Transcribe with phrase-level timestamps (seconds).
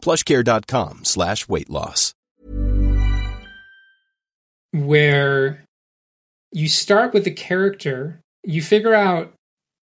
[0.00, 2.14] plushcare.com slash weight loss.
[4.72, 5.64] where
[6.52, 9.32] you start with the character, you figure out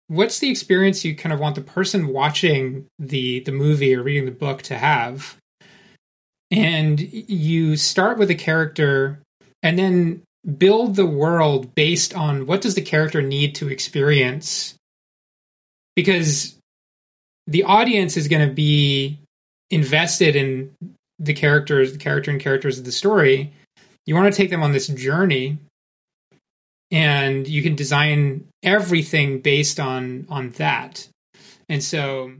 [0.09, 4.27] what's the experience you kind of want the person watching the the movie or reading
[4.27, 5.37] the book to have.
[6.51, 9.21] And you start with a character
[9.63, 10.23] and then
[10.59, 14.75] build the world based on what does the character need to experience
[15.97, 16.57] because
[17.47, 19.19] the audience is going to be
[19.71, 20.75] invested in
[21.19, 23.53] the characters the character and characters of the story
[24.07, 25.59] you want to take them on this journey
[26.91, 31.09] and you can design everything based on on that
[31.69, 32.33] and so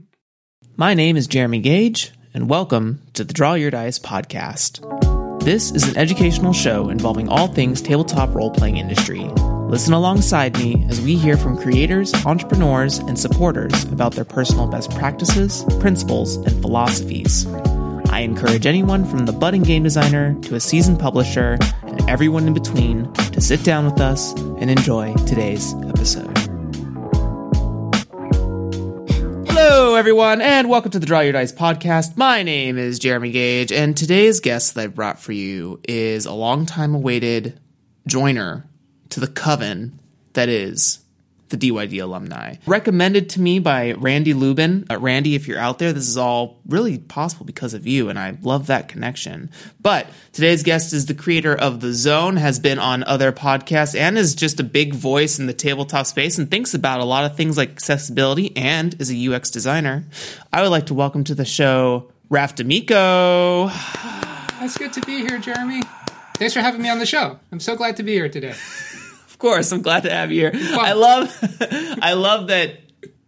[0.77, 4.81] My name is Jeremy Gage, and welcome to the Draw Your Dice podcast.
[5.41, 9.29] This is an educational show involving all things tabletop role playing industry.
[9.67, 14.91] Listen alongside me as we hear from creators, entrepreneurs, and supporters about their personal best
[14.91, 17.47] practices, principles, and philosophies.
[18.11, 22.53] I encourage anyone from the budding game designer to a seasoned publisher and everyone in
[22.53, 26.37] between to sit down with us and enjoy today's episode.
[29.47, 32.15] Hello, everyone, and welcome to the Draw Your Dice podcast.
[32.15, 36.33] My name is Jeremy Gage, and today's guest that I brought for you is a
[36.33, 37.59] long time awaited
[38.05, 38.69] joiner
[39.15, 39.97] to the coven
[40.33, 40.99] that is
[41.47, 42.55] the DYD alumni.
[42.65, 44.85] Recommended to me by Randy Lubin.
[44.89, 48.19] Uh, Randy, if you're out there, this is all really possible because of you, and
[48.19, 49.51] I love that connection.
[49.79, 54.17] But today's guest is the creator of The Zone, has been on other podcasts, and
[54.17, 57.37] is just a big voice in the tabletop space and thinks about a lot of
[57.37, 60.03] things like accessibility and is a UX designer.
[60.51, 63.69] I would like to welcome to the show Raph D'Amico.
[64.61, 65.81] it's good to be here jeremy
[66.37, 68.55] thanks for having me on the show i'm so glad to be here today
[69.45, 70.51] course, I'm glad to have you here.
[70.55, 71.37] I love,
[72.01, 72.79] I love that.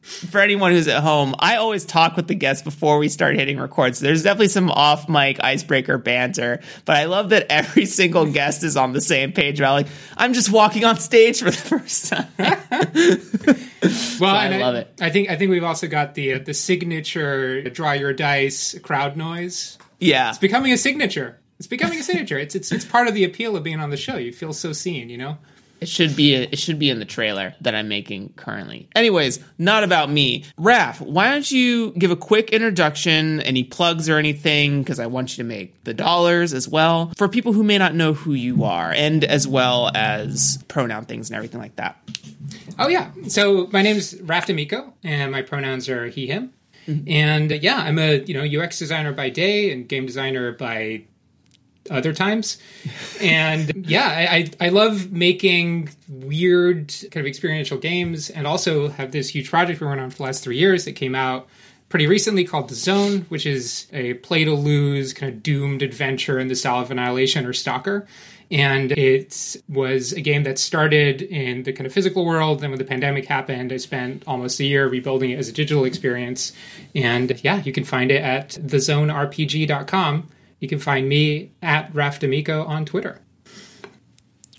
[0.01, 3.59] For anyone who's at home, I always talk with the guests before we start hitting
[3.59, 3.99] records.
[3.99, 8.63] So there's definitely some off mic icebreaker banter, but I love that every single guest
[8.63, 12.07] is on the same page about like I'm just walking on stage for the first
[12.07, 12.27] time.
[14.21, 14.93] well I and love it.
[15.01, 19.17] i think i think we've also got the uh, the signature draw your dice crowd
[19.17, 23.13] noise yeah, it's becoming a signature it's becoming a signature it's it's it's part of
[23.13, 25.37] the appeal of being on the show you feel so seen you know
[25.79, 28.89] it should be it should be in the trailer that I'm making currently.
[28.95, 30.45] Anyways, not about me.
[30.59, 35.37] Raph, why don't you give a quick introduction, any plugs or anything, because I want
[35.37, 38.63] you to make the dollars as well for people who may not know who you
[38.63, 41.97] are, and as well as pronoun things and everything like that.
[42.79, 43.11] Oh yeah.
[43.27, 46.53] So my name is Raph D'Amico, and my pronouns are he him.
[47.05, 51.03] And uh, yeah, I'm a you know UX designer by day and game designer by
[51.89, 52.57] other times.
[53.21, 59.29] And yeah, I, I love making weird kind of experiential games, and also have this
[59.29, 61.47] huge project we're working on for the last three years that came out
[61.89, 66.39] pretty recently called The Zone, which is a play to lose kind of doomed adventure
[66.39, 68.05] in the style of Annihilation or Stalker.
[68.49, 72.61] And it was a game that started in the kind of physical world.
[72.61, 75.83] Then when the pandemic happened, I spent almost a year rebuilding it as a digital
[75.83, 76.53] experience.
[76.95, 80.29] And yeah, you can find it at thezonerpg.com.
[80.59, 83.21] You can find me at Raph D'Amico on Twitter.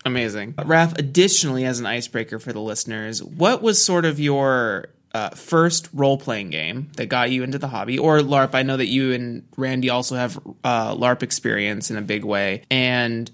[0.05, 0.55] Amazing.
[0.55, 5.89] Raph, additionally, as an icebreaker for the listeners, what was sort of your uh, first
[5.93, 8.55] role playing game that got you into the hobby, or LARP?
[8.55, 12.63] I know that you and Randy also have uh, LARP experience in a big way.
[12.71, 13.31] And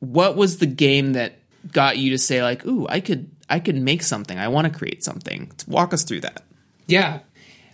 [0.00, 1.40] what was the game that
[1.72, 4.38] got you to say like, "Ooh, I could I could make something.
[4.38, 6.42] I want to create something." Walk us through that.
[6.86, 7.20] Yeah,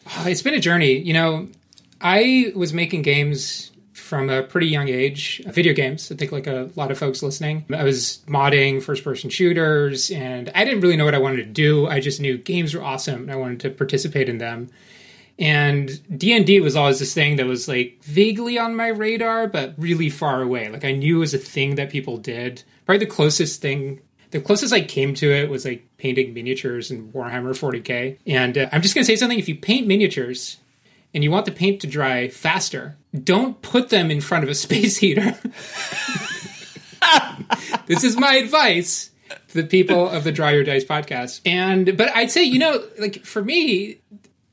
[0.06, 0.98] uh, it's been a journey.
[0.98, 1.48] You know,
[2.00, 3.70] I was making games
[4.04, 6.12] from a pretty young age, video games.
[6.12, 7.64] I think like a lot of folks listening.
[7.74, 11.44] I was modding first person shooters and I didn't really know what I wanted to
[11.44, 11.86] do.
[11.86, 14.68] I just knew games were awesome and I wanted to participate in them.
[15.38, 20.10] And D&D was always this thing that was like vaguely on my radar but really
[20.10, 20.68] far away.
[20.68, 22.62] Like I knew it was a thing that people did.
[22.84, 27.12] Probably the closest thing the closest I came to it was like painting miniatures in
[27.12, 28.18] Warhammer 40k.
[28.26, 30.56] And uh, I'm just going to say something if you paint miniatures,
[31.14, 34.54] and you want the paint to dry faster, don't put them in front of a
[34.66, 35.38] space heater.
[37.86, 39.10] this is my advice
[39.48, 41.40] to the people of the Draw Your Dice podcast.
[41.46, 44.00] And but I'd say, you know, like for me,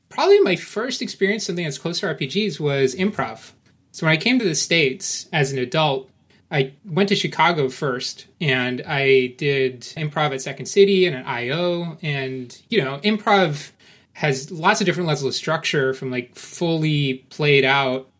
[0.08, 3.52] probably my first experience something that's close to RPGs was improv.
[3.92, 6.08] So when I came to the States as an adult,
[6.50, 11.98] I went to Chicago first and I did improv at Second City and at IO.
[12.02, 13.70] And, you know, improv
[14.14, 18.11] has lots of different levels of structure from like fully played out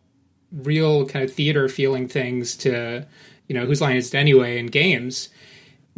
[0.61, 3.05] real kind of theater feeling things to
[3.47, 5.29] you know whose line is it anyway in games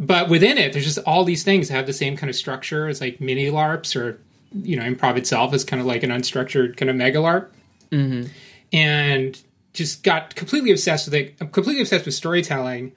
[0.00, 2.88] but within it there's just all these things that have the same kind of structure
[2.88, 4.18] as like mini larps or
[4.52, 7.48] you know improv itself is kind of like an unstructured kind of mega larp
[7.90, 8.30] mm-hmm.
[8.72, 9.42] and
[9.74, 12.92] just got completely obsessed with it i'm completely obsessed with storytelling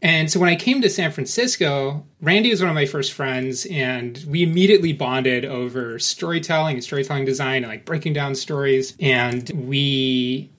[0.00, 3.66] and so when I came to San Francisco, Randy was one of my first friends,
[3.66, 8.94] and we immediately bonded over storytelling and storytelling design and like breaking down stories.
[9.00, 10.50] And we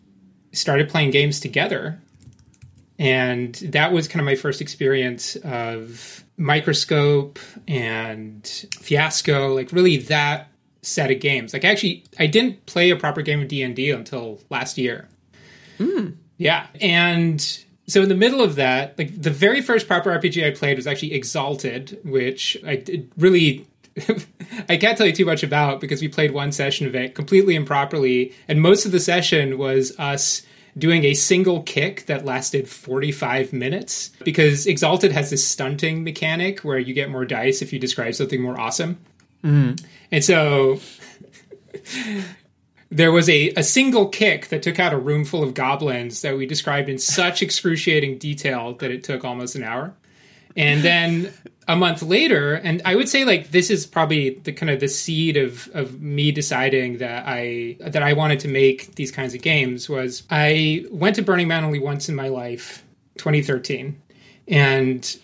[0.51, 1.99] started playing games together.
[2.97, 8.45] And that was kind of my first experience of Microscope and
[8.79, 10.49] Fiasco, like really that
[10.81, 11.53] set of games.
[11.53, 15.07] Like actually, I didn't play a proper game of D and D until last year.
[15.77, 16.15] Mm.
[16.37, 17.41] Yeah, and
[17.87, 20.87] so in the middle of that, like the very first proper RPG I played was
[20.87, 22.83] actually Exalted, which I
[23.17, 23.65] really
[24.69, 27.55] I can't tell you too much about because we played one session of it completely
[27.55, 30.43] improperly, and most of the session was us
[30.77, 36.77] doing a single kick that lasted 45 minutes because Exalted has this stunting mechanic where
[36.77, 38.97] you get more dice if you describe something more awesome.
[39.43, 39.85] Mm-hmm.
[40.11, 40.79] And so
[42.89, 46.37] there was a, a single kick that took out a room full of goblins that
[46.37, 49.93] we described in such excruciating detail that it took almost an hour.
[50.55, 51.33] And then
[51.69, 54.87] a month later, and I would say like this is probably the kind of the
[54.87, 59.43] seed of of me deciding that I that I wanted to make these kinds of
[59.43, 62.83] games was I went to Burning Man only once in my life,
[63.19, 64.01] 2013.
[64.47, 65.17] And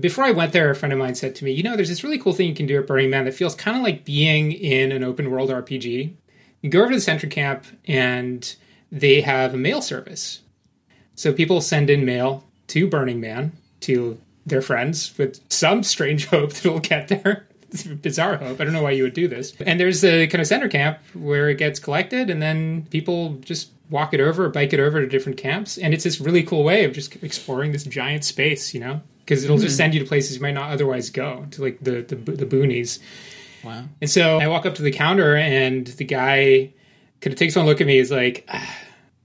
[0.00, 2.02] before I went there, a friend of mine said to me, "You know, there's this
[2.02, 4.52] really cool thing you can do at Burning Man that feels kind of like being
[4.52, 6.14] in an open world RPG."
[6.62, 8.56] You go over to the center camp and
[8.90, 10.40] they have a mail service.
[11.14, 16.52] So people send in mail to Burning Man to their friends with some strange hope
[16.52, 17.46] that it'll get there.
[18.00, 18.60] bizarre hope.
[18.60, 19.52] I don't know why you would do this.
[19.60, 23.70] And there's a kind of center camp where it gets collected, and then people just
[23.90, 26.84] walk it over, bike it over to different camps, and it's this really cool way
[26.84, 29.64] of just exploring this giant space, you know, because it'll mm-hmm.
[29.64, 29.78] just hmm.
[29.78, 33.00] send you to places you might not otherwise go, to like the the, the boonies.
[33.64, 33.84] Wow.
[34.00, 36.72] And so I walk up to the counter, and the guy
[37.20, 37.96] kind of takes one look at me.
[37.96, 38.76] He's like, ah,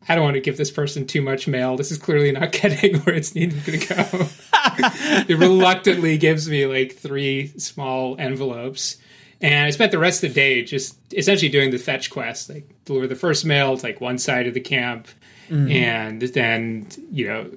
[0.07, 1.77] I don't want to give this person too much mail.
[1.77, 4.27] This is clearly not getting where it's needed to go.
[5.27, 8.97] it reluctantly gives me like three small envelopes.
[9.41, 12.69] And I spent the rest of the day just essentially doing the fetch quest, like
[12.85, 15.07] deliver the first mail to like one side of the camp,
[15.51, 15.69] Mm-hmm.
[15.69, 17.51] And then, you know,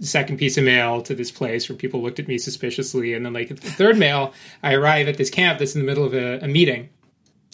[0.00, 3.14] second piece of mail to this place where people looked at me suspiciously.
[3.14, 4.34] And then, like, the third mail,
[4.64, 6.88] I arrive at this camp that's in the middle of a, a meeting,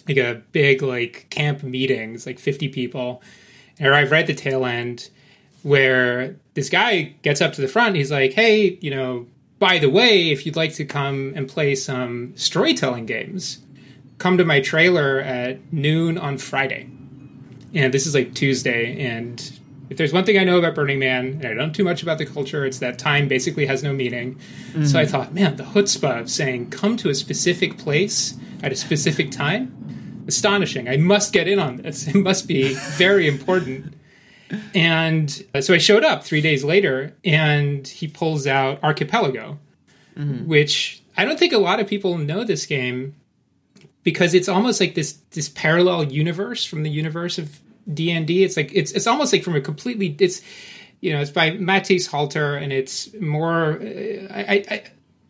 [0.07, 2.15] like a big, like, camp meeting.
[2.15, 3.21] It's like 50 people.
[3.79, 5.09] And I arrive right at the tail end
[5.63, 7.95] where this guy gets up to the front.
[7.95, 9.27] He's like, hey, you know,
[9.59, 13.59] by the way, if you'd like to come and play some storytelling games,
[14.17, 16.89] come to my trailer at noon on Friday.
[17.73, 21.25] And this is like Tuesday, and if there's one thing I know about Burning Man,
[21.25, 23.93] and I don't know too much about the culture, it's that time basically has no
[23.93, 24.35] meaning.
[24.35, 24.85] Mm-hmm.
[24.85, 28.75] So I thought, man, the chutzpah of saying come to a specific place at a
[28.75, 30.87] specific time, astonishing.
[30.87, 32.07] I must get in on this.
[32.13, 33.93] It must be very important.
[34.75, 39.57] And uh, so I showed up three days later, and he pulls out Archipelago,
[40.15, 40.47] mm-hmm.
[40.47, 43.15] which I don't think a lot of people know this game
[44.03, 47.59] because it's almost like this this parallel universe from the universe of
[47.91, 48.43] D and D.
[48.43, 50.41] It's like it's it's almost like from a completely it's
[50.99, 54.83] you know it's by Matthijs Holter and it's more I, I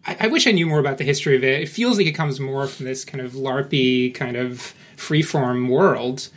[0.05, 1.61] I, I wish I knew more about the history of it.
[1.61, 6.29] It feels like it comes more from this kind of LARPy kind of freeform world.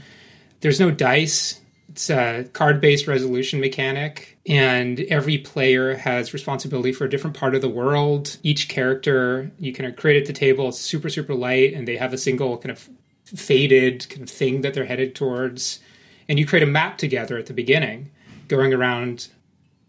[0.61, 1.61] There's no dice.
[1.89, 7.63] It's a card-based resolution mechanic, and every player has responsibility for a different part of
[7.63, 8.37] the world.
[8.43, 11.97] Each character you kind of create at the table is super super light, and they
[11.97, 12.91] have a single kind of
[13.25, 15.81] faded kind of thing that they're headed towards.
[16.29, 18.11] And you create a map together at the beginning,
[18.49, 19.29] going around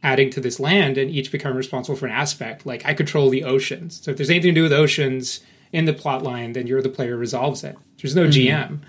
[0.04, 2.66] adding to this land and each become responsible for an aspect.
[2.66, 4.02] Like I control the oceans.
[4.02, 6.90] So if there's anything to do with oceans in the plot line, then you're the
[6.90, 7.78] player who resolves it.
[8.02, 8.32] There's no mm-hmm.
[8.32, 8.80] GM.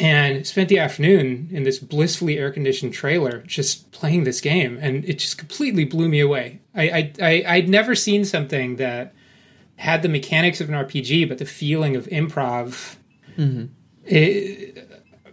[0.00, 5.04] And spent the afternoon in this blissfully air conditioned trailer just playing this game, and
[5.04, 6.58] it just completely blew me away.
[6.74, 9.14] I, I, I I'd never seen something that
[9.76, 12.96] had the mechanics of an RPG, but the feeling of improv.
[13.38, 13.66] Mm-hmm.
[14.04, 14.88] It,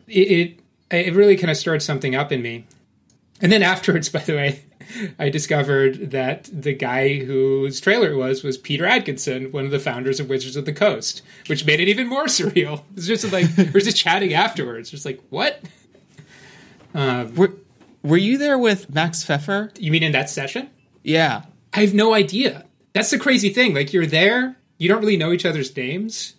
[0.08, 0.60] it, it
[0.91, 2.65] it really kind of stirred something up in me.
[3.41, 4.63] And then afterwards, by the way,
[5.17, 9.79] I discovered that the guy whose trailer it was was Peter Adkison, one of the
[9.79, 12.83] founders of Wizards of the Coast, which made it even more surreal.
[12.95, 15.62] It's just like we're just chatting afterwards, just like what?
[16.93, 17.53] Um, were
[18.03, 19.71] Were you there with Max Pfeffer?
[19.79, 20.69] You mean in that session?
[21.03, 21.43] Yeah,
[21.74, 22.65] I have no idea.
[22.93, 23.74] That's the crazy thing.
[23.74, 26.36] Like you're there, you don't really know each other's names.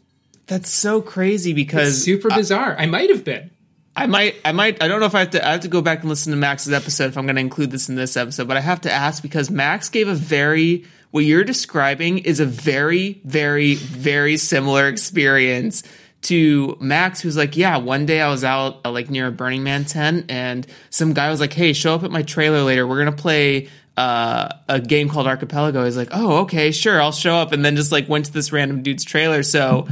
[0.46, 2.76] That's so crazy because it's super bizarre.
[2.78, 3.50] I, I might have been.
[3.94, 5.82] I might, I might, I don't know if I have to, I have to go
[5.82, 8.48] back and listen to Max's episode if I'm going to include this in this episode,
[8.48, 12.46] but I have to ask because Max gave a very, what you're describing is a
[12.46, 15.82] very, very, very similar experience
[16.22, 19.62] to Max, who's like, yeah, one day I was out uh, like near a Burning
[19.62, 22.86] Man tent and some guy was like, hey, show up at my trailer later.
[22.86, 25.84] We're going to play uh, a game called Archipelago.
[25.84, 27.52] He's like, oh, okay, sure, I'll show up.
[27.52, 29.42] And then just like went to this random dude's trailer.
[29.42, 29.86] So,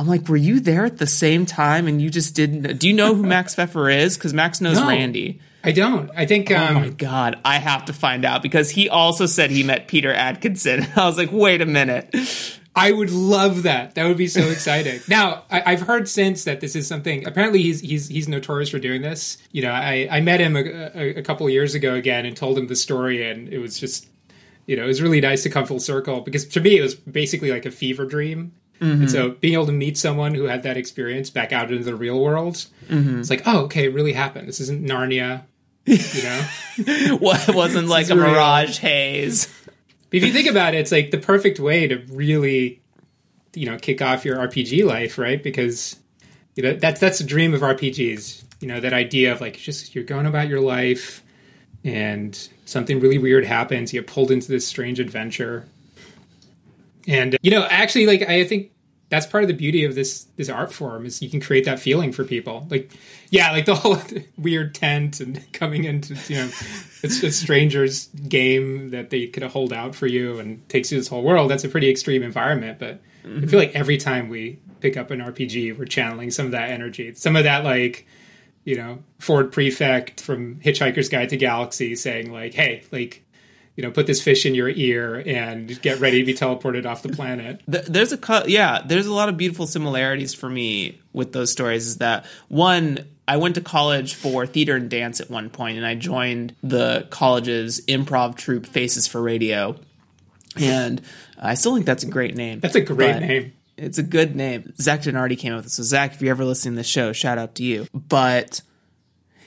[0.00, 2.78] I'm like, were you there at the same time and you just didn't?
[2.78, 4.16] Do you know who Max Pfeffer is?
[4.16, 5.40] Because Max knows no, Randy.
[5.62, 6.10] I don't.
[6.16, 6.50] I think.
[6.50, 9.88] Um, oh my god, I have to find out because he also said he met
[9.88, 10.90] Peter Adkison.
[10.96, 12.14] I was like, wait a minute.
[12.74, 13.94] I would love that.
[13.96, 15.00] That would be so exciting.
[15.08, 17.26] now, I, have heard since that this is something.
[17.26, 19.36] Apparently, he's he's he's notorious for doing this.
[19.52, 22.34] You know, I I met him a, a, a couple of years ago again and
[22.34, 24.08] told him the story, and it was just,
[24.64, 26.94] you know, it was really nice to come full circle because to me it was
[26.94, 29.02] basically like a fever dream Mm-hmm.
[29.02, 31.94] And so being able to meet someone who had that experience back out into the
[31.94, 33.20] real world, mm-hmm.
[33.20, 34.48] it's like, oh, okay, it really happened.
[34.48, 35.42] This isn't Narnia,
[35.84, 37.16] you know?
[37.18, 38.28] what it wasn't like a real.
[38.28, 39.46] mirage haze.
[40.08, 42.80] But if you think about it, it's like the perfect way to really,
[43.54, 45.42] you know, kick off your RPG life, right?
[45.42, 45.96] Because
[46.56, 48.42] you know that's that's the dream of RPGs.
[48.60, 51.22] You know, that idea of like just you're going about your life
[51.84, 55.66] and something really weird happens, you get pulled into this strange adventure
[57.06, 58.72] and you know, actually, like I think
[59.10, 61.80] that's part of the beauty of this this art form is you can create that
[61.80, 62.66] feeling for people.
[62.70, 62.90] Like,
[63.30, 63.98] yeah, like the whole
[64.38, 66.50] weird tent and coming into you know,
[67.02, 71.08] it's a stranger's game that they could hold out for you and takes you this
[71.08, 71.50] whole world.
[71.50, 73.44] That's a pretty extreme environment, but mm-hmm.
[73.44, 76.70] I feel like every time we pick up an RPG, we're channeling some of that
[76.70, 78.06] energy, some of that like
[78.64, 83.24] you know Ford Prefect from Hitchhiker's Guide to Galaxy saying like, hey, like
[83.80, 87.02] you know, put this fish in your ear and get ready to be teleported off
[87.02, 87.62] the planet.
[87.66, 91.86] There's a yeah, there's a lot of beautiful similarities for me with those stories.
[91.86, 93.06] Is that one?
[93.26, 97.06] I went to college for theater and dance at one point, and I joined the
[97.08, 99.76] college's improv troupe Faces for Radio,
[100.56, 101.00] and
[101.38, 102.60] I still think that's a great name.
[102.60, 103.54] That's a great name.
[103.78, 104.74] It's a good name.
[104.78, 105.70] Zach Denardi came up with it.
[105.70, 107.86] So Zach, if you're ever listening to the show, shout out to you.
[107.94, 108.60] But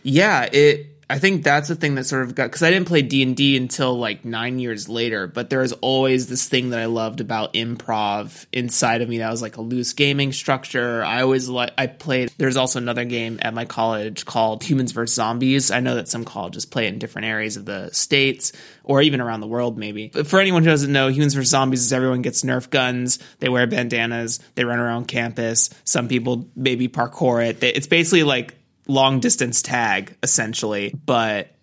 [0.02, 3.02] yeah, it I think that's the thing that sort of got because I didn't play
[3.02, 5.28] D and D until like nine years later.
[5.28, 9.30] But there was always this thing that I loved about improv inside of me that
[9.30, 11.04] was like a loose gaming structure.
[11.04, 12.32] I always like I played.
[12.38, 15.72] There's also another game at my college called Humans vs Zombies.
[15.72, 18.52] I know that some colleges play it in different areas of the states
[18.84, 20.10] or even around the world, maybe.
[20.14, 23.20] But for anyone who doesn't know, Humans vs Zombies is everyone gets Nerf guns.
[23.40, 24.40] They wear bandanas.
[24.56, 25.70] They run around campus.
[25.84, 27.64] Some people maybe parkour it.
[27.64, 28.56] It's basically like
[28.88, 30.94] long distance tag essentially.
[31.06, 31.54] But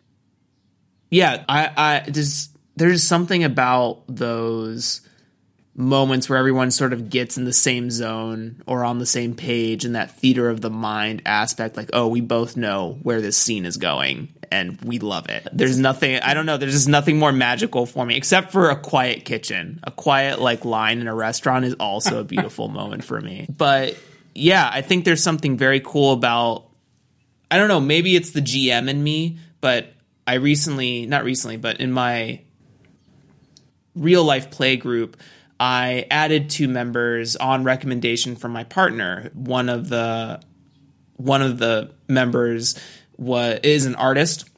[1.10, 5.02] yeah, I, I just there's something about those
[5.74, 9.84] moments where everyone sort of gets in the same zone or on the same page
[9.84, 13.64] and that theater of the mind aspect like oh we both know where this scene
[13.64, 15.46] is going and we love it.
[15.52, 18.76] There's nothing i don't know there's just nothing more magical for me except for a
[18.76, 19.80] quiet kitchen.
[19.84, 23.46] A quiet like line in a restaurant is also a beautiful moment for me.
[23.48, 23.96] But
[24.34, 26.69] yeah i think there's something very cool about
[27.50, 29.92] I don't know, maybe it's the GM in me, but
[30.26, 32.40] I recently, not recently, but in my
[33.95, 35.16] real life play group,
[35.59, 39.30] I added two members on recommendation from my partner.
[39.35, 40.40] One of the
[41.16, 42.78] one of the members
[43.19, 44.50] was is an artist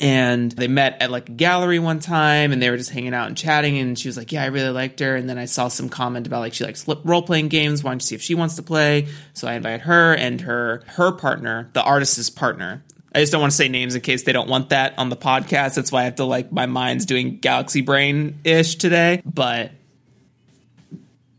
[0.00, 3.28] and they met at like a gallery one time and they were just hanging out
[3.28, 5.68] and chatting and she was like yeah i really liked her and then i saw
[5.68, 8.62] some comment about like she likes role-playing games wanted to see if she wants to
[8.62, 12.82] play so i invited her and her her partner the artist's partner
[13.14, 15.16] I just don't want to say names in case they don't want that on the
[15.16, 15.76] podcast.
[15.76, 19.22] That's why I have to like my mind's doing galaxy brain ish today.
[19.24, 19.70] But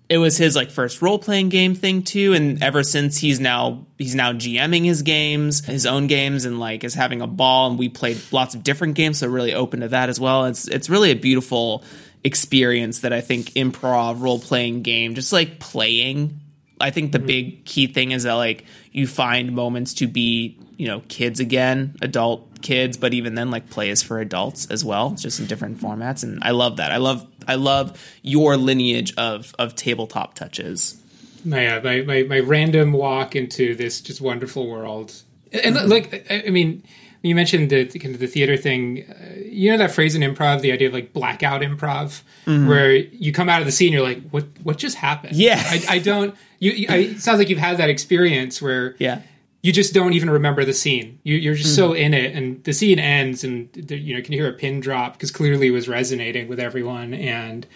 [0.09, 3.85] it was his like first role playing game thing too, and ever since he's now
[3.97, 7.69] he's now GMing his games, his own games, and like is having a ball.
[7.69, 10.45] And we played lots of different games, so really open to that as well.
[10.45, 11.83] It's it's really a beautiful
[12.23, 16.39] experience that I think improv role playing game, just like playing.
[16.79, 17.27] I think the mm-hmm.
[17.27, 21.97] big key thing is that like you find moments to be you know kids again,
[22.01, 26.23] adult kids, but even then like plays for adults as well, just in different formats.
[26.23, 26.91] And I love that.
[26.91, 31.01] I love I love your lineage of of tabletop touches.
[31.45, 35.13] My, uh, my my my random walk into this just wonderful world,
[35.51, 35.89] and mm-hmm.
[35.89, 36.83] like I mean,
[37.21, 39.05] you mentioned the kind of the theater thing.
[39.09, 42.67] Uh, you know that phrase in improv, the idea of like blackout improv, mm-hmm.
[42.67, 45.35] where you come out of the scene, you're like, what what just happened?
[45.35, 46.35] Yeah, I, I don't.
[46.59, 49.21] You, I, it sounds like you've had that experience where yeah
[49.67, 51.19] you just don't even remember the scene.
[51.23, 51.89] You, are just mm-hmm.
[51.89, 55.11] so in it, and the scene ends, and you know, can hear a pin drop
[55.11, 57.67] because clearly it was resonating with everyone, and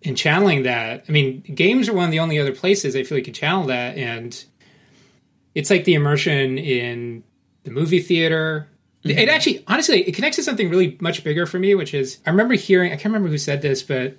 [0.00, 1.04] in channeling that.
[1.08, 3.34] I mean, games are one of the only other places I feel like you can
[3.34, 4.44] channel that, and
[5.54, 7.22] it's like the immersion in
[7.62, 8.68] the movie theater.
[9.04, 9.16] Mm-hmm.
[9.16, 12.30] It actually, honestly, it connects to something really much bigger for me, which is I
[12.30, 12.90] remember hearing.
[12.90, 14.16] I can't remember who said this, but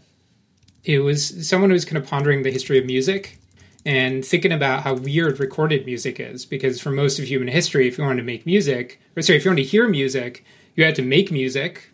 [0.85, 3.39] it was someone who was kind of pondering the history of music
[3.85, 7.97] and thinking about how weird recorded music is because for most of human history if
[7.97, 10.95] you wanted to make music or sorry if you wanted to hear music you had
[10.95, 11.89] to make music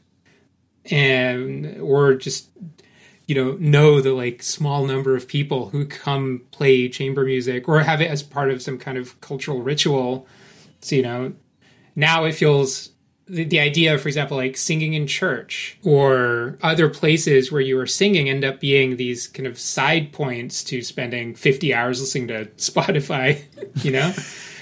[0.91, 2.50] and or just
[3.29, 7.79] you know know the like small number of people who come play chamber music or
[7.81, 10.27] have it as part of some kind of cultural ritual.
[10.81, 11.34] So you know
[11.96, 12.89] now it feels
[13.29, 17.88] the, the idea, for example, like singing in church or other places where you are
[17.88, 22.45] singing end up being these kind of side points to spending 50 hours listening to
[22.57, 23.43] Spotify,
[23.83, 24.13] you know?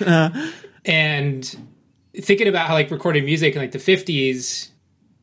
[0.06, 0.52] uh.
[0.86, 1.68] And
[2.16, 4.70] thinking about how like recorded music in like the 50s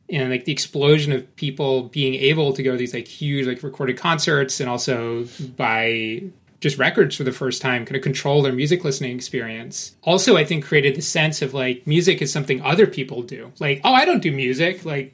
[0.09, 3.63] and like the explosion of people being able to go to these like huge like
[3.63, 6.23] recorded concerts and also by
[6.65, 9.95] just records for the first time, kind of control their music listening experience.
[10.01, 13.51] Also, I think created the sense of like music is something other people do.
[13.59, 14.83] Like, oh, I don't do music.
[14.83, 15.13] Like,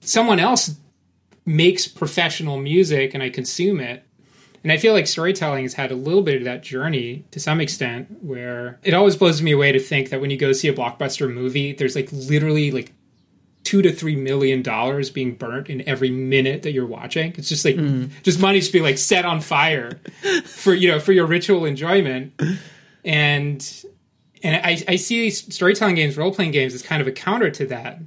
[0.00, 0.74] someone else
[1.44, 4.04] makes professional music and I consume it.
[4.62, 7.60] And I feel like storytelling has had a little bit of that journey to some
[7.60, 10.72] extent where it always blows me away to think that when you go see a
[10.72, 12.94] blockbuster movie, there's like literally like
[13.68, 17.34] two to three million dollars being burnt in every minute that you're watching.
[17.36, 18.10] It's just like mm.
[18.22, 20.00] just money just being like set on fire
[20.46, 22.32] for you know for your ritual enjoyment.
[23.04, 23.84] And
[24.42, 27.66] and I, I see storytelling games, role playing games as kind of a counter to
[27.66, 27.98] that.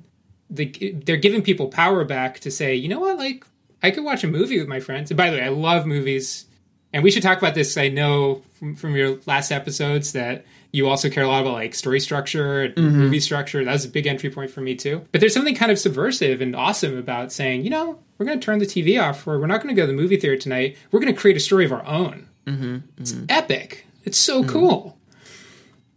[0.50, 3.45] They, they're giving people power back to say, you know what, like
[3.84, 5.12] I could watch a movie with my friends.
[5.12, 6.47] And by the way, I love movies,
[6.91, 7.78] and we should talk about this.
[7.78, 11.75] I know from, from your last episodes that you also care a lot about like
[11.75, 12.97] story structure and mm-hmm.
[12.97, 13.63] movie structure.
[13.63, 15.05] That was a big entry point for me too.
[15.12, 18.45] But there's something kind of subversive and awesome about saying, you know, we're going to
[18.45, 20.77] turn the TV off, or we're not going to go to the movie theater tonight.
[20.91, 22.27] We're going to create a story of our own.
[22.45, 22.77] Mm-hmm.
[22.97, 23.25] It's mm-hmm.
[23.29, 23.86] epic.
[24.03, 24.51] It's so mm-hmm.
[24.51, 24.97] cool.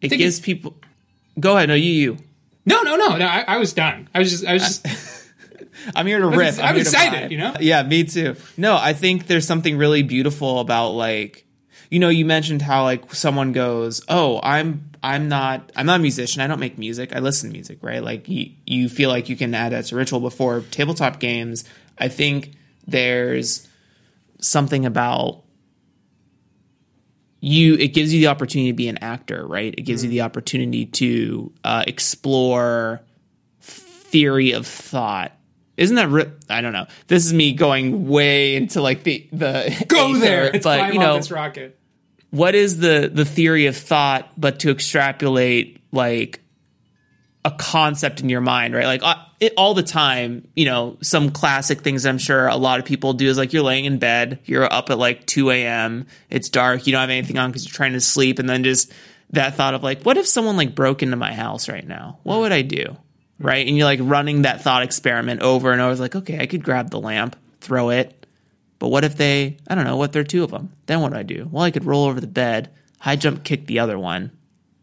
[0.00, 0.76] It gives people.
[1.38, 1.68] Go ahead.
[1.68, 1.90] No, you.
[1.90, 2.18] You.
[2.66, 3.26] No, no, no, no.
[3.26, 4.08] I, I was done.
[4.14, 4.44] I was just.
[4.44, 4.86] I was just.
[5.94, 6.58] I'm here to riff.
[6.58, 7.56] I'm, I'm excited, you know?
[7.60, 8.36] Yeah, me too.
[8.56, 11.44] No, I think there's something really beautiful about like
[11.90, 16.02] you know, you mentioned how like someone goes, "Oh, I'm I'm not I'm not a
[16.02, 16.42] musician.
[16.42, 17.14] I don't make music.
[17.14, 19.96] I listen to music, right?" Like you you feel like you can add that to
[19.96, 21.64] ritual before tabletop games.
[21.98, 22.52] I think
[22.86, 23.68] there's
[24.40, 25.42] something about
[27.40, 30.04] you it gives you the opportunity to be an actor right it gives mm.
[30.04, 33.02] you the opportunity to uh, explore
[33.60, 35.32] theory of thought
[35.76, 36.86] isn't that ri- I don't know.
[37.08, 41.16] This is me going way into like the the go there, it's but you know,
[41.16, 41.78] this rocket.
[42.30, 46.40] what is the the theory of thought but to extrapolate like
[47.44, 48.86] a concept in your mind right?
[48.86, 52.78] Like uh, it, all the time you know some classic things i'm sure a lot
[52.78, 56.06] of people do is like you're laying in bed you're up at like 2 a.m
[56.30, 58.90] it's dark you don't have anything on because you're trying to sleep and then just
[59.30, 62.18] that thought of like what if someone like broke into my house right now?
[62.22, 62.96] What would i do
[63.34, 63.46] Mm-hmm.
[63.46, 66.62] right and you're like running that thought experiment over and over like okay i could
[66.62, 68.24] grab the lamp throw it
[68.78, 70.72] but what if they, I don't know, what if there are two of them?
[70.84, 71.48] Then what do I do?
[71.50, 74.30] Well, I could roll over the bed, high jump kick the other one.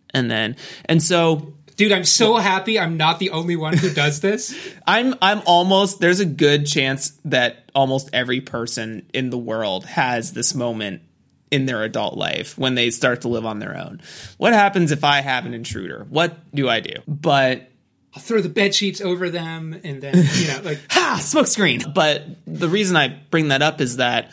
[0.10, 1.54] And then, and so.
[1.76, 4.58] Dude, I'm so happy I'm not the only one who does this.
[4.88, 10.34] I'm I'm almost there's a good chance that almost every person in the world has
[10.34, 11.02] this moment
[11.50, 14.02] in their adult life when they start to live on their own.
[14.38, 16.06] What happens if I have an intruder?
[16.10, 16.96] What do I do?
[17.08, 17.71] But
[18.15, 21.82] I'll throw the bed sheets over them, and then you know, like ha, smoke screen.
[21.93, 24.32] But the reason I bring that up is that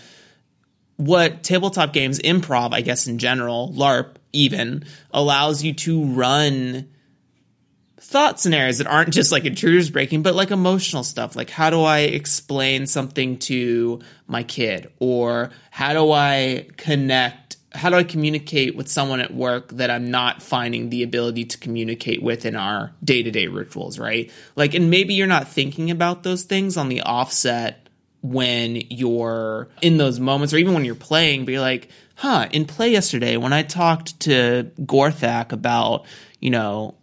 [0.97, 6.89] what tabletop games, improv, I guess in general, LARP even, allows you to run
[8.09, 11.37] thought scenarios that aren't just like intruders breaking, but like emotional stuff.
[11.37, 14.91] Like, how do I explain something to my kid?
[14.99, 17.48] Or how do I connect?
[17.73, 21.59] How do I communicate with someone at work that I'm not finding the ability to
[21.59, 24.31] communicate with in our day to day rituals, right?
[24.57, 27.89] Like, and maybe you're not thinking about those things on the offset
[28.23, 32.65] when you're in those moments or even when you're playing, but you're like, huh, in
[32.65, 36.07] play yesterday, when I talked to Gorthak about,
[36.41, 36.95] you know,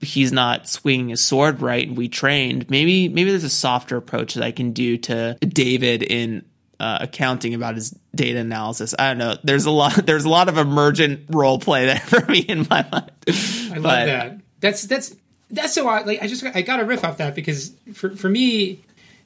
[0.00, 4.34] he's not swinging his sword right and we trained maybe maybe there's a softer approach
[4.34, 6.44] that i can do to david in
[6.80, 10.48] uh, accounting about his data analysis i don't know there's a lot there's a lot
[10.48, 14.82] of emergent role play there for me in my mind i love but, that that's
[14.82, 15.16] that's
[15.50, 16.06] that's so odd.
[16.06, 18.80] like i just i got a riff off that because for for me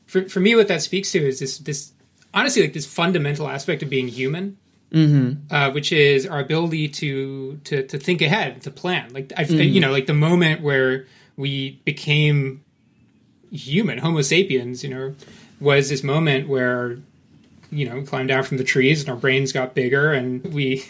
[0.07, 1.93] for, for me what that speaks to is this this
[2.33, 4.57] honestly like this fundamental aspect of being human
[4.93, 5.55] Mm-hmm.
[5.55, 9.11] Uh, which is our ability to to to think ahead, to plan.
[9.15, 9.59] Like I, mm-hmm.
[9.59, 12.63] you know, like the moment where we became
[13.51, 14.85] human, Homo sapiens.
[14.85, 15.15] You know,
[15.61, 16.99] was this moment where
[17.73, 20.85] you know climbed down from the trees and our brains got bigger and we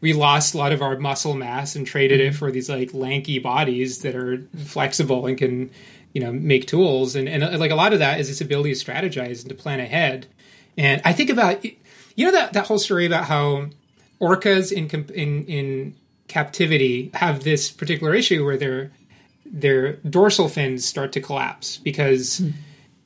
[0.00, 2.38] we lost a lot of our muscle mass and traded it mm-hmm.
[2.38, 5.70] for these like lanky bodies that are flexible and can
[6.14, 8.84] you know make tools and and like a lot of that is this ability to
[8.84, 10.26] strategize and to plan ahead
[10.76, 13.66] and i think about you know that that whole story about how
[14.20, 15.94] orcas in in in
[16.28, 18.92] captivity have this particular issue where their
[19.44, 22.52] their dorsal fins start to collapse because mm.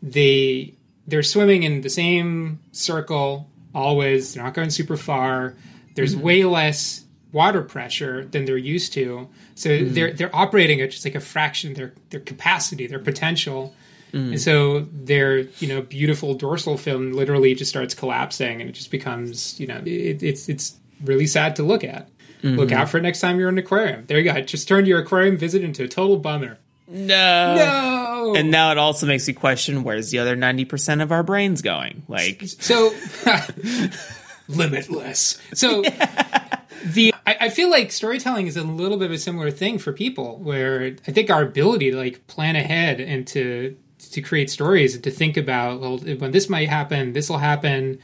[0.03, 0.75] they
[1.07, 4.35] they're swimming in the same circle always.
[4.35, 5.55] They're not going super far.
[5.95, 6.25] There's mm-hmm.
[6.25, 9.29] way less water pressure than they're used to.
[9.55, 9.95] So mm-hmm.
[9.95, 13.75] they're they're operating at just like a fraction of their their capacity, their potential.
[14.12, 14.33] Mm.
[14.33, 18.91] And so their, you know, beautiful dorsal fin literally just starts collapsing and it just
[18.91, 22.09] becomes, you know, it, it's it's really sad to look at.
[22.43, 22.59] Mm-hmm.
[22.59, 24.05] Look out for it next time you're in an aquarium.
[24.07, 24.37] There you go.
[24.37, 26.59] It just turned your aquarium visit into a total bummer.
[26.88, 27.55] No.
[27.55, 28.02] No.
[28.37, 32.04] And now it also makes you question where's the other 90% of our brains going?
[32.08, 32.94] Like So
[34.48, 35.40] limitless.
[35.54, 36.61] So yeah.
[36.85, 39.92] the I, I, feel like storytelling is a little bit of a similar thing for
[39.92, 43.76] people where I think our ability to like plan ahead and to
[44.11, 47.98] to create stories and to think about well when this might happen this will happen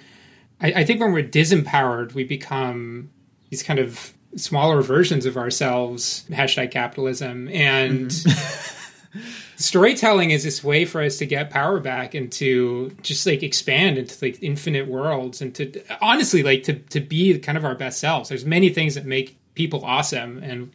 [0.61, 3.11] I, I, think when we're disempowered we become
[3.51, 8.75] these kind of smaller versions of ourselves hashtag capitalism and mm-hmm.
[9.57, 13.99] storytelling is this way for us to get power back and to just like expand
[13.99, 18.01] into like infinite worlds and to honestly like to, to be kind of our best
[18.01, 20.71] selves there's many things that make people awesome and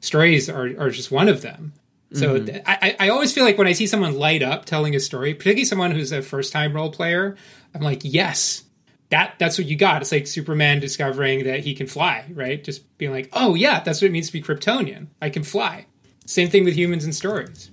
[0.00, 1.72] stories are, are just one of them
[2.12, 2.58] so mm-hmm.
[2.66, 5.64] I, I always feel like when I see someone light up telling a story, particularly
[5.64, 7.36] someone who's a first time role player,
[7.74, 8.62] I'm like, yes,
[9.10, 10.02] that that's what you got.
[10.02, 12.62] It's like Superman discovering that he can fly, right?
[12.62, 15.08] Just being like, oh yeah, that's what it means to be Kryptonian.
[15.20, 15.86] I can fly.
[16.26, 17.70] Same thing with humans and stories.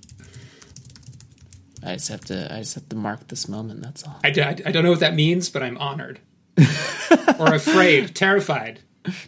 [1.82, 3.82] I just have to I just have to mark this moment.
[3.82, 4.18] That's all.
[4.24, 6.18] I, I, I don't know what that means, but I'm honored
[7.38, 8.80] or afraid, terrified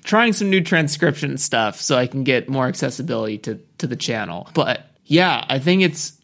[0.04, 4.48] trying some new transcription stuff so I can get more accessibility to to the channel.
[4.54, 6.20] But yeah, I think it's,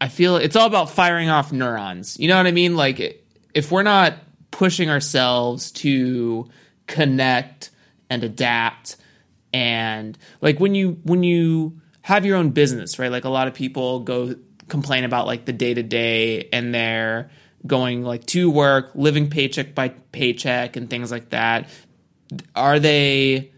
[0.00, 2.18] I feel it's all about firing off neurons.
[2.18, 2.76] You know what I mean?
[2.76, 4.14] Like, if we're not
[4.50, 6.48] pushing ourselves to
[6.86, 7.70] connect
[8.08, 8.96] and adapt,
[9.52, 13.10] and like when you, when you have your own business, right?
[13.10, 14.34] Like, a lot of people go
[14.68, 17.30] complain about like the day to day and they're
[17.66, 21.68] going like to work, living paycheck by paycheck, and things like that.
[22.54, 23.50] Are they,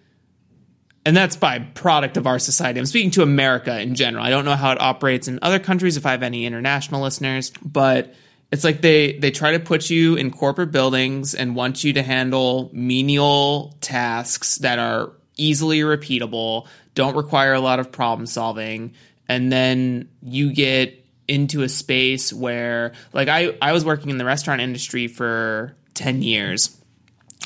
[1.04, 2.80] and that's by product of our society.
[2.80, 4.24] I'm speaking to America in general.
[4.24, 7.52] I don't know how it operates in other countries if I have any international listeners,
[7.62, 8.14] but
[8.50, 12.02] it's like they they try to put you in corporate buildings and want you to
[12.02, 18.94] handle menial tasks that are easily repeatable, don't require a lot of problem solving,
[19.28, 24.24] and then you get into a space where like I I was working in the
[24.24, 26.76] restaurant industry for 10 years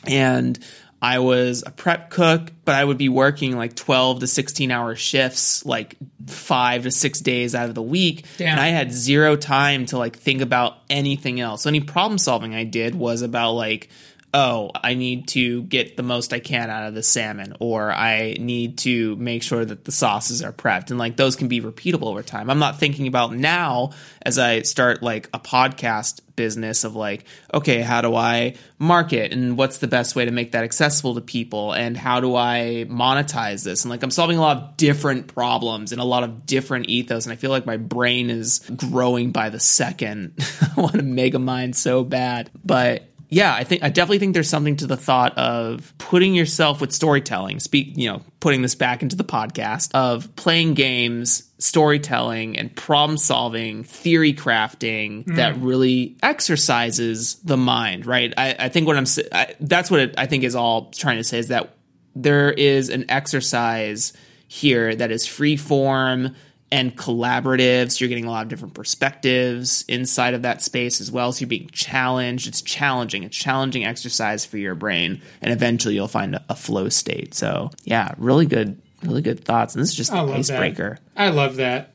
[0.06, 0.58] and
[1.00, 4.96] I was a prep cook, but I would be working like 12 to 16 hour
[4.96, 8.24] shifts, like five to six days out of the week.
[8.38, 8.52] Damn.
[8.52, 11.62] And I had zero time to like think about anything else.
[11.62, 13.90] So any problem solving I did was about like,
[14.36, 18.36] oh, I need to get the most I can out of the salmon, or I
[18.38, 20.90] need to make sure that the sauces are prepped.
[20.90, 22.50] And like those can be repeatable over time.
[22.50, 27.80] I'm not thinking about now as I start like a podcast business of like, okay,
[27.80, 31.72] how do I market and what's the best way to make that accessible to people
[31.72, 33.84] and how do I monetize this?
[33.84, 37.24] And like I'm solving a lot of different problems and a lot of different ethos.
[37.24, 40.34] And I feel like my brain is growing by the second.
[40.76, 42.50] I want to mega mind so bad.
[42.62, 46.80] But yeah, I think I definitely think there's something to the thought of putting yourself
[46.80, 47.58] with storytelling.
[47.58, 53.18] Speak, you know, putting this back into the podcast of playing games, storytelling, and problem
[53.18, 55.36] solving, theory crafting mm.
[55.36, 58.06] that really exercises the mind.
[58.06, 58.32] Right.
[58.36, 61.24] I, I think what I'm I, that's what it, I think is all trying to
[61.24, 61.74] say is that
[62.14, 64.12] there is an exercise
[64.46, 66.36] here that is free form
[66.72, 67.92] and collaborative.
[67.92, 71.32] So you're getting a lot of different perspectives inside of that space as well.
[71.32, 72.48] So you're being challenged.
[72.48, 73.22] It's challenging.
[73.22, 75.22] It's challenging exercise for your brain.
[75.40, 77.34] And eventually you'll find a, flow state.
[77.34, 79.74] So yeah, really good, really good thoughts.
[79.74, 80.98] And this is just an icebreaker.
[81.14, 81.22] That.
[81.22, 81.94] I love that.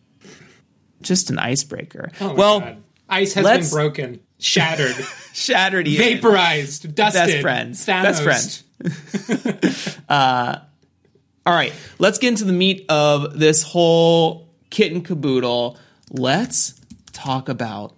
[1.01, 2.11] Just an icebreaker.
[2.21, 2.83] Oh well, God.
[3.09, 4.95] ice has been broken, shattered,
[5.33, 7.27] shattered, vaporized, dusted.
[7.27, 7.85] Best friends.
[7.85, 8.03] Thanos.
[8.23, 8.63] Best
[9.63, 9.99] friends.
[10.07, 10.59] uh,
[11.43, 15.77] all right, let's get into the meat of this whole kit and caboodle,
[16.09, 16.81] let's
[17.13, 17.93] talk about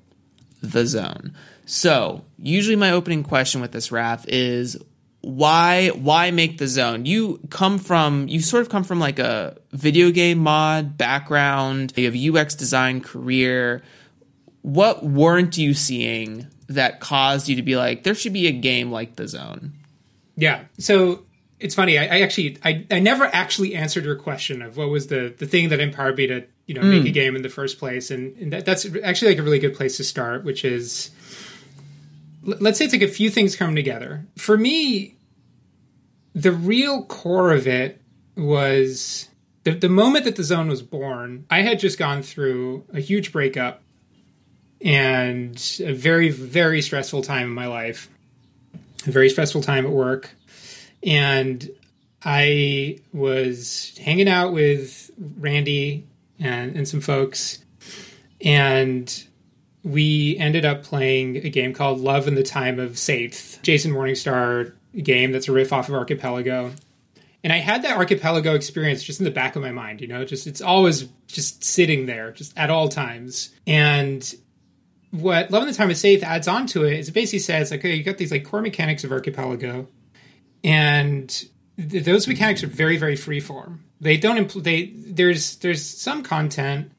[0.61, 1.33] the zone.
[1.65, 4.77] So, usually my opening question with this Raph is
[5.21, 7.05] why why make the zone?
[7.05, 12.05] You come from you sort of come from like a video game mod background, you
[12.05, 13.81] have UX design career.
[14.63, 18.91] What weren't you seeing that caused you to be like there should be a game
[18.91, 19.73] like the zone?
[20.35, 20.65] Yeah.
[20.77, 21.23] So
[21.63, 21.97] it's funny.
[21.97, 25.45] I, I, actually I, I never actually answered your question of what was the the
[25.45, 26.89] thing that empowered me to you know mm.
[26.89, 29.59] make a game in the first place, and, and that, that's actually like a really
[29.59, 31.11] good place to start, which is
[32.43, 34.25] let's say it's like a few things come together.
[34.35, 35.15] For me,
[36.35, 38.01] the real core of it
[38.35, 39.29] was
[39.63, 41.45] the, the moment that the zone was born.
[41.49, 43.81] I had just gone through a huge breakup
[44.83, 48.09] and a very very stressful time in my life,
[49.07, 50.35] a very stressful time at work
[51.05, 51.69] and
[52.23, 56.07] I was hanging out with Randy
[56.39, 57.59] and, and some folks,
[58.41, 59.23] and
[59.83, 64.73] we ended up playing a game called Love in the Time of Seið, Jason Morningstar
[65.01, 66.71] game that's a riff off of Archipelago.
[67.43, 70.23] And I had that Archipelago experience just in the back of my mind, you know,
[70.23, 73.49] just it's always just sitting there, just at all times.
[73.67, 74.33] And
[75.11, 77.71] what Love in the Time of Seið adds on to it is it basically says,
[77.71, 79.89] like, okay, you got these like core mechanics of Archipelago
[80.63, 81.29] and
[81.77, 83.79] th- those mechanics are very very freeform.
[84.01, 86.91] They don't impl- they there's there's some content,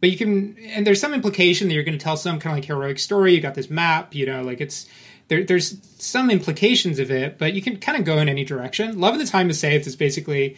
[0.00, 2.58] but you can and there's some implication that you're going to tell some kind of
[2.58, 3.34] like heroic story.
[3.34, 4.86] You got this map, you know, like it's
[5.28, 9.00] there, there's some implications of it, but you can kind of go in any direction.
[9.00, 10.56] Love of the Time is Saved is basically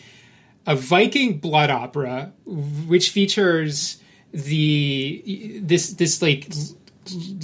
[0.66, 3.98] a Viking blood opera, which features
[4.32, 6.48] the this this like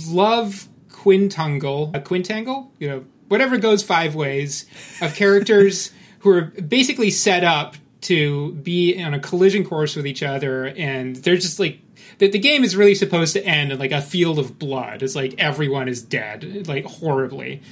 [0.08, 4.66] love quintangle, a quintangle, you know, whatever goes five ways
[5.00, 10.22] of characters who are basically set up to be on a collision course with each
[10.22, 11.78] other, and they're just like
[12.18, 15.02] the, the game is really supposed to end in like a field of blood.
[15.02, 17.62] It's like everyone is dead, like horribly.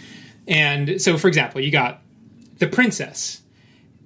[0.46, 2.02] And so, for example, you got
[2.58, 3.42] the princess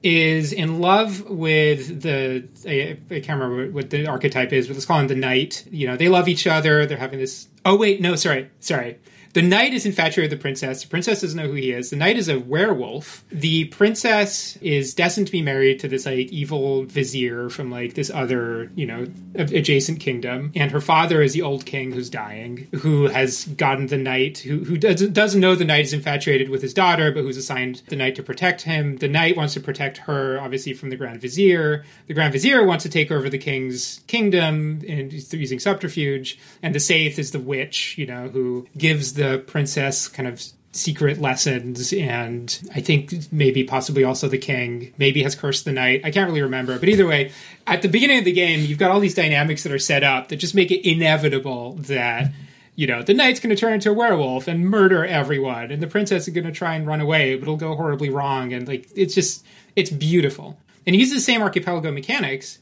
[0.03, 4.87] is in love with the I, I, can't remember what the archetype is, but let's
[4.87, 5.65] call him the knight.
[5.71, 6.87] You know, they love each other.
[6.87, 7.49] They're having this.
[7.65, 8.99] Oh wait, no, sorry, sorry.
[9.33, 10.83] The knight is infatuated with the princess.
[10.83, 11.91] The princess doesn't know who he is.
[11.91, 13.25] The knight is a werewolf.
[13.31, 18.11] The princess is destined to be married to this like evil vizier from like this
[18.11, 20.53] other, you know, adjacent kingdom.
[20.55, 24.65] And her father is the old king who's dying, who has gotten the knight, who,
[24.65, 27.97] who doesn't, doesn't know the knight is infatuated with his daughter, but who's assigned the
[27.97, 28.99] knight to protect him.
[28.99, 31.85] The knight wants to protect her, obviously, from the grand vizier.
[32.07, 36.39] The grand vizier wants to take over the king's kingdom and he's using subterfuge.
[36.63, 40.43] And the Saith is the witch, you know, who gives the the princess kind of
[40.75, 46.01] secret lessons and i think maybe possibly also the king maybe has cursed the knight.
[46.03, 46.79] I can't really remember.
[46.79, 47.31] But either way
[47.67, 50.29] at the beginning of the game you've got all these dynamics that are set up
[50.29, 52.33] that just make it inevitable that
[52.75, 55.87] you know the knight's going to turn into a werewolf and murder everyone and the
[55.87, 58.89] princess is going to try and run away but it'll go horribly wrong and like
[58.97, 59.45] it's just
[59.77, 60.59] it's beautiful.
[60.87, 62.59] And he uses the same archipelago mechanics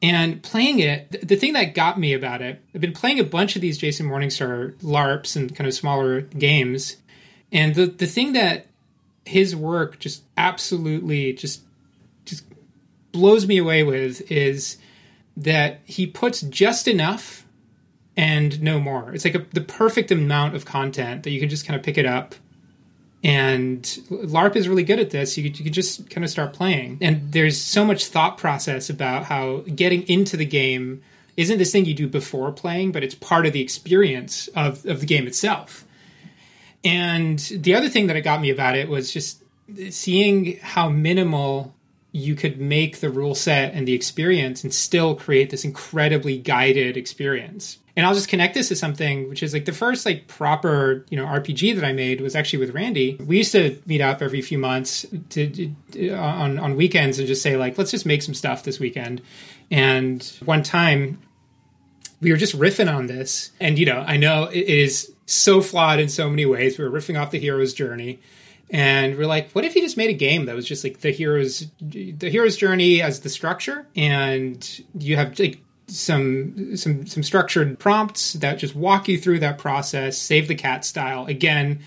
[0.00, 3.56] and playing it, the thing that got me about it, I've been playing a bunch
[3.56, 6.98] of these Jason Morningstar LARPs and kind of smaller games.
[7.50, 8.66] And the, the thing that
[9.24, 11.62] his work just absolutely just
[12.24, 12.44] just
[13.12, 14.78] blows me away with is
[15.36, 17.46] that he puts just enough
[18.16, 19.12] and no more.
[19.12, 21.98] It's like a, the perfect amount of content that you can just kind of pick
[21.98, 22.34] it up
[23.28, 25.36] And LARP is really good at this.
[25.36, 26.96] You you could just kind of start playing.
[27.02, 31.02] And there's so much thought process about how getting into the game
[31.36, 35.00] isn't this thing you do before playing, but it's part of the experience of, of
[35.00, 35.84] the game itself.
[36.82, 39.42] And the other thing that it got me about it was just
[39.90, 41.74] seeing how minimal
[42.12, 46.96] you could make the rule set and the experience and still create this incredibly guided
[46.96, 47.78] experience.
[47.96, 51.16] And I'll just connect this to something which is like the first like proper, you
[51.16, 53.16] know, RPG that I made was actually with Randy.
[53.16, 57.42] We used to meet up every few months to, to on on weekends and just
[57.42, 59.20] say like let's just make some stuff this weekend.
[59.70, 61.20] And one time
[62.20, 65.98] we were just riffing on this and you know, I know it is so flawed
[65.98, 66.78] in so many ways.
[66.78, 68.20] We were riffing off the hero's journey
[68.70, 71.10] and we're like what if you just made a game that was just like the
[71.10, 73.86] hero's the hero's journey as the structure?
[73.96, 79.58] And you have like some some some structured prompts that just walk you through that
[79.58, 81.26] process save the cat style.
[81.26, 81.80] Again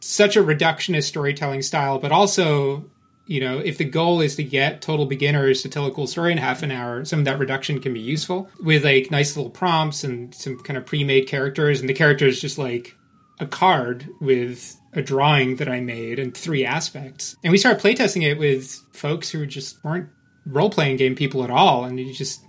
[0.00, 2.84] such a reductionist storytelling style but also
[3.26, 6.30] you know if the goal is to get total beginners to tell a cool story
[6.30, 9.50] in half an hour some of that reduction can be useful with like nice little
[9.50, 11.80] prompts and some kind of pre-made characters.
[11.80, 12.96] And the characters just like
[13.40, 17.36] a card with a drawing that I made and three aspects.
[17.44, 20.08] And we started playtesting it with folks who just weren't
[20.44, 21.84] role playing game people at all.
[21.84, 22.44] And you just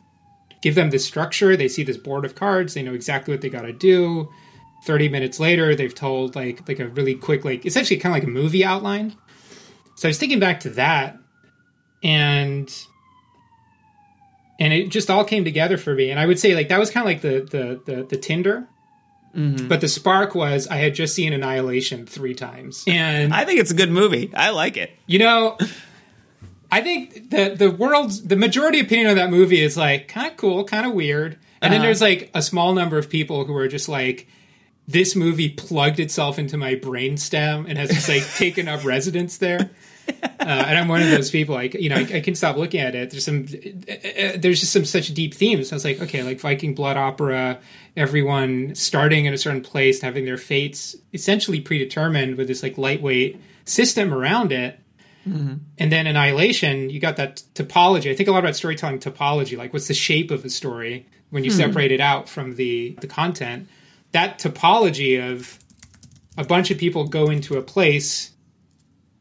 [0.61, 1.55] give them this structure.
[1.55, 2.73] They see this board of cards.
[2.73, 4.29] They know exactly what they got to do.
[4.85, 8.27] 30 minutes later, they've told like like a really quick, like essentially kind of like
[8.27, 9.15] a movie outline.
[9.95, 11.17] So I was thinking back to that
[12.01, 12.73] and
[14.59, 16.09] and it just all came together for me.
[16.09, 18.67] And I would say like that was kind of like the the the, the Tinder
[19.35, 19.67] Mm-hmm.
[19.67, 23.71] But the spark was I had just seen Annihilation three times, and I think it's
[23.71, 24.31] a good movie.
[24.35, 24.91] I like it.
[25.05, 25.57] You know,
[26.71, 30.37] I think the the world's the majority opinion of that movie is like kind of
[30.37, 31.73] cool, kind of weird, and uh-huh.
[31.73, 34.27] then there's like a small number of people who are just like.
[34.87, 39.69] This movie plugged itself into my brainstem and has just like taken up residence there.
[40.39, 41.53] Uh, and I'm one of those people.
[41.53, 43.11] Like you know, I, I, can stop looking at it.
[43.11, 43.45] There's some,
[43.87, 45.71] uh, uh, there's just some such deep themes.
[45.71, 47.59] I was like, okay, like Viking blood opera,
[47.95, 53.39] everyone starting in a certain place, having their fates essentially predetermined with this like lightweight
[53.65, 54.79] system around it.
[55.27, 55.55] Mm-hmm.
[55.77, 58.09] And then Annihilation, you got that topology.
[58.09, 61.43] I think a lot about storytelling topology, like what's the shape of a story when
[61.43, 61.59] you mm-hmm.
[61.59, 63.67] separate it out from the the content.
[64.13, 65.59] That topology of
[66.37, 68.31] a bunch of people go into a place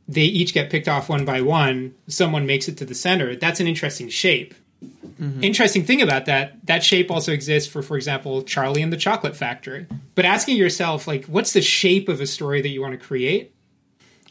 [0.09, 1.95] they each get picked off one by one.
[2.09, 3.37] Someone makes it to the center.
[3.37, 4.55] That's an interesting shape.
[4.83, 5.45] Mm-hmm.
[5.45, 9.37] Interesting thing about that, that shape also exists for, for example, Charlie and the Chocolate
[9.37, 9.87] Factory.
[10.15, 13.55] But asking yourself, like, what's the shape of a story that you want to create?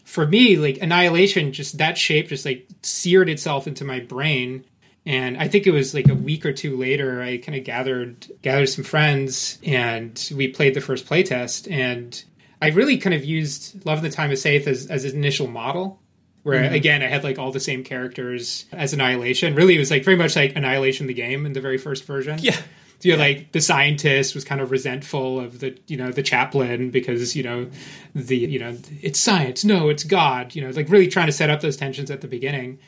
[0.05, 4.63] For me, like Annihilation, just that shape just like seared itself into my brain.
[5.05, 8.27] And I think it was like a week or two later, I kind of gathered
[8.41, 11.69] gathered some friends and we played the first playtest.
[11.69, 12.23] And
[12.62, 15.48] I really kind of used Love in the Time of Seið as, as an initial
[15.48, 16.02] model.
[16.43, 16.76] Where mm-hmm.
[16.76, 19.54] again, I had like all the same characters as Annihilation.
[19.54, 22.39] Really, it was like very much like Annihilation the game in the very first version.
[22.41, 22.56] Yeah.
[23.00, 26.24] So, you know, like the scientist was kind of resentful of the you know the
[26.24, 27.70] chaplain because you know
[28.15, 31.52] the you know it's science no it's God you know like really trying to set
[31.52, 32.80] up those tensions at the beginning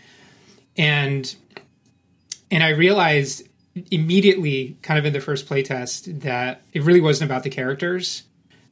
[0.78, 1.36] and
[2.50, 3.48] and I realized
[3.92, 8.24] immediately kind of in the first playtest that it really wasn't about the characters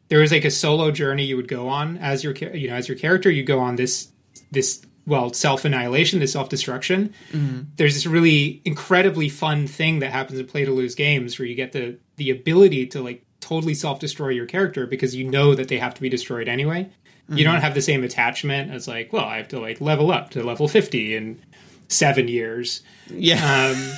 [0.09, 2.87] there was like a solo journey you would go on as your you know as
[2.87, 3.29] your character.
[3.29, 4.09] You go on this
[4.51, 7.61] this well self annihilation this self destruction mm-hmm.
[7.77, 11.55] there's this really incredibly fun thing that happens in play to lose games where you
[11.55, 15.69] get the the ability to like totally self destroy your character because you know that
[15.69, 16.83] they have to be destroyed anyway.
[16.83, 17.37] Mm-hmm.
[17.37, 20.29] you don't have the same attachment as like well i have to like level up
[20.31, 21.41] to level 50 in
[21.87, 22.81] seven years.
[23.09, 23.73] Yeah.
[23.75, 23.93] Um,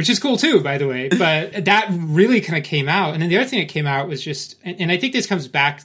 [0.00, 1.10] which is cool too, by the way.
[1.10, 3.12] But that really kind of came out.
[3.12, 5.26] And then the other thing that came out was just, and, and I think this
[5.26, 5.82] comes back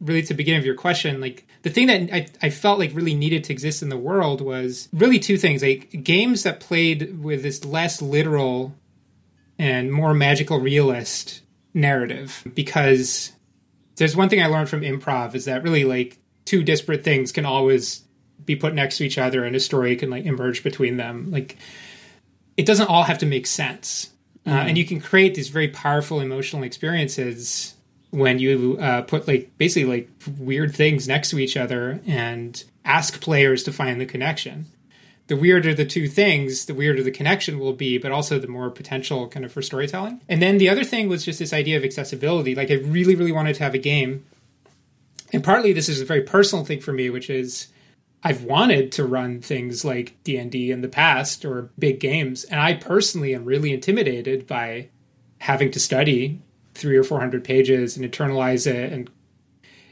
[0.00, 1.20] really to the beginning of your question.
[1.20, 4.40] Like the thing that I, I felt like really needed to exist in the world
[4.40, 8.74] was really two things: like games that played with this less literal
[9.60, 12.42] and more magical realist narrative.
[12.52, 13.30] Because
[13.94, 17.46] there's one thing I learned from improv is that really like two disparate things can
[17.46, 18.02] always
[18.44, 21.30] be put next to each other and a story can like emerge between them.
[21.30, 21.56] Like
[22.56, 24.10] it doesn't all have to make sense.
[24.44, 24.58] Uh, mm-hmm.
[24.58, 27.74] Uh, and you can create these very powerful emotional experiences
[28.10, 33.20] when you uh, put like basically like weird things next to each other and ask
[33.20, 34.66] players to find the connection.
[35.26, 38.70] The weirder the two things, the weirder the connection will be, but also the more
[38.70, 40.20] potential kind of for storytelling.
[40.28, 42.54] And then the other thing was just this idea of accessibility.
[42.54, 44.24] Like I really, really wanted to have a game.
[45.32, 47.66] And partly this is a very personal thing for me, which is
[48.22, 52.74] I've wanted to run things like D&D in the past or big games and I
[52.74, 54.88] personally am really intimidated by
[55.38, 56.40] having to study
[56.74, 59.10] 3 or 400 pages and internalize it and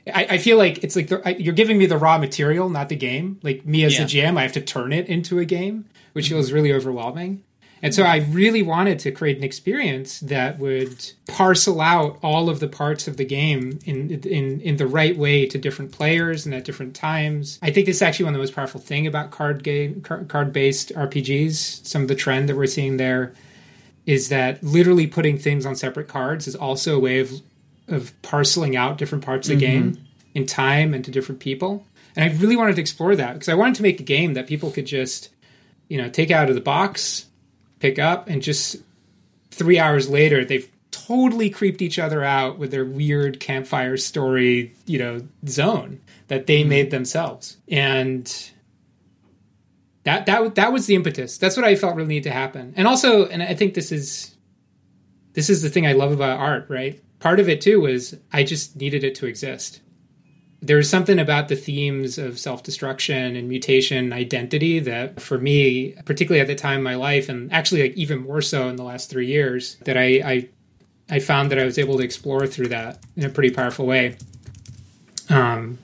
[0.06, 2.88] I, I feel like it's like the, I, you're giving me the raw material, not
[2.88, 3.40] the game.
[3.42, 4.04] Like me as Yeah.
[4.04, 6.34] a GM, I have to turn it into a game, which mm-hmm.
[6.34, 7.42] feels really overwhelming.
[7.84, 12.58] And so I really wanted to create an experience that would parcel out all of
[12.58, 16.54] the parts of the game in in in the right way to different players and
[16.54, 17.58] at different times.
[17.60, 20.50] I think this is actually one of the most powerful thing about card game card
[20.50, 21.86] based RPGs.
[21.86, 23.34] Some of the trend that we're seeing there
[24.06, 27.32] is that literally putting things on separate cards is also a way of
[27.88, 29.90] of parceling out different parts of the mm-hmm.
[29.90, 31.86] game in time and to different people.
[32.16, 34.46] And I really wanted to explore that because I wanted to make a game that
[34.46, 35.28] people could just,
[35.88, 37.26] you know, take out of the box,
[37.78, 38.76] pick up, and just
[39.50, 44.98] three hours later they've totally creeped each other out with their weird campfire story, you
[44.98, 46.68] know, zone that they mm-hmm.
[46.70, 47.56] made themselves.
[47.68, 48.26] And
[50.04, 51.38] that that that was the impetus.
[51.38, 52.74] That's what I felt really needed to happen.
[52.76, 54.34] And also, and I think this is
[55.32, 57.02] this is the thing I love about art, right?
[57.18, 59.80] Part of it too was I just needed it to exist.
[60.64, 65.38] There was something about the themes of self destruction and mutation, and identity that for
[65.38, 68.76] me, particularly at the time in my life, and actually like even more so in
[68.76, 70.48] the last three years, that I, I
[71.10, 74.16] I found that I was able to explore through that in a pretty powerful way.
[75.28, 75.78] Um,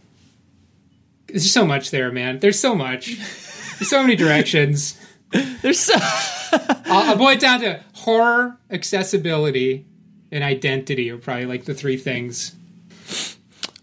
[1.27, 2.39] there's so much there, man.
[2.39, 3.17] There's so much.
[3.17, 4.99] There's so many directions.
[5.63, 5.95] There's so
[6.87, 9.87] I'll, I'll boil it down to horror, accessibility,
[10.33, 12.57] and identity are probably like the three things.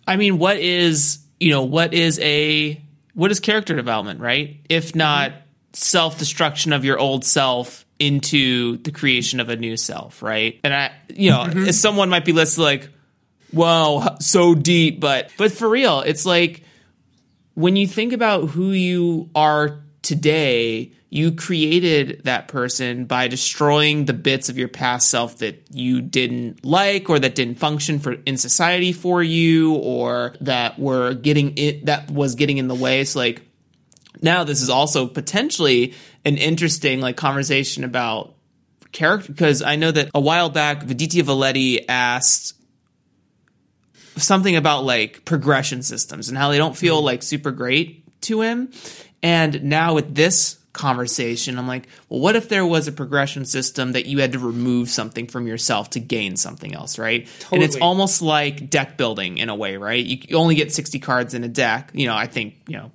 [0.08, 2.82] I mean, what is you know what is a
[3.14, 4.58] what is character development, right?
[4.70, 5.34] If not
[5.74, 10.60] self destruction of your old self into the creation of a new self, right?
[10.64, 11.68] And I, you know, mm-hmm.
[11.68, 12.90] as someone might be listed like,
[13.52, 16.64] "Wow, so deep," but but for real, it's like
[17.54, 24.14] when you think about who you are today, you created that person by destroying the
[24.14, 28.38] bits of your past self that you didn't like or that didn't function for in
[28.38, 33.06] society for you or that were getting it that was getting in the way.
[33.06, 33.42] So like
[34.22, 35.94] now this is also potentially
[36.26, 38.36] an interesting like conversation about
[38.92, 42.54] character because I know that a while back Viditya Valetti asked
[44.18, 47.06] something about like progression systems and how they don't feel mm-hmm.
[47.06, 48.72] like super great to him.
[49.24, 53.92] And now with this conversation, I'm like, well, what if there was a progression system
[53.92, 57.28] that you had to remove something from yourself to gain something else, right?
[57.52, 60.04] And it's almost like deck building in a way, right?
[60.04, 61.92] You, you only get 60 cards in a deck.
[61.94, 62.92] You know, I think, you know,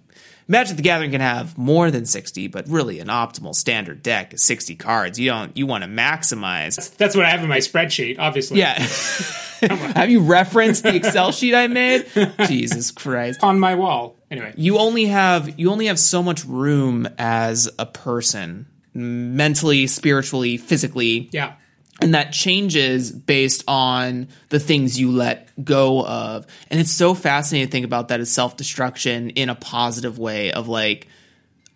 [0.48, 4.42] Magic the Gathering can have more than 60, but really an optimal standard deck is
[4.42, 5.18] 60 cards.
[5.18, 6.96] You don't, you want to maximize.
[6.96, 8.58] That's what I have in my spreadsheet, obviously.
[8.58, 8.74] Yeah.
[9.94, 12.06] have you referenced the Excel sheet I made?
[12.46, 13.42] Jesus Christ.
[13.42, 14.16] On my wall.
[14.30, 14.54] Anyway.
[14.56, 21.28] you only have you only have so much room as a person mentally spiritually physically
[21.32, 21.52] Yeah.
[22.00, 27.68] and that changes based on the things you let go of and it's so fascinating
[27.68, 31.08] to think about that as self-destruction in a positive way of like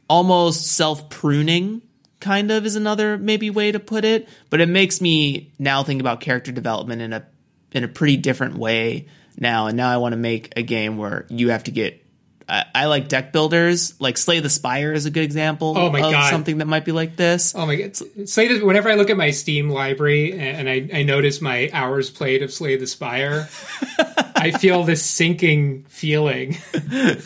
[0.08, 1.82] almost self-pruning
[2.20, 6.00] kind of is another maybe way to put it but it makes me now think
[6.00, 7.26] about character development in a
[7.72, 9.06] in a pretty different way
[9.38, 12.02] now and now i want to make a game where you have to get
[12.48, 15.98] I, I like deck builders like slay the spire is a good example Oh my
[16.00, 16.30] of God.
[16.30, 17.96] something that might be like this Oh my god.
[18.28, 22.08] Slay the, whenever I look at my Steam library and I, I notice my hours
[22.08, 23.48] played of Slay the Spire,
[24.36, 26.56] I feel this sinking feeling.
[26.92, 27.20] and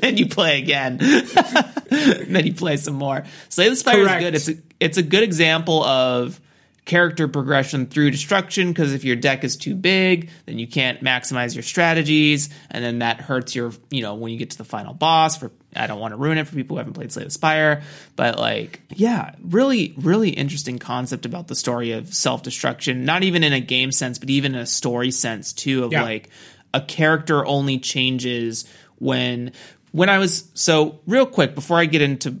[0.00, 1.00] then you play again.
[1.90, 3.24] and then you play some more.
[3.50, 4.22] Slay the Spire Correct.
[4.22, 4.34] is good.
[4.34, 6.40] It's a it's a good example of
[6.86, 11.54] character progression through destruction because if your deck is too big, then you can't maximize
[11.54, 14.94] your strategies, and then that hurts your you know when you get to the final
[14.94, 15.36] boss.
[15.36, 17.82] For I don't want to ruin it for people who haven't played Slay the Spire,
[18.14, 23.04] but like yeah, really really interesting concept about the story of self destruction.
[23.04, 25.84] Not even in a game sense, but even in a story sense too.
[25.84, 26.02] Of Yeah.
[26.02, 26.30] like
[26.72, 28.64] a character only changes
[28.98, 29.52] when
[29.92, 32.40] when I was so real quick before I get into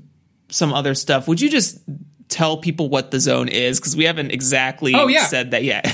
[0.50, 1.26] some other stuff.
[1.26, 1.80] Would you just
[2.36, 5.24] tell people what the zone is because we haven't exactly Oh, yeah.
[5.24, 5.86] said that yet.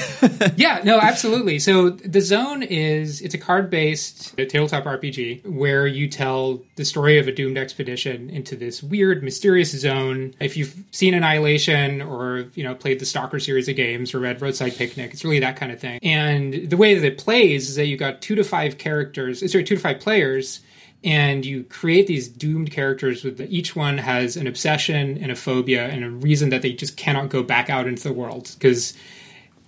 [0.56, 1.60] yeah, no, absolutely.
[1.60, 7.28] So the zone is it's a card-based tabletop RPG where you tell the story of
[7.28, 10.34] a doomed expedition into this weird, mysterious zone.
[10.40, 14.42] If you've seen Annihilation or you know played the Stalker series of games or read
[14.42, 16.00] Roadside Picnic, it's really that kind of thing.
[16.02, 19.62] And the way that it plays is that you've got two to five characters, sorry,
[19.64, 20.60] two to five players.
[21.04, 25.88] And you create these doomed characters with each one has an obsession and a phobia
[25.88, 28.94] and a reason that they just cannot go back out into the world because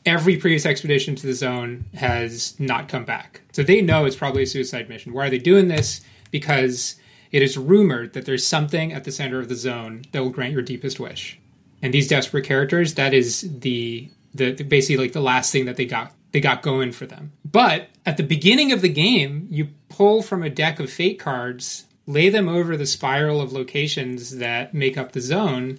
[0.07, 3.41] every previous expedition to the zone has not come back.
[3.53, 5.12] So they know it's probably a suicide mission.
[5.12, 6.03] Why are they doing this?
[6.30, 6.97] Because
[7.32, 10.53] it is rumored that there's something at the center of the zone that will grant
[10.53, 11.41] your deepest wish.
[11.82, 15.76] And these desperate characters, that is the the, the basically like the last thing that
[15.76, 17.30] they got they got going for them.
[17.45, 21.85] But at the beginning of the game, you pull from a deck of fate cards,
[22.09, 25.78] lay them over the spiral of locations that make up the zone,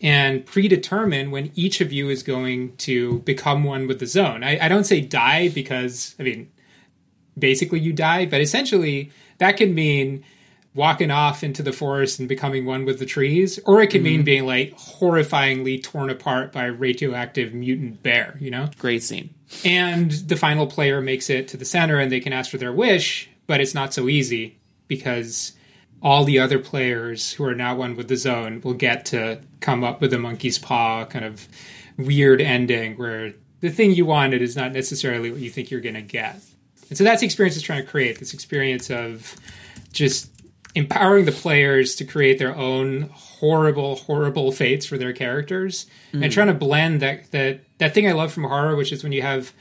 [0.00, 4.42] and predetermine when each of you is going to become one with the zone.
[4.42, 6.50] I, I don't say die because, I mean,
[7.38, 10.24] basically you die, but essentially that can mean
[10.74, 14.04] walking off into the forest and becoming one with the trees, or it could mm-hmm.
[14.04, 18.68] mean being like horrifyingly torn apart by a radioactive mutant bear, you know?
[18.78, 19.32] Great scene.
[19.64, 22.72] And the final player makes it to the center and they can ask for their
[22.72, 24.58] wish, but it's not so easy
[24.88, 25.52] because
[26.02, 29.84] all the other players who are now one with the zone will get to come
[29.84, 31.48] up with a monkey's paw kind of
[31.96, 35.94] weird ending where the thing you wanted is not necessarily what you think you're going
[35.94, 36.38] to get.
[36.88, 39.36] And so that's the experience it's trying to create this experience of
[39.92, 40.30] just
[40.74, 46.22] empowering the players to create their own horrible, horrible fates for their characters mm.
[46.22, 49.12] and trying to blend that, that, that thing I love from horror, which is when
[49.12, 49.52] you have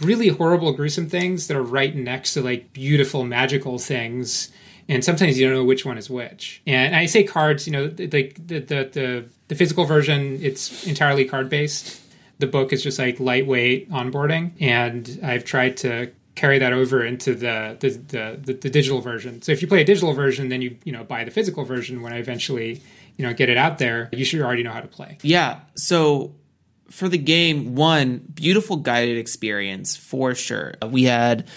[0.00, 4.50] really horrible, gruesome things that are right next to like beautiful, magical things
[4.88, 6.62] and sometimes you don't know which one is which.
[6.66, 11.24] And I say cards, you know, the the the, the, the physical version it's entirely
[11.24, 12.00] card based.
[12.38, 17.34] The book is just like lightweight onboarding, and I've tried to carry that over into
[17.34, 19.42] the the, the the, the digital version.
[19.42, 22.02] So if you play a digital version, then you you know buy the physical version
[22.02, 22.80] when I eventually
[23.16, 24.08] you know get it out there.
[24.12, 25.18] You should already know how to play.
[25.22, 25.60] Yeah.
[25.74, 26.34] So
[26.90, 30.74] for the game, one beautiful guided experience for sure.
[30.88, 31.48] We had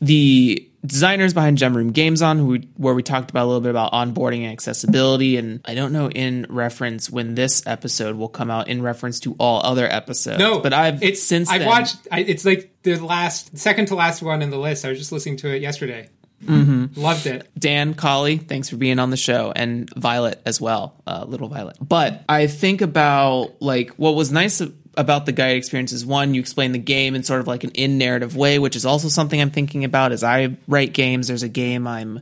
[0.00, 3.70] the designers behind Gem Room Games on, who, where we talked about a little bit
[3.70, 5.36] about onboarding and accessibility.
[5.36, 9.34] And I don't know in reference when this episode will come out in reference to
[9.38, 10.38] all other episodes.
[10.38, 11.96] No, but I've it's since I've then, watched.
[12.10, 14.84] I, it's like the last, second to last one in the list.
[14.84, 16.08] I was just listening to it yesterday.
[16.44, 17.00] Mm-hmm.
[17.00, 17.48] Loved it.
[17.58, 21.78] Dan Colley, thanks for being on the show, and Violet as well, uh, little Violet.
[21.80, 24.60] But I think about like what was nice
[24.96, 26.04] about the guide experiences.
[26.06, 28.86] one, you explain the game in sort of like an in narrative way, which is
[28.86, 31.28] also something I'm thinking about as I write games.
[31.28, 32.20] There's a game I'm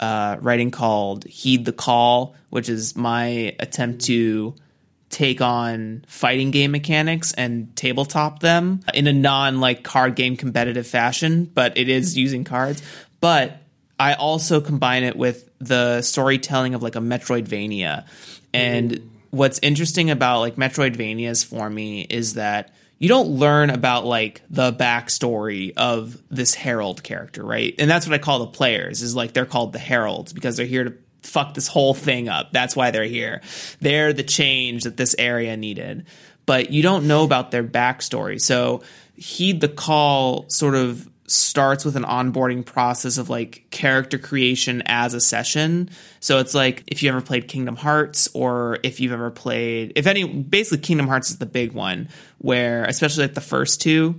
[0.00, 4.54] uh, writing called Heed the Call, which is my attempt to
[5.08, 10.86] take on fighting game mechanics and tabletop them in a non like card game competitive
[10.86, 12.82] fashion, but it is using cards.
[13.20, 13.62] But
[13.98, 18.06] I also combine it with the storytelling of like a Metroidvania.
[18.52, 24.42] And what's interesting about like Metroidvanias for me is that you don't learn about like
[24.48, 27.74] the backstory of this herald character, right?
[27.78, 30.66] And that's what I call the players is like they're called the heralds because they're
[30.66, 32.52] here to fuck this whole thing up.
[32.52, 33.42] That's why they're here.
[33.80, 36.06] They're the change that this area needed.
[36.46, 38.40] But you don't know about their backstory.
[38.40, 38.82] So
[39.16, 45.14] heed the call sort of starts with an onboarding process of like character creation as
[45.14, 45.90] a session.
[46.20, 50.06] So it's like if you ever played Kingdom Hearts or if you've ever played if
[50.06, 52.08] any basically Kingdom Hearts is the big one
[52.38, 54.14] where especially like the first two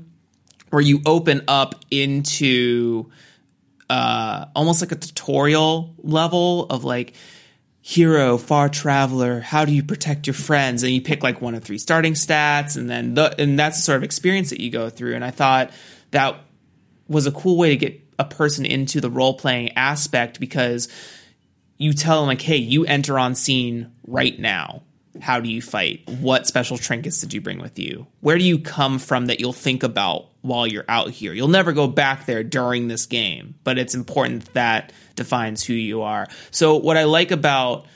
[0.70, 3.10] where you open up into
[3.90, 7.14] uh almost like a tutorial level of like
[7.88, 10.84] hero, far traveler, how do you protect your friends?
[10.84, 13.84] And you pick like one of three starting stats and then the and that's the
[13.84, 15.16] sort of experience that you go through.
[15.16, 15.72] And I thought
[16.12, 16.38] that
[17.08, 20.88] was a cool way to get a person into the role playing aspect because
[21.78, 24.82] you tell them like, hey, you enter on scene right now.
[25.22, 26.08] How do you fight?
[26.20, 28.08] What special trinkets did you bring with you?
[28.20, 31.34] Where do you come from that you'll think about while you're out here?
[31.34, 36.04] You'll never go back there during this game, but it's important that defines who you
[36.04, 36.28] are.
[36.52, 37.88] So what I like about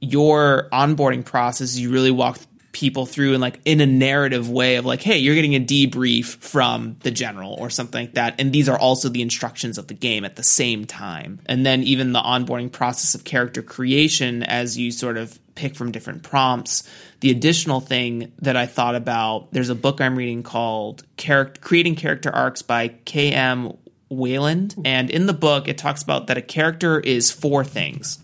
[0.00, 2.38] your onboarding process you really walk
[2.72, 6.36] people through in like in a narrative way of like hey you're getting a debrief
[6.36, 8.40] from the general or something like that.
[8.40, 11.40] And these are also the instructions of the game at the same time.
[11.46, 15.92] And then even the onboarding process of character creation as you sort of pick from
[15.92, 16.82] different prompts.
[17.20, 21.96] The additional thing that i thought about there's a book i'm reading called character creating
[21.96, 23.76] character arcs by km
[24.10, 24.80] Weiland.
[24.84, 28.18] And in the book it talks about that a character is four things.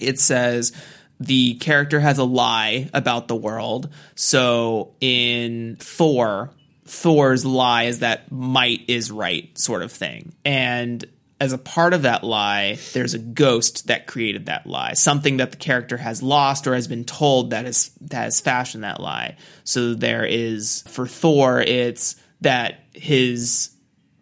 [0.00, 0.72] It says
[1.20, 3.90] the character has a lie about the world.
[4.14, 6.50] So in Thor,
[6.86, 10.32] Thor's lie is that might is right, sort of thing.
[10.44, 11.04] And
[11.38, 15.50] as a part of that lie, there's a ghost that created that lie, something that
[15.50, 19.36] the character has lost or has been told that has that has fashioned that lie.
[19.64, 23.70] So there is for Thor, it's that his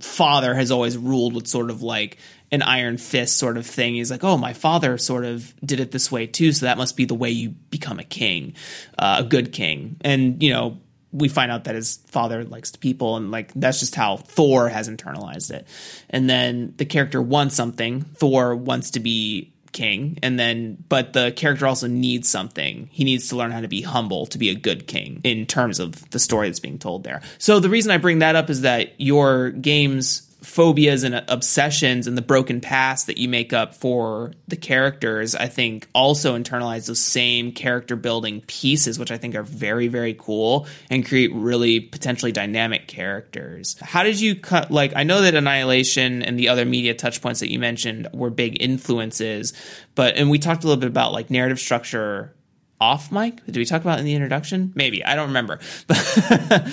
[0.01, 2.18] father has always ruled with sort of like
[2.51, 3.94] an iron fist sort of thing.
[3.94, 6.96] He's like, oh, my father sort of did it this way too, so that must
[6.96, 8.55] be the way you become a king,
[8.99, 9.96] uh, a good king.
[10.01, 10.78] And you know,
[11.12, 14.88] we find out that his father likes people, and like that's just how Thor has
[14.88, 15.66] internalized it.
[16.11, 18.03] And then the character wants something.
[18.03, 23.28] Thor wants to be king and then but the character also needs something he needs
[23.28, 26.18] to learn how to be humble to be a good king in terms of the
[26.18, 29.51] story that's being told there so the reason i bring that up is that your
[29.51, 35.34] games phobias and obsessions and the broken past that you make up for the characters,
[35.34, 40.14] I think also internalize those same character building pieces, which I think are very, very
[40.14, 43.76] cool and create really potentially dynamic characters.
[43.80, 47.41] How did you cut, like, I know that Annihilation and the other media touch points
[47.41, 49.53] that you mentioned were big influences,
[49.97, 52.34] but, and we talked a little bit about like narrative structure
[52.80, 53.45] off mic.
[53.47, 54.72] Did we talk about in the introduction?
[54.76, 55.05] Maybe.
[55.05, 55.59] I don't remember.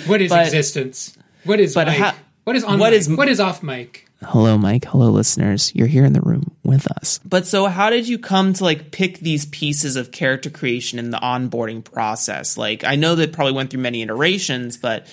[0.06, 1.18] what is but, existence?
[1.42, 2.14] What is but mic?
[2.46, 3.00] What is on what mic?
[3.00, 4.08] Is, what is off mic?
[4.22, 4.84] Hello, Mike.
[4.84, 5.74] Hello, listeners.
[5.74, 7.18] You're here in the room with us.
[7.24, 11.10] But so, how did you come to like pick these pieces of character creation in
[11.10, 12.56] the onboarding process?
[12.56, 15.08] Like, I know that probably went through many iterations, but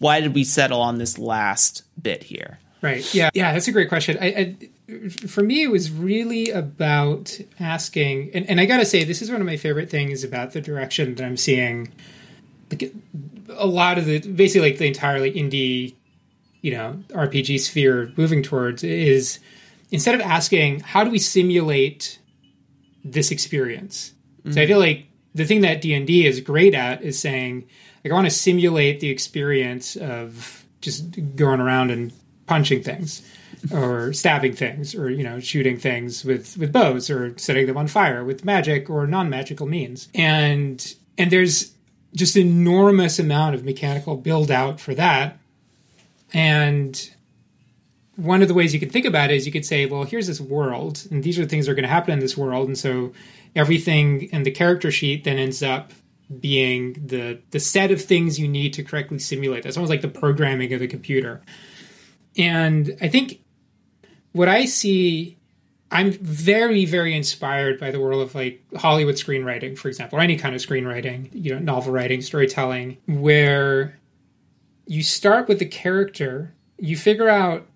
[0.00, 2.58] why did we settle on this last bit here?
[2.82, 3.14] Right.
[3.14, 3.30] Yeah.
[3.34, 3.52] Yeah.
[3.52, 4.18] That's a great question.
[4.20, 9.04] I, I for me, it was really about asking, and, and I got to say,
[9.04, 11.92] this is one of my favorite things about the direction that I'm seeing.
[12.68, 12.92] Like,
[13.50, 15.94] a lot of the basically like the entirely indie
[16.68, 19.38] you know RPG sphere moving towards is
[19.90, 22.18] instead of asking how do we simulate
[23.02, 24.12] this experience.
[24.40, 24.52] Mm-hmm.
[24.52, 27.66] So I feel like the thing that D and D is great at is saying
[28.04, 32.12] like I want to simulate the experience of just going around and
[32.46, 33.22] punching things
[33.72, 37.86] or stabbing things or you know shooting things with with bows or setting them on
[37.86, 41.72] fire with magic or non-magical means and and there's
[42.14, 45.37] just enormous amount of mechanical build out for that
[46.32, 47.10] and
[48.16, 50.26] one of the ways you could think about it is you could say, well, here's
[50.26, 52.66] this world, and these are the things that are going to happen in this world,
[52.66, 53.12] and so
[53.54, 55.92] everything in the character sheet then ends up
[56.40, 59.62] being the the set of things you need to correctly simulate.
[59.62, 61.40] That's almost like the programming of the computer.
[62.36, 63.40] And I think
[64.32, 65.38] what I see,
[65.90, 70.36] I'm very, very inspired by the world of like Hollywood screenwriting, for example, or any
[70.36, 73.98] kind of screenwriting, you know, novel writing, storytelling, where
[74.88, 77.68] you start with the character, you figure out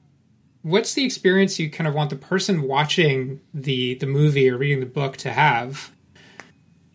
[0.63, 4.81] what's the experience you kind of want the person watching the the movie or reading
[4.81, 5.93] the book to have.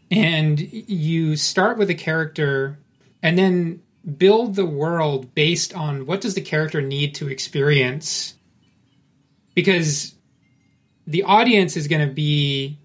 [0.10, 2.80] And you start with a character
[3.22, 3.84] and then
[4.18, 8.34] build the world based on what does the character need to experience.
[9.54, 10.16] Because
[11.06, 12.80] the audience is going to be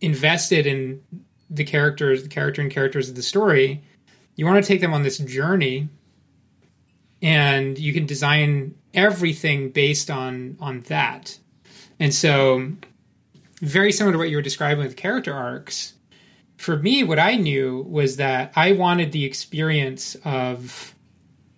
[0.00, 1.02] invested in
[1.50, 3.82] the characters the character and characters of the story.
[4.36, 5.90] You want to take them on this journey
[7.22, 11.38] and you can design everything based on on that.
[12.00, 12.72] And so,
[13.60, 15.94] very similar to what you were describing with character arcs.
[16.56, 20.94] For me, what I knew was that I wanted the experience of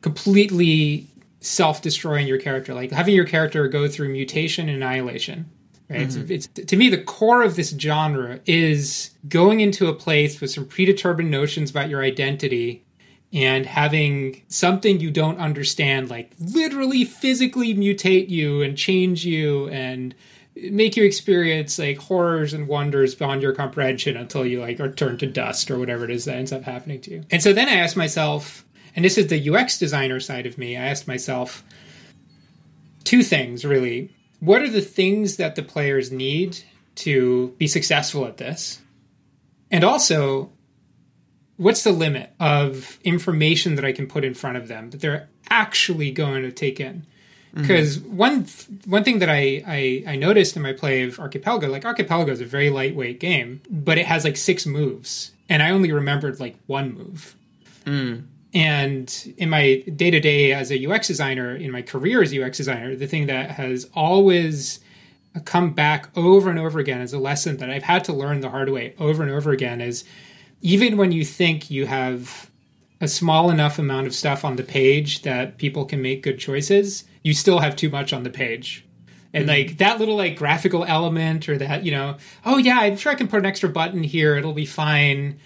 [0.02, 1.06] completely
[1.40, 5.50] self-destroying your character, like having your character go through mutation and annihilation.
[5.88, 6.06] Right?
[6.06, 6.32] Mm-hmm.
[6.32, 10.50] It's, it's, to me the core of this genre is going into a place with
[10.50, 12.84] some predetermined notions about your identity
[13.32, 20.14] and having something you don't understand like literally physically mutate you and change you and
[20.56, 25.20] make you experience like horrors and wonders beyond your comprehension until you like are turned
[25.20, 27.24] to dust or whatever it is that ends up happening to you.
[27.30, 28.64] And so then I asked myself,
[28.96, 31.62] and this is the UX designer side of me, I asked myself
[33.04, 34.14] two things really.
[34.40, 36.58] What are the things that the players need
[36.96, 38.80] to be successful at this?
[39.70, 40.50] And also,
[41.60, 45.28] what's the limit of information that I can put in front of them that they're
[45.50, 47.06] actually going to take in?
[47.52, 48.16] Because mm-hmm.
[48.16, 48.46] one
[48.86, 52.40] one thing that I, I, I noticed in my play of Archipelago, like Archipelago is
[52.40, 56.56] a very lightweight game, but it has like six moves, and I only remembered like
[56.66, 57.34] one move.
[57.84, 58.24] Mm.
[58.54, 62.42] And in my day to day as a UX designer, in my career as a
[62.42, 64.80] UX designer, the thing that has always
[65.44, 68.50] come back over and over again as a lesson that I've had to learn the
[68.50, 70.04] hard way over and over again is
[70.62, 72.50] even when you think you have
[73.00, 77.04] a small enough amount of stuff on the page that people can make good choices,
[77.22, 78.84] you still have too much on the page.
[79.32, 79.68] And mm-hmm.
[79.68, 83.14] like that little like graphical element or that, you know, oh yeah, I'm sure I
[83.14, 85.38] can put an extra button here, it'll be fine,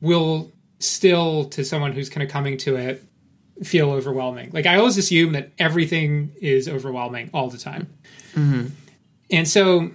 [0.00, 3.04] will still to someone who's kind of coming to it
[3.62, 4.50] feel overwhelming.
[4.52, 7.88] Like I always assume that everything is overwhelming all the time.
[8.34, 8.66] Mm-hmm.
[9.30, 9.90] And so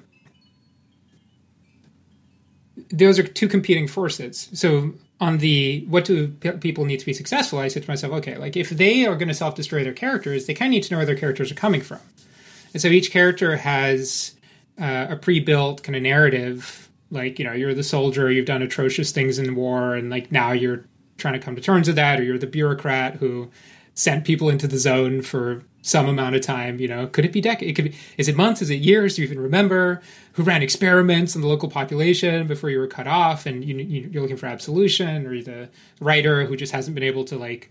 [2.94, 4.50] those are two competing forces.
[4.54, 8.38] So on the what do people need to be successful, I said to myself, okay,
[8.38, 10.94] like if they are going to self destroy their characters, they kind of need to
[10.94, 12.00] know where their characters are coming from.
[12.74, 14.36] And so each character has
[14.80, 16.89] uh, a pre built kind of narrative.
[17.10, 20.52] Like you know, you're the soldier, you've done atrocious things in war, and like now
[20.52, 20.86] you're
[21.18, 23.50] trying to come to terms with that, or you're the bureaucrat who
[23.96, 26.80] sent people into the zone for some amount of time.
[26.80, 27.70] You know, could it be decades?
[27.70, 27.98] It could be.
[28.18, 28.62] Is it months?
[28.62, 29.16] Is it years?
[29.16, 30.02] Do you even remember
[30.34, 33.46] who ran experiments in the local population before you were cut off?
[33.46, 35.70] And you, you, you're looking for absolution, or the
[36.00, 37.70] writer who just hasn't been able to like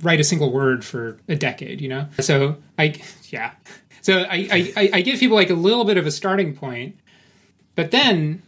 [0.00, 1.80] write a single word for a decade.
[1.80, 3.52] You know, so I yeah.
[4.00, 6.98] So I, I, I give people like a little bit of a starting point,
[7.74, 8.42] but then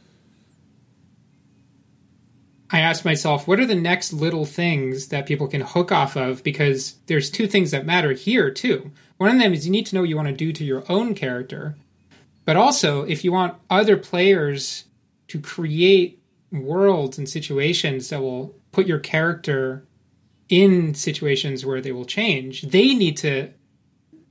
[2.73, 6.43] I ask myself, what are the next little things that people can hook off of?
[6.45, 8.93] Because there's two things that matter here, too.
[9.17, 10.85] One of them is you need to know what you want to do to your
[10.89, 11.77] own character.
[12.45, 14.85] But also, if you want other players
[15.29, 19.85] to create worlds and situations that will put your character
[20.49, 23.51] in situations where they will change, they need to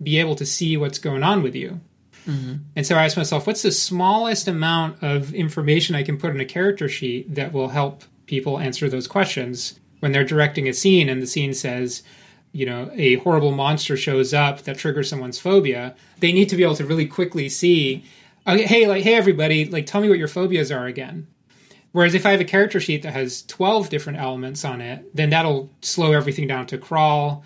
[0.01, 1.79] be able to see what's going on with you.
[2.25, 2.55] Mm-hmm.
[2.75, 6.39] And so I asked myself, what's the smallest amount of information I can put in
[6.39, 11.09] a character sheet that will help people answer those questions when they're directing a scene
[11.09, 12.03] and the scene says,
[12.51, 16.63] you know, a horrible monster shows up that triggers someone's phobia, they need to be
[16.63, 18.05] able to really quickly see,
[18.47, 21.27] okay, hey, like, hey, everybody, like, tell me what your phobias are again.
[21.91, 25.31] Whereas if I have a character sheet that has 12 different elements on it, then
[25.31, 27.43] that'll slow everything down to crawl.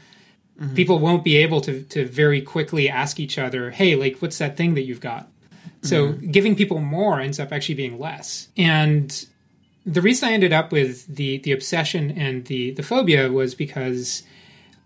[0.60, 0.76] Mm-hmm.
[0.76, 4.58] People won't be able to, to very quickly ask each other, hey, like, what's that
[4.58, 5.30] thing that you've got?
[5.82, 6.32] So mm-hmm.
[6.32, 8.50] giving people more ends up actually being less.
[8.58, 9.26] And
[9.86, 14.24] the reason I ended up with the the obsession and the the phobia was because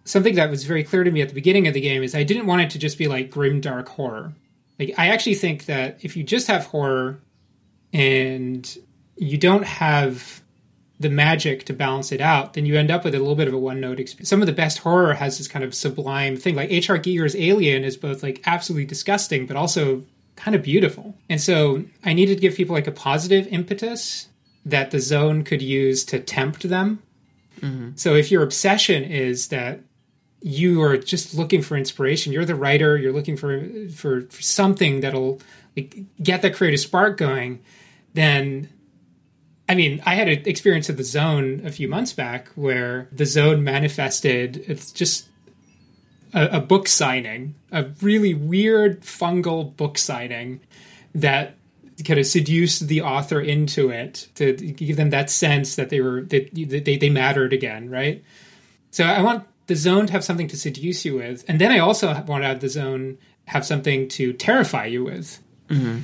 [0.05, 2.23] something that was very clear to me at the beginning of the game is I
[2.23, 4.33] didn't want it to just be like grim dark horror.
[4.79, 7.19] Like I actually think that if you just have horror
[7.93, 8.77] and
[9.17, 10.41] you don't have
[10.99, 13.53] the magic to balance it out, then you end up with a little bit of
[13.53, 14.29] a one note experience.
[14.29, 16.55] Some of the best horror has this kind of sublime thing.
[16.55, 16.97] Like H.R.
[16.97, 20.03] Giger's Alien is both like absolutely disgusting, but also
[20.35, 21.15] kind of beautiful.
[21.29, 24.29] And so I needed to give people like a positive impetus
[24.67, 27.01] that the zone could use to tempt them.
[27.61, 27.91] Mm-hmm.
[27.95, 29.79] So if your obsession is that
[30.41, 35.01] you are just looking for inspiration, you're the writer, you're looking for for, for something
[35.01, 35.41] that'll
[35.75, 37.63] like, get that creative spark going,
[38.13, 38.69] then
[39.69, 43.25] I mean, I had an experience of the zone a few months back where the
[43.25, 45.27] zone manifested it's just
[46.33, 50.61] a, a book signing, a really weird fungal book signing
[51.15, 51.56] that
[52.05, 56.21] kind of seduce the author into it to give them that sense that they were
[56.23, 58.23] that they, they mattered again right
[58.91, 61.79] so i want the zone to have something to seduce you with and then i
[61.79, 65.99] also want to have the zone have something to terrify you with mm-hmm.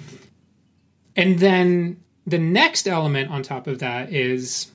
[1.15, 4.71] and then the next element on top of that is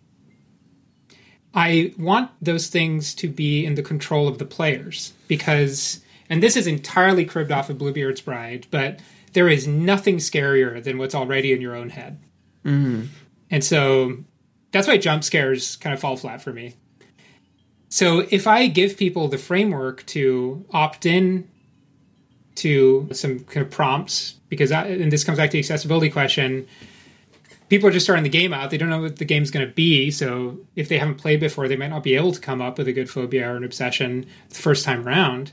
[1.53, 6.01] i want those things to be in the control of the players because
[6.31, 9.01] and this is entirely cribbed off of bluebeard's bride but
[9.39, 12.19] there is nothing scarier than what's already in your own head.
[12.65, 13.05] Mm-hmm.
[13.53, 14.17] And so
[14.73, 16.75] that's why jump scares kind of fall flat for me.
[17.89, 21.49] So if I give people the framework to opt in
[22.57, 26.67] to some kind of prompts, because I, and this comes back to the accessibility question,
[27.69, 28.71] people are just starting the game out.
[28.71, 30.11] They don't know what the game's going to be.
[30.11, 32.89] So if they haven't played before, they might not be able to come up with
[32.89, 35.53] a good phobia or an obsession the first time around.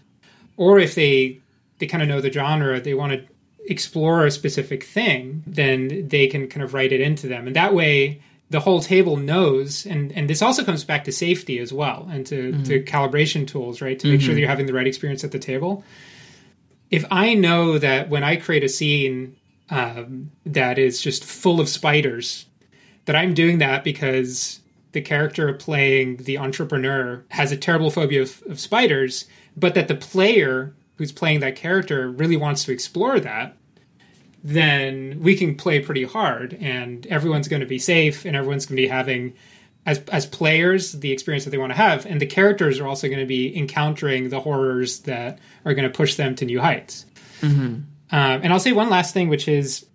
[0.58, 1.40] Or if they
[1.78, 3.35] they kind of know the genre, they want to
[3.68, 7.48] explore a specific thing, then they can kind of write it into them.
[7.48, 11.58] And that way, the whole table knows, and, and this also comes back to safety
[11.60, 12.64] as well and to, mm-hmm.
[12.64, 13.98] to calibration tools, right?
[14.00, 14.26] To make mm-hmm.
[14.26, 15.84] sure that you're having the right experience at the table.
[16.92, 19.36] If I know that when I create a scene
[19.70, 22.46] um, that is just full of spiders,
[23.06, 24.60] that I'm doing that because
[24.92, 29.26] the character playing the entrepreneur has a terrible phobia of, of spiders,
[29.58, 33.58] but that the player who's playing that character really wants to explore that,
[34.44, 38.78] then we can play pretty hard and everyone's going to be safe and everyone's going
[38.78, 39.34] to be having
[39.88, 43.08] as as players the experience that they want to have and the characters are also
[43.08, 47.06] going to be encountering the horrors that are going to push them to new heights.
[47.42, 47.64] Mm-hmm.
[47.64, 49.86] Um, and I'll say one last thing, which is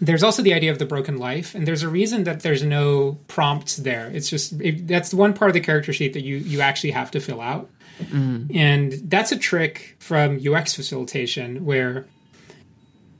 [0.00, 3.18] there's also the idea of the broken life, and there's a reason that there's no
[3.26, 4.10] prompts there.
[4.12, 6.92] It's just it, that's the one part of the character sheet that you you actually
[6.92, 7.68] have to fill out.
[8.00, 8.54] Mm.
[8.54, 12.06] And that's a trick from UX facilitation where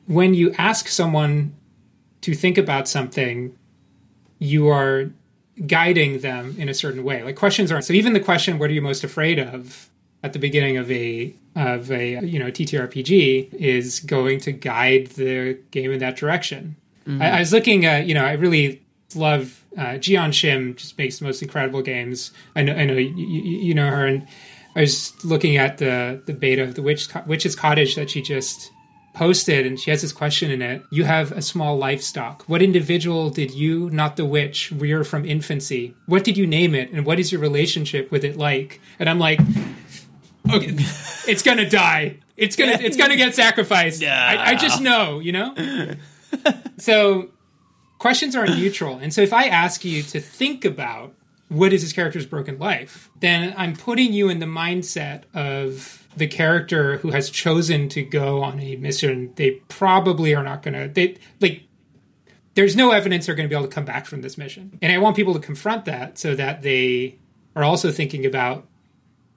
[0.07, 1.55] when you ask someone
[2.21, 3.57] to think about something,
[4.39, 5.11] you are
[5.67, 7.23] guiding them in a certain way.
[7.25, 9.88] Like questions aren't so even the question, what are you most afraid of
[10.23, 15.59] at the beginning of a of a you know TTRPG is going to guide the
[15.71, 16.77] game in that direction.
[17.07, 17.23] Mm-hmm.
[17.23, 18.83] I, I, was looking at you know I really
[19.15, 22.33] love uh, Jeeyon Shim just makes the most incredible games.
[22.55, 24.27] I know I know you, you know her and
[24.77, 28.71] I was looking at the the beta of the witch witch's cottage that she just
[29.15, 30.83] posted, and she has this question in it.
[30.91, 32.45] You have a small livestock.
[32.45, 35.97] What individual did you, not the witch, rear from infancy?
[36.07, 38.81] What did you name it, and what is your relationship with it like?
[39.01, 39.41] And I'm like,
[40.51, 40.75] okay,
[41.27, 42.19] it's gonna die.
[42.37, 44.03] It's gonna it's gonna get sacrificed.
[44.03, 45.55] I, I just know, you know.
[46.79, 47.31] so
[47.99, 51.15] questions are neutral, and so if I ask you to think about
[51.49, 56.27] what is this character's broken life, then I'm putting you in the mindset of the
[56.27, 59.33] character who has chosen to go on a mission.
[59.37, 60.89] They probably are not gonna.
[60.89, 61.65] They like.
[62.55, 64.93] There's no evidence they're going to be able to come back from this mission, and
[64.93, 67.19] I want people to confront that so that they
[67.55, 68.67] are also thinking about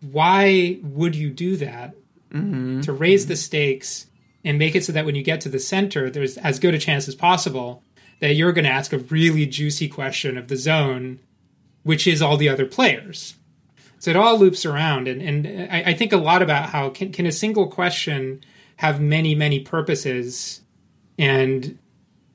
[0.02, 1.96] why would you do that
[2.32, 2.82] mm-hmm.
[2.82, 3.40] to raise the mm-hmm.
[3.40, 4.08] stakes
[4.44, 6.80] and make it so that when you get to the center, there's as good a
[6.80, 7.84] chance as possible
[8.20, 11.20] that you're going to ask a really juicy question of the zone,
[11.84, 13.36] which is all the other players.
[14.00, 17.12] So it all loops around, and, and I, I think a lot about how can,
[17.12, 18.44] can a single question
[18.78, 20.62] have many, many purposes,
[21.20, 21.78] and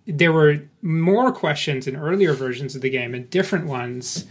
[0.06, 4.26] there were more questions in earlier versions of the game and different ones,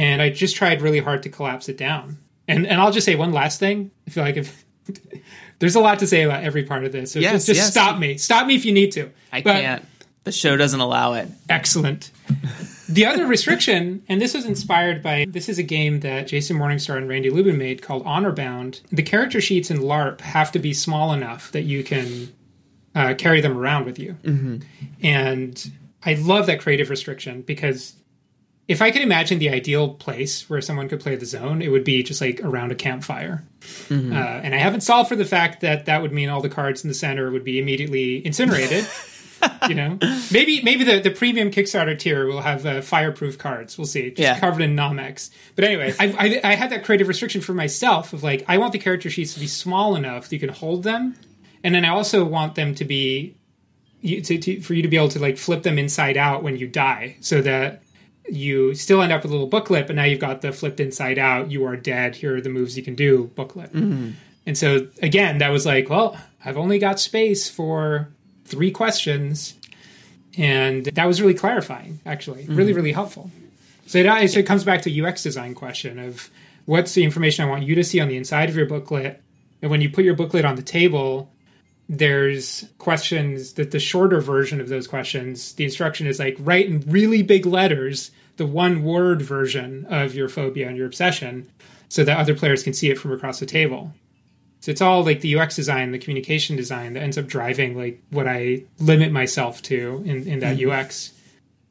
[0.00, 2.16] and I just tried really hard to collapse it down.
[2.48, 3.90] And and I'll just say one last thing.
[4.06, 4.64] I feel like if
[5.58, 7.70] there's a lot to say about every part of this, so Yes, just, just yes.
[7.70, 9.10] stop me, stop me if you need to.
[9.32, 9.84] I But- can't.
[10.24, 11.28] The show doesn't allow it.
[11.48, 12.10] Excellent.
[12.90, 16.98] The other restriction, and this was inspired by this is a game that Jason Morningstar
[16.98, 18.82] and Randy Lubin made called Honor Bound.
[18.92, 22.30] The character sheets in LARP have to be small enough that you can
[22.94, 24.14] uh, carry them around with you.
[25.02, 25.70] And
[26.04, 27.94] I love that creative restriction because
[28.70, 31.82] if I could imagine the ideal place where someone could play the zone, it would
[31.82, 33.42] be just like around a campfire.
[33.90, 36.84] Uh, and I haven't solved for the fact that that would mean all the cards
[36.84, 38.86] in the center would be immediately incinerated.
[39.68, 39.98] you know,
[40.30, 43.76] maybe maybe the, the premium Kickstarter tier will have uh, fireproof cards.
[43.76, 44.38] We'll see, just Yeah.
[44.38, 45.30] covered in Nomex.
[45.56, 48.72] But anyway, I, I I had that creative restriction for myself of like I want
[48.72, 51.16] the character sheets to be small enough that you can hold them,
[51.64, 53.34] and then I also want them to be
[54.02, 56.56] you, to, to, for you to be able to like flip them inside out when
[56.56, 57.82] you die, so that
[58.32, 61.18] you still end up with a little booklet, but now you've got the flipped inside
[61.18, 61.50] out.
[61.50, 62.16] You are dead.
[62.16, 63.30] Here are the moves you can do.
[63.34, 63.72] Booklet.
[63.72, 64.10] Mm-hmm.
[64.46, 68.08] And so again, that was like, well, I've only got space for
[68.44, 69.54] three questions,
[70.36, 72.00] and that was really clarifying.
[72.06, 72.56] Actually, mm-hmm.
[72.56, 73.30] really, really helpful.
[73.86, 76.30] So it, so it comes back to UX design question of
[76.66, 79.22] what's the information I want you to see on the inside of your booklet,
[79.62, 81.30] and when you put your booklet on the table,
[81.88, 86.80] there's questions that the shorter version of those questions, the instruction is like write in
[86.86, 91.46] really big letters the one word version of your phobia and your obsession
[91.90, 93.92] so that other players can see it from across the table.
[94.60, 98.02] So it's all like the UX design, the communication design that ends up driving like
[98.08, 101.12] what I limit myself to in, in that UX.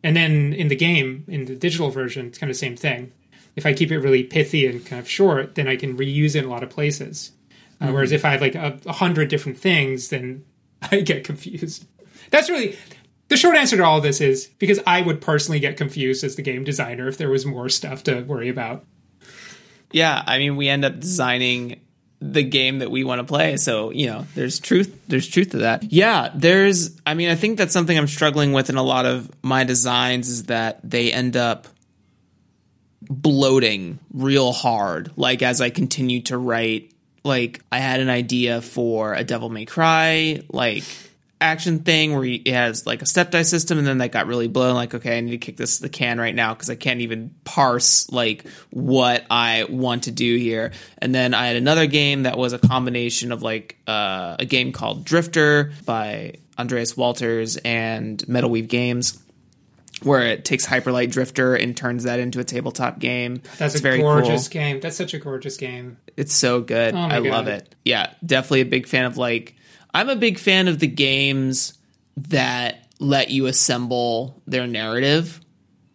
[0.04, 3.14] And then in the game, in the digital version, it's kind of the same thing.
[3.56, 6.44] If I keep it really pithy and kind of short, then I can reuse it
[6.44, 7.32] in a lot of places.
[7.82, 10.46] Uh, whereas if I have like a, a hundred different things, then
[10.92, 11.88] I get confused.
[12.30, 12.78] That's really
[13.30, 16.42] the short answer to all this is because I would personally get confused as the
[16.42, 18.84] game designer if there was more stuff to worry about.
[19.92, 21.80] Yeah, I mean, we end up designing
[22.22, 23.58] the game that we want to play.
[23.58, 25.84] So, you know, there's truth there's truth to that.
[25.84, 29.32] Yeah, there's I mean, I think that's something I'm struggling with in a lot of
[29.42, 31.68] my designs is that they end up
[33.02, 39.14] bloating real hard like as I continue to write like I had an idea for
[39.14, 40.84] a Devil May Cry like
[41.42, 44.48] action thing where he has like a step die system and then that got really
[44.48, 46.76] blown like okay I need to kick this to the can right now because I
[46.76, 51.88] can't even parse like what I want to do here and then I had another
[51.88, 57.56] game that was a combination of like uh, a game called Drifter by Andreas Walters
[57.58, 59.24] and Metal Weave Games
[60.04, 63.42] where it takes Hyperlight Drifter and turns that into a tabletop game.
[63.58, 64.54] That's it's a very gorgeous cool.
[64.54, 64.80] game.
[64.80, 65.98] That's such a gorgeous game.
[66.16, 66.96] It's so good.
[66.96, 67.76] Oh I love it.
[67.84, 69.56] Yeah, definitely a big fan of like
[69.94, 71.74] I'm a big fan of the games
[72.18, 75.40] that let you assemble their narrative.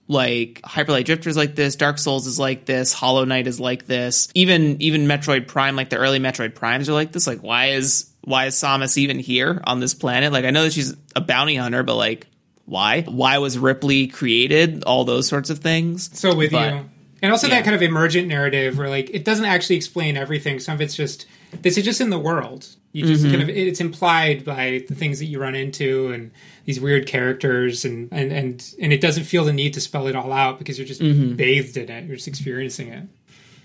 [0.07, 3.87] Like Hyperlight Drifter is like this, Dark Souls is like this, Hollow Knight is like
[3.87, 4.29] this.
[4.35, 7.27] Even even Metroid Prime, like the early Metroid Primes are like this.
[7.27, 10.31] Like why is why is Samus even here on this planet?
[10.33, 12.27] Like I know that she's a bounty hunter, but like
[12.67, 13.03] why?
[13.03, 14.85] Why was Ripley created?
[14.85, 16.11] All those sorts of things.
[16.19, 16.91] So with But- you.
[17.23, 17.55] And also yeah.
[17.55, 20.61] that kind of emergent narrative where like it doesn't actually explain everything.
[20.61, 21.25] Some of it's just
[21.63, 22.69] this is just in the world.
[22.95, 23.31] You just Mm-hmm.
[23.39, 26.31] kind of it's implied by the things that you run into and
[26.65, 30.15] these weird characters and and and, and it doesn't feel the need to spell it
[30.17, 31.35] all out because you're just Mm-hmm.
[31.35, 32.05] bathed in it.
[32.07, 33.05] You're just experiencing it.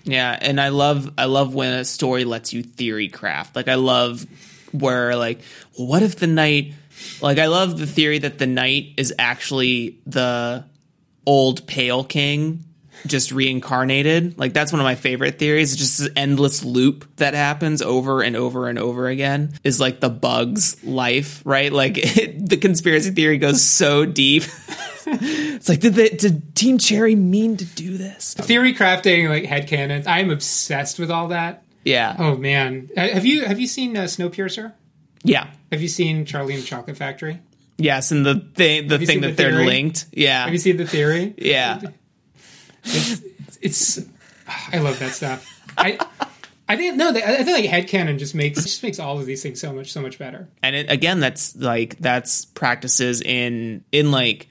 [0.04, 3.54] Yeah, and I love I love when a story lets you theory craft.
[3.54, 4.26] Like I love
[4.72, 5.40] where like,
[5.78, 6.74] well, what if the knight
[7.22, 10.64] like I love the theory that the knight is actually the
[11.24, 12.64] old pale king
[13.06, 14.38] just reincarnated.
[14.38, 15.72] Like that's one of my favorite theories.
[15.72, 19.52] It's just this endless loop that happens over and over and over again.
[19.64, 21.72] Is like the bug's life, right?
[21.72, 24.44] Like it, the conspiracy theory goes so deep.
[25.06, 28.34] it's like did the, did Team Cherry mean to do this?
[28.34, 30.06] Theory crafting, like headcanons.
[30.06, 31.64] I'm obsessed with all that.
[31.84, 32.14] Yeah.
[32.18, 34.72] Oh man, Uh, have you have you seen uh, Snowpiercer?
[35.22, 35.48] Yeah.
[35.72, 37.40] Have you seen Charlie and the Chocolate Factory?
[37.78, 40.04] Yes, and the thing the thing that the they're linked.
[40.12, 40.44] Yeah.
[40.44, 41.34] Have you seen the theory?
[41.38, 41.80] yeah.
[42.84, 44.00] It's, it's
[44.72, 45.46] I love that stuff.
[45.76, 45.98] I
[46.68, 49.60] I think no, I think like headcanon just makes just makes all of these things
[49.60, 50.48] so much so much better.
[50.62, 54.48] and it, again that's like that's practices in in like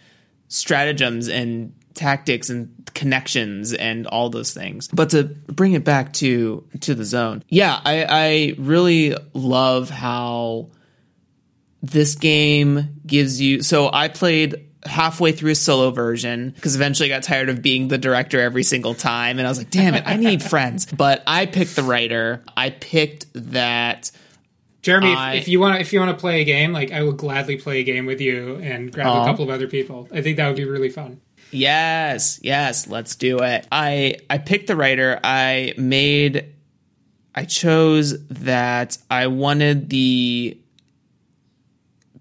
[0.50, 6.66] stratagems and tactics and connections and all those things but to bring it back to
[6.82, 10.70] to the zone yeah i i really love how
[11.84, 17.18] this game gives you so i played halfway through a solo version because eventually I
[17.18, 20.04] got tired of being the director every single time and I was like damn it
[20.06, 24.10] I need friends but I picked the writer I picked that
[24.82, 27.04] Jeremy, I- if, if you want if you want to play a game, like I
[27.04, 30.08] will gladly play a game with you and grab a couple of other people.
[30.14, 31.20] I think that would be really fun.
[31.52, 33.68] Yes, yes, let's do it.
[33.74, 35.20] I I picked the writer.
[35.22, 36.46] I made
[37.36, 40.58] I chose that I wanted the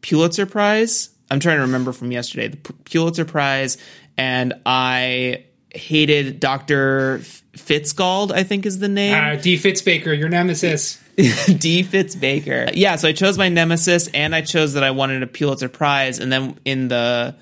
[0.01, 1.11] Pulitzer Prize.
[1.31, 3.79] I'm trying to remember from yesterday, the P- Pulitzer Prize
[4.17, 7.21] and I hated Dr.
[7.53, 9.15] Fitzgald, I think is the name.
[9.15, 9.57] Uh, D.
[9.57, 11.03] Fitzbaker, your nemesis.
[11.17, 11.83] D.
[11.83, 12.71] Fitzbaker.
[12.75, 16.19] Yeah, so I chose my nemesis and I chose that I wanted a Pulitzer Prize.
[16.19, 17.37] And then in the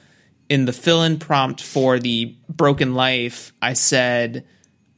[0.48, 4.46] in the fill-in prompt for the Broken Life, I said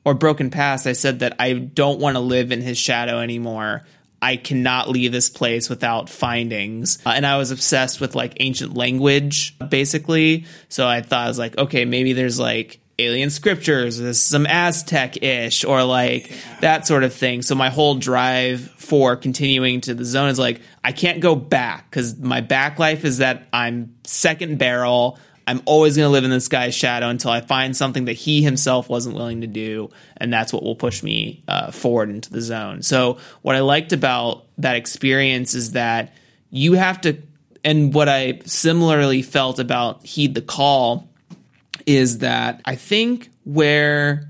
[0.05, 3.85] or Broken Past, I said that I don't want to live in his shadow anymore.
[4.21, 6.99] I cannot leave this place without findings.
[7.07, 10.45] Uh, and I was obsessed with like ancient language, basically.
[10.69, 15.23] So I thought I was like, okay, maybe there's like alien scriptures, there's some Aztec
[15.23, 17.43] ish, or like that sort of thing.
[17.43, 21.89] So my whole drive for continuing to the zone is like, I can't go back
[21.89, 25.19] because my back life is that I'm second barrel.
[25.49, 28.43] I'm always going to live in this guy's shadow until I find something that he
[28.43, 29.89] himself wasn't willing to do,
[30.19, 32.83] and that's what will push me uh, forward into the zone.
[32.83, 36.13] So, what I liked about that experience is that
[36.51, 37.17] you have to,
[37.65, 41.09] and what I similarly felt about Heed the Call
[41.87, 44.29] is that I think where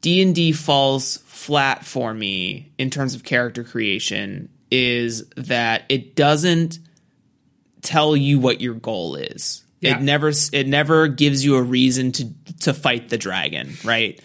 [0.00, 6.16] D and D falls flat for me in terms of character creation is that it
[6.16, 6.78] doesn't
[7.82, 9.65] tell you what your goal is.
[9.80, 9.98] Yeah.
[9.98, 14.20] It never it never gives you a reason to to fight the dragon, right?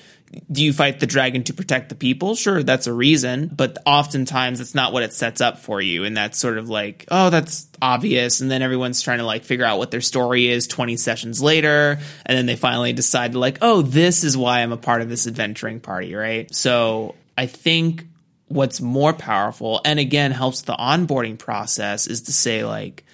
[0.50, 2.36] Do you fight the dragon to protect the people?
[2.36, 6.16] Sure, that's a reason, but oftentimes it's not what it sets up for you and
[6.16, 9.78] that's sort of like, oh, that's obvious and then everyone's trying to like figure out
[9.78, 13.82] what their story is 20 sessions later and then they finally decide to like, oh,
[13.82, 16.54] this is why I'm a part of this adventuring party, right?
[16.56, 18.06] So, I think
[18.48, 23.06] what's more powerful and again helps the onboarding process is to say like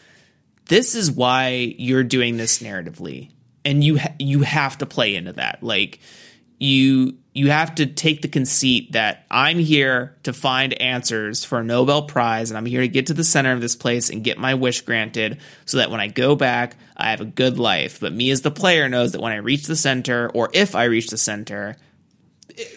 [0.67, 3.31] this is why you're doing this narratively.
[3.65, 5.61] And you ha- you have to play into that.
[5.61, 5.99] Like
[6.59, 11.63] you you have to take the conceit that I'm here to find answers for a
[11.63, 14.39] Nobel Prize and I'm here to get to the center of this place and get
[14.39, 17.99] my wish granted so that when I go back I have a good life.
[17.99, 20.85] But me as the player knows that when I reach the center or if I
[20.85, 21.77] reach the center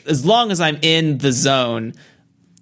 [0.06, 1.94] as long as I'm in the zone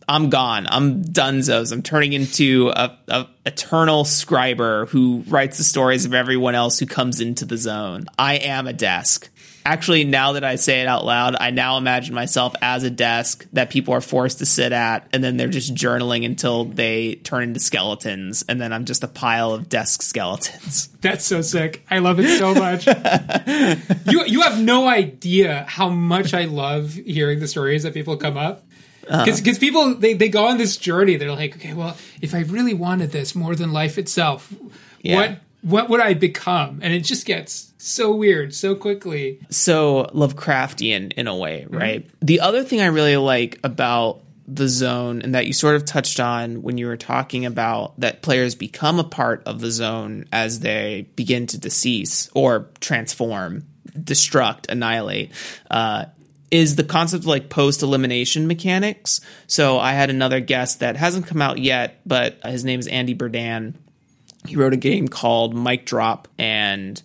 [0.09, 0.67] I'm gone.
[0.69, 1.71] I'm donezo's.
[1.71, 6.87] I'm turning into a, a eternal scriber who writes the stories of everyone else who
[6.87, 8.07] comes into the zone.
[8.19, 9.29] I am a desk.
[9.67, 13.47] Actually, now that I say it out loud, I now imagine myself as a desk
[13.53, 17.43] that people are forced to sit at, and then they're just journaling until they turn
[17.43, 20.89] into skeletons, and then I'm just a pile of desk skeletons.
[21.03, 21.85] That's so sick.
[21.91, 22.87] I love it so much.
[24.11, 28.39] you you have no idea how much I love hearing the stories that people come
[28.39, 28.65] up.
[29.09, 31.17] Because people they, they go on this journey.
[31.17, 34.53] They're like, okay, well, if I really wanted this more than life itself,
[35.03, 35.17] Yeah.
[35.17, 36.79] what what would I become?
[36.83, 39.41] And it just gets so weird so quickly.
[39.51, 42.09] so Lovecraftian in a way, right?
[42.21, 46.21] The other thing I really like about the zone and that you sort of touched
[46.21, 50.61] on when you were talking about that players become a part of the zone as
[50.61, 53.65] they begin to decease or transform,
[53.99, 55.33] destruct, annihilate.
[55.71, 56.07] Uh,
[56.51, 59.21] is the concept of like post elimination mechanics.
[59.47, 63.15] So I had another guest that hasn't come out yet, but his name is Andy
[63.15, 63.77] Burdan.
[64.47, 67.01] He wrote a game called Mic Drop and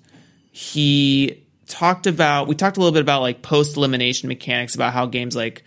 [0.51, 5.07] he talked about we talked a little bit about like post elimination mechanics about how
[5.07, 5.63] games like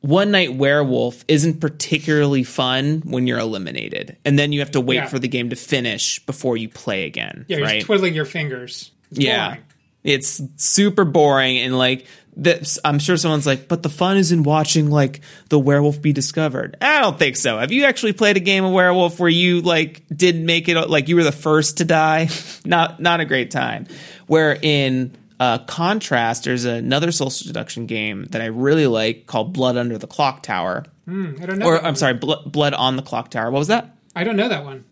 [0.00, 4.96] one night werewolf isn't particularly fun when you're eliminated and then you have to wait
[4.96, 5.06] Yeah.
[5.06, 8.90] for the game to finish before you play again Yeah, you're just twiddling your fingers.
[9.10, 9.62] It's yeah boring.
[10.02, 14.42] it's super boring and like this, i'm sure someone's like but the fun is in
[14.42, 18.40] watching like the werewolf be discovered i don't think so have you actually played a
[18.40, 21.84] game of werewolf where you like didn't make it like you were the first to
[21.84, 22.28] die
[22.64, 23.86] not not a great time
[24.26, 29.76] where in uh, contrast there's another social deduction game that i really like called blood
[29.76, 31.66] under the clock tower Mm, I don't know.
[31.66, 33.50] Or I'm sorry, Bl- Blood on the Clock Tower.
[33.50, 33.94] What was that?
[34.16, 34.84] I don't know that one.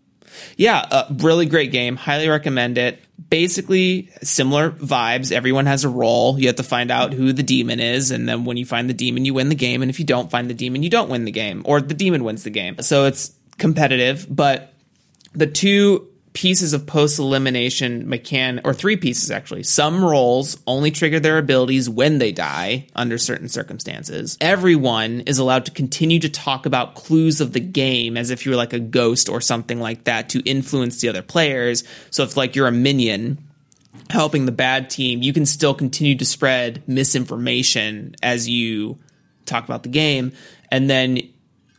[0.57, 1.95] Yeah, uh, really great game.
[1.95, 2.99] Highly recommend it.
[3.29, 5.31] Basically, similar vibes.
[5.31, 6.39] Everyone has a role.
[6.39, 8.93] You have to find out who the demon is, and then when you find the
[8.93, 9.81] demon, you win the game.
[9.81, 12.23] And if you don't find the demon, you don't win the game, or the demon
[12.23, 12.81] wins the game.
[12.81, 14.73] So it's competitive, but
[15.33, 19.63] the two pieces of post elimination mechan or three pieces actually.
[19.63, 24.37] Some roles only trigger their abilities when they die under certain circumstances.
[24.41, 28.55] Everyone is allowed to continue to talk about clues of the game as if you're
[28.55, 31.83] like a ghost or something like that to influence the other players.
[32.09, 33.37] So if like you're a minion
[34.09, 38.97] helping the bad team you can still continue to spread misinformation as you
[39.45, 40.33] talk about the game.
[40.71, 41.21] And then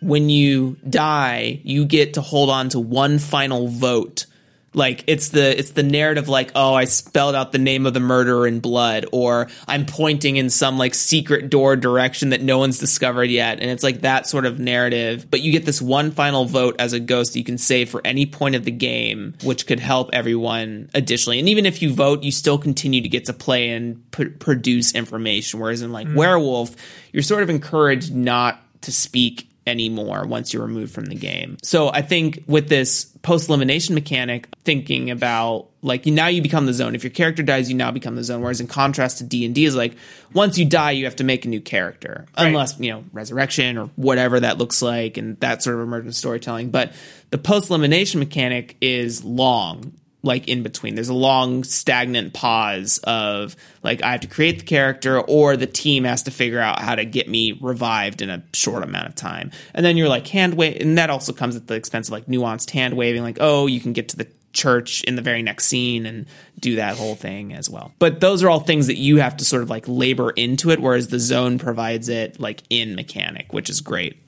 [0.00, 4.26] when you die, you get to hold on to one final vote.
[4.74, 8.00] Like it's the it's the narrative like oh I spelled out the name of the
[8.00, 12.78] murderer in blood or I'm pointing in some like secret door direction that no one's
[12.78, 15.30] discovered yet and it's like that sort of narrative.
[15.30, 18.00] But you get this one final vote as a ghost that you can save for
[18.04, 21.38] any point of the game which could help everyone additionally.
[21.38, 24.92] And even if you vote you still continue to get to play and pr- produce
[24.94, 25.60] information.
[25.60, 26.16] Whereas in like hmm.
[26.16, 26.74] werewolf
[27.12, 31.56] you're sort of encouraged not to speak anymore once you're removed from the game.
[31.62, 36.72] So I think with this post elimination mechanic, thinking about like now you become the
[36.72, 36.94] zone.
[36.94, 38.40] If your character dies, you now become the zone.
[38.42, 39.96] Whereas in contrast to D and D is like
[40.32, 43.86] once you die, you have to make a new character, unless you know resurrection or
[43.96, 46.70] whatever that looks like, and that sort of emergent storytelling.
[46.70, 46.92] But
[47.30, 49.92] the post elimination mechanic is long
[50.24, 50.94] like in between.
[50.94, 55.66] There's a long stagnant pause of like I have to create the character or the
[55.66, 59.14] team has to figure out how to get me revived in a short amount of
[59.14, 59.50] time.
[59.74, 62.26] And then you're like hand wave and that also comes at the expense of like
[62.26, 65.66] nuanced hand waving like oh you can get to the church in the very next
[65.66, 66.26] scene and
[66.58, 67.92] do that whole thing as well.
[67.98, 70.80] But those are all things that you have to sort of like labor into it
[70.80, 74.20] whereas the zone provides it like in mechanic, which is great.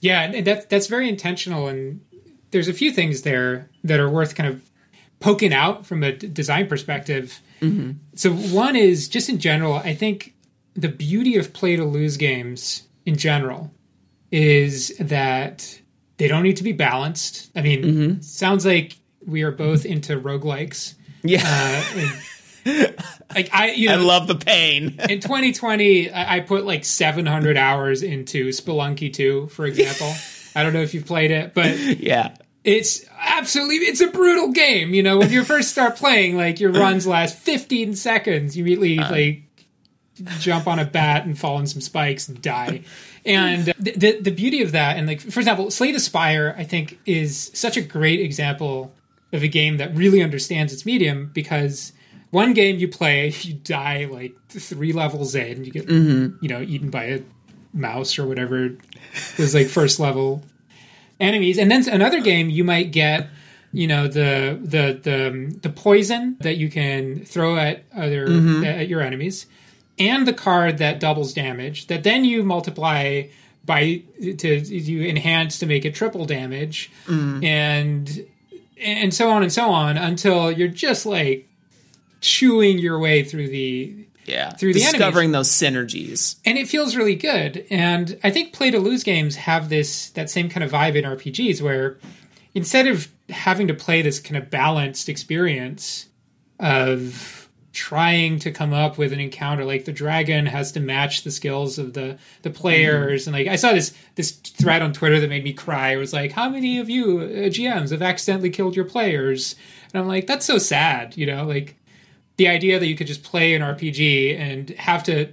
[0.00, 2.00] Yeah, that that's very intentional, and
[2.52, 4.67] there's a few things there that are worth kind of
[5.20, 7.40] poking out from a d- design perspective.
[8.14, 10.34] So one is just in general, I think
[10.74, 13.72] the beauty of play to lose games in general
[14.30, 15.80] is that
[16.18, 17.50] they don't need to be balanced.
[17.56, 18.96] I mean, sounds like
[19.26, 20.94] we are both into roguelikes.
[21.24, 21.42] Yeah.
[21.44, 22.12] Uh, and-
[23.34, 25.00] like I, you know, I love the pain.
[25.08, 30.12] in 2020, I I put like 700 hours into Spelunky 2, for example.
[30.54, 32.34] I don't know if you've played it, but yeah.
[32.68, 34.92] It's absolutely it's a brutal game.
[34.92, 38.98] You know, when you first start playing, like your runs last 15 seconds, you immediately
[38.98, 39.12] uh-huh.
[39.12, 39.42] like
[40.38, 42.82] jump on a bat and fall in some spikes and die.
[43.24, 46.64] And the, the the beauty of that, and like for example, Slay the Spire, I
[46.64, 48.92] think is such a great example
[49.32, 51.92] of a game that really understands its medium because
[52.30, 56.36] one game you play, you die like three levels in, and you get mm-hmm.
[56.42, 57.22] you know eaten by a
[57.72, 60.42] mouse or whatever It was like first level
[61.20, 63.28] enemies, and then another game you might get
[63.72, 68.64] you know the the the the poison that you can throw at other mm-hmm.
[68.64, 69.46] at your enemies,
[69.98, 73.22] and the card that doubles damage that then you multiply
[73.64, 74.02] by
[74.38, 77.44] to you enhance to make it triple damage, mm.
[77.44, 78.26] and
[78.80, 81.46] and so on and so on until you're just like
[82.20, 84.50] chewing your way through the Yeah.
[84.50, 86.36] Through the discovering those synergies.
[86.44, 87.66] and it feels really good.
[87.70, 91.04] And I think play to lose games have this that same kind of vibe in
[91.04, 91.98] RPGs where
[92.54, 96.06] instead of having to play this kind of balanced experience
[96.60, 101.30] of trying to come up with an encounter like the dragon has to match the
[101.30, 105.28] skills of the the players and like I saw this this thread on Twitter that
[105.28, 105.92] made me cry.
[105.92, 109.54] It was like how many of you uh, GMs have accidentally killed your players?
[109.92, 111.76] And I'm like that's so sad, you know, like
[112.38, 115.28] the idea that you could just play an RPG and have to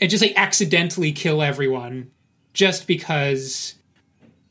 [0.00, 2.10] and just like accidentally kill everyone
[2.52, 3.74] just because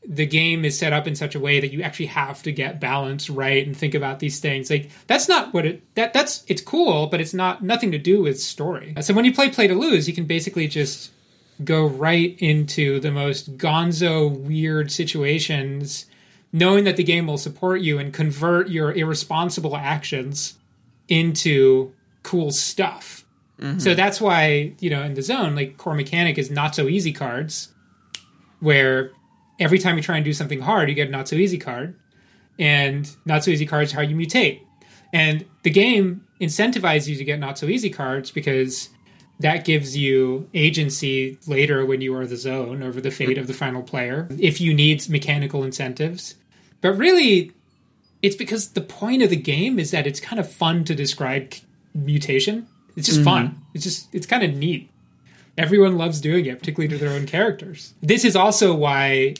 [0.06, 2.80] the game is set up in such a way that you actually have to get
[2.80, 4.68] balance right and think about these things.
[4.68, 8.20] Like that's not what it that that's it's cool but it's not nothing to do
[8.20, 8.94] with story.
[9.00, 11.12] So when you play play to lose you can basically just
[11.62, 16.06] go right into the most gonzo weird situations
[16.52, 20.58] knowing that the game will support you and convert your irresponsible actions
[21.08, 23.24] into cool stuff
[23.60, 23.78] mm-hmm.
[23.78, 27.12] so that's why you know in the zone like core mechanic is not so easy
[27.12, 27.68] cards
[28.60, 29.12] where
[29.58, 31.94] every time you try and do something hard, you get a not so easy card,
[32.58, 34.60] and not so easy cards are how you mutate.
[35.12, 38.88] And the game incentivizes you to get not so easy cards because
[39.40, 43.40] that gives you agency later when you are the zone over the fate mm-hmm.
[43.40, 46.36] of the final player if you need mechanical incentives.
[46.80, 47.52] But really,
[48.24, 51.52] it's because the point of the game is that it's kind of fun to describe
[51.94, 52.66] mutation.
[52.96, 53.60] It's just fun.
[53.74, 54.88] It's just it's kind of neat.
[55.58, 57.92] everyone loves doing it, particularly to their own characters.
[58.02, 59.34] This is also why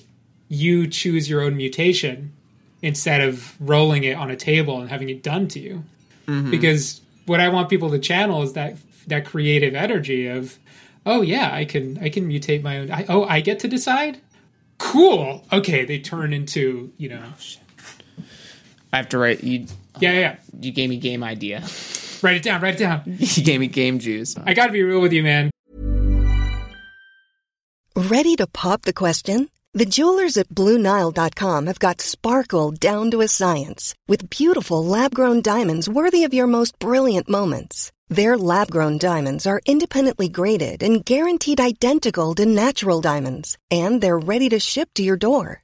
[0.49, 2.33] you choose your own mutation
[2.83, 5.85] instead of rolling it on a table and having it done to you.
[6.27, 6.51] Mm-hmm.
[6.51, 10.59] Because what I want people to channel is that that creative energy of,
[11.07, 12.91] oh yeah, I can I can mutate my own.
[12.91, 14.21] I, oh, I get to decide.
[14.77, 15.45] Cool.
[15.53, 17.23] Okay, they turn into you know.
[17.25, 17.64] Oh,
[18.95, 19.67] I have to write you.
[19.99, 20.37] Yeah, yeah.
[20.61, 21.65] You gave me game idea.
[22.23, 22.61] Write it down.
[22.61, 23.03] Write it down.
[23.07, 24.37] you gave me game juice.
[24.47, 25.51] I got to be real with you, man.
[27.97, 29.51] Ready to pop the question?
[29.73, 35.89] The jewelers at BlueNile.com have got sparkle down to a science with beautiful lab-grown diamonds
[35.89, 37.91] worthy of your most brilliant moments.
[38.09, 44.49] Their lab-grown diamonds are independently graded and guaranteed identical to natural diamonds, and they're ready
[44.51, 45.64] to ship to your door.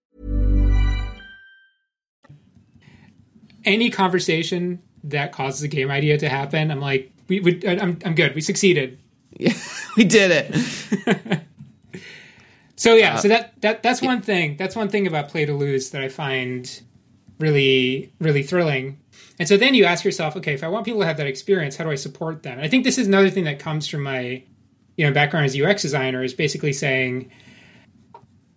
[3.65, 8.15] Any conversation that causes a game idea to happen, I'm like, we would, I'm, I'm
[8.15, 8.35] good.
[8.35, 8.99] We succeeded.
[9.37, 9.53] Yeah,
[9.97, 11.41] we did it.
[12.81, 14.57] So yeah, uh, so that that that's one thing.
[14.57, 16.81] That's one thing about play to lose that I find
[17.37, 18.99] really really thrilling.
[19.37, 21.75] And so then you ask yourself, okay, if I want people to have that experience,
[21.75, 22.53] how do I support them?
[22.53, 24.41] And I think this is another thing that comes from my
[24.97, 27.29] you know background as UX designer is basically saying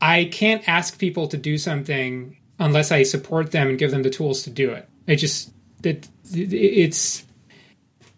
[0.00, 4.10] I can't ask people to do something unless I support them and give them the
[4.10, 4.88] tools to do it.
[5.06, 5.50] I just
[5.82, 7.24] it, it's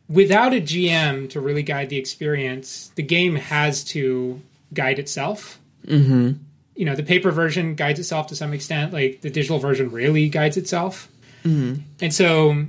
[0.09, 4.41] without a GM to really guide the experience, the game has to
[4.73, 5.59] guide itself.
[5.87, 6.33] Mm-hmm.
[6.75, 8.93] You know, the paper version guides itself to some extent.
[8.93, 11.09] Like the digital version really guides itself.
[11.45, 11.83] Mm-hmm.
[12.01, 12.67] And so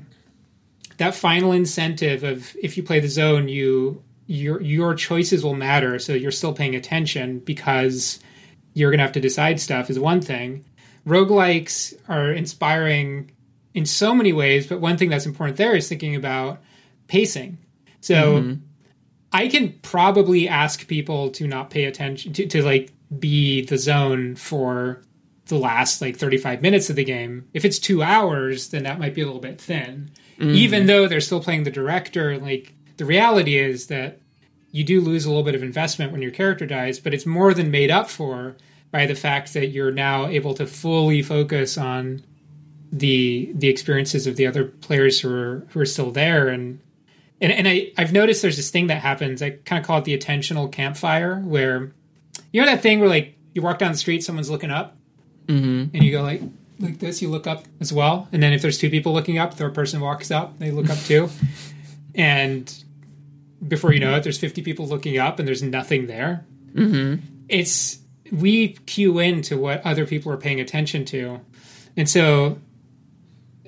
[0.98, 5.99] that final incentive of if you play the zone, you your your choices will matter.
[5.99, 8.19] So you're still paying attention because
[8.73, 10.64] you're going to have to decide stuff is one thing.
[11.07, 13.31] Roguelikes are inspiring
[13.73, 16.61] in so many ways, but one thing that's important there is thinking about
[17.07, 17.57] pacing.
[18.02, 18.53] So mm-hmm.
[19.31, 24.35] I can probably ask people to not pay attention to, to like be the zone
[24.35, 25.02] for
[25.48, 27.48] the last like 35 minutes of the game.
[27.53, 30.11] If it's two hours, then that might be a little bit thin.
[30.39, 30.53] Mm.
[30.53, 34.19] Even though they're still playing the director, like the reality is that
[34.72, 37.53] you do lose a little bit of investment when your character dies, but it's more
[37.53, 38.57] than made up for
[38.91, 42.23] by the fact that you're now able to fully focus on
[42.91, 46.80] the the experiences of the other players who are who are still there and
[47.39, 49.41] and, and I, I've noticed there's this thing that happens.
[49.41, 51.91] I kind of call it the attentional campfire, where
[52.51, 54.95] you know that thing where like you walk down the street, someone's looking up,
[55.45, 55.95] mm-hmm.
[55.95, 56.41] and you go like
[56.80, 57.22] like this.
[57.22, 60.01] You look up as well, and then if there's two people looking up, third person
[60.01, 61.30] walks up, they look up too,
[62.15, 62.84] and
[63.68, 66.45] before you know it, there's 50 people looking up, and there's nothing there.
[66.73, 67.23] Mm-hmm.
[67.49, 67.99] It's
[68.31, 71.39] we cue into what other people are paying attention to,
[71.95, 72.57] and so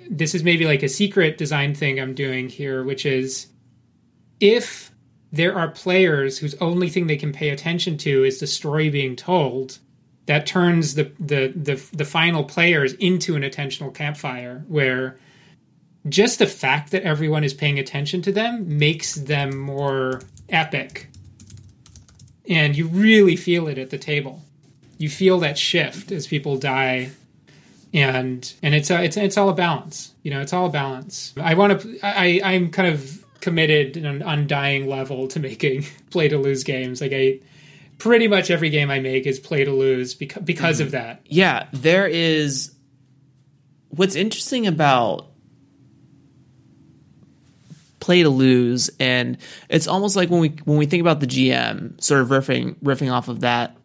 [0.10, 3.48] this is maybe like a secret design thing I'm doing here, which is
[4.40, 4.92] if
[5.32, 9.16] there are players whose only thing they can pay attention to is the story being
[9.16, 9.78] told
[10.26, 15.18] that turns the the the, the final players into an attentional campfire where
[16.08, 21.10] just the fact that everyone is paying attention to them makes them more epic
[22.50, 24.44] and you really feel it at the table.
[24.98, 27.12] You feel that shift as people die,
[27.94, 30.14] and and it's a, it's it's all a balance.
[30.24, 31.34] You know, it's all a balance.
[31.38, 32.00] I want to.
[32.04, 37.02] I I'm kind of committed in an undying level to making play to lose games.
[37.02, 37.40] Like I,
[37.98, 40.98] pretty much every game I make is play to lose because because of mm-hmm.
[40.98, 41.22] that.
[41.26, 42.74] Yeah, there is.
[43.90, 45.30] What's interesting about
[48.00, 49.38] play to lose, and
[49.68, 53.12] it's almost like when we when we think about the GM, sort of riffing riffing
[53.12, 53.76] off of that.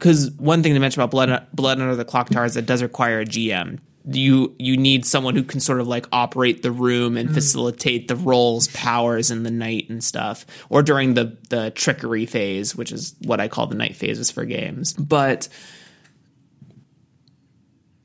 [0.00, 2.66] Because one thing to mention about Blood Blood Under the Clock Tower is that it
[2.66, 3.80] does require a GM.
[4.10, 7.34] You you need someone who can sort of like operate the room and mm.
[7.34, 12.74] facilitate the roles, powers in the night and stuff, or during the the trickery phase,
[12.74, 14.94] which is what I call the night phases for games.
[14.94, 15.48] But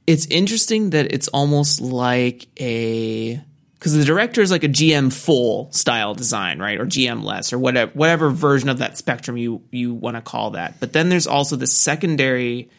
[0.06, 3.42] it's interesting that it's almost like a
[3.86, 7.60] because the director is like a GM full style design, right, or GM less, or
[7.60, 10.80] whatever whatever version of that spectrum you you want to call that.
[10.80, 12.72] But then there's also the secondary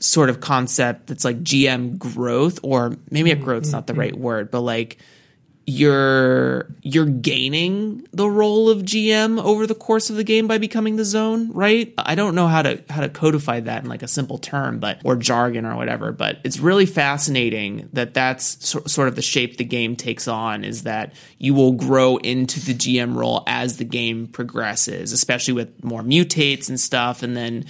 [0.00, 3.44] sort of concept that's like GM growth, or maybe a mm-hmm.
[3.44, 4.00] growth's not the mm-hmm.
[4.00, 4.98] right word, but like
[5.68, 10.94] you're you're gaining the role of GM over the course of the game by becoming
[10.94, 11.92] the zone, right?
[11.98, 15.00] I don't know how to how to codify that in like a simple term, but
[15.04, 16.12] or jargon or whatever.
[16.12, 20.62] But it's really fascinating that that's so, sort of the shape the game takes on.
[20.62, 25.82] Is that you will grow into the GM role as the game progresses, especially with
[25.82, 27.64] more mutates and stuff, and then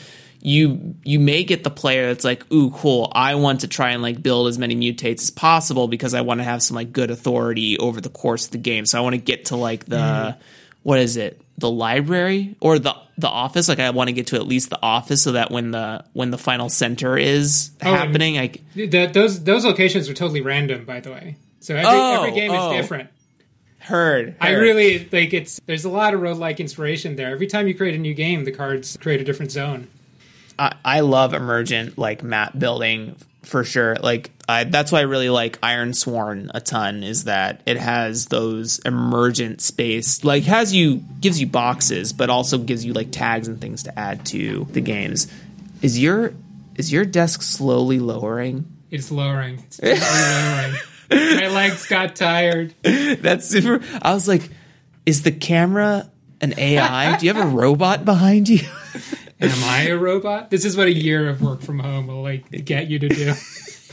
[0.46, 3.10] you you may get the player that's like, ooh, cool.
[3.12, 6.38] I want to try and like build as many mutates as possible because I want
[6.38, 8.86] to have some like good authority over the course of the game.
[8.86, 10.40] So I want to get to like the mm-hmm.
[10.84, 13.68] what is it, the library or the the office.
[13.68, 16.30] Like I want to get to at least the office so that when the when
[16.30, 21.00] the final center is Oh, happening, I That those those locations are totally random, by
[21.00, 21.38] the way.
[21.58, 22.70] So every, Oh, every game oh.
[22.70, 23.10] is different.
[23.80, 24.36] heard.
[24.40, 25.60] I really like it's.
[25.66, 27.32] There's a lot of roguelike inspiration there.
[27.32, 29.88] Every time you create a new game, the cards create a different zone.
[30.58, 33.96] I, I love emergent like map building for sure.
[33.96, 37.02] Like I, that's why I really like Ironsworn a ton.
[37.02, 42.58] Is that it has those emergent space, like has you gives you boxes, but also
[42.58, 45.28] gives you like tags and things to add to the games.
[45.82, 46.34] Is your
[46.74, 48.66] is your desk slowly lowering?
[48.90, 49.64] It's lowering.
[49.78, 50.74] It's lowering.
[51.10, 52.74] My legs got tired.
[52.82, 53.80] That's super.
[54.02, 54.50] I was like,
[55.04, 56.10] is the camera
[56.40, 57.16] an AI?
[57.16, 58.66] Do you have a robot behind you?
[59.40, 60.50] Am I a robot?
[60.50, 63.34] This is what a year of work from home will like get you to do.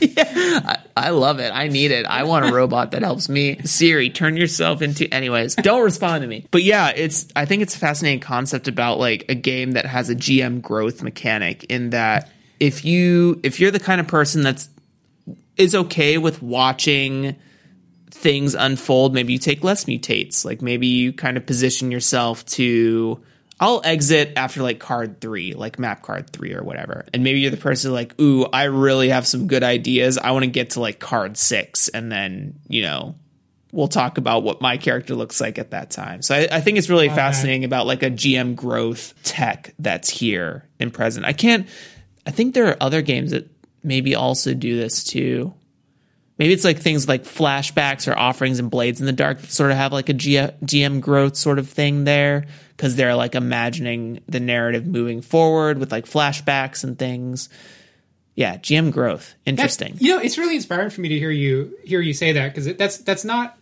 [0.96, 1.50] I love it.
[1.54, 2.06] I need it.
[2.06, 3.58] I want a robot that helps me.
[3.64, 5.12] Siri, turn yourself into.
[5.12, 6.46] Anyways, don't respond to me.
[6.50, 7.28] But yeah, it's.
[7.36, 11.02] I think it's a fascinating concept about like a game that has a GM growth
[11.02, 11.64] mechanic.
[11.64, 14.68] In that, if you if you're the kind of person that's
[15.56, 17.36] is okay with watching
[18.10, 20.44] things unfold, maybe you take less mutates.
[20.44, 23.22] Like maybe you kind of position yourself to.
[23.64, 27.06] I'll exit after like card three, like map card three or whatever.
[27.14, 30.18] And maybe you're the person like, ooh, I really have some good ideas.
[30.18, 31.88] I want to get to like card six.
[31.88, 33.14] And then, you know,
[33.72, 36.20] we'll talk about what my character looks like at that time.
[36.20, 40.68] So I, I think it's really fascinating about like a GM growth tech that's here
[40.78, 41.24] and present.
[41.24, 41.66] I can't,
[42.26, 43.48] I think there are other games that
[43.82, 45.54] maybe also do this too.
[46.36, 49.70] Maybe it's like things like flashbacks or offerings and blades in the dark that sort
[49.70, 52.44] of have like a G- GM growth sort of thing there
[52.76, 57.48] because they're like imagining the narrative moving forward with like flashbacks and things.
[58.34, 59.34] Yeah, GM growth.
[59.46, 59.92] Interesting.
[59.94, 62.54] That- you know, it's really inspiring for me to hear you hear you say that
[62.54, 63.58] because that's that's not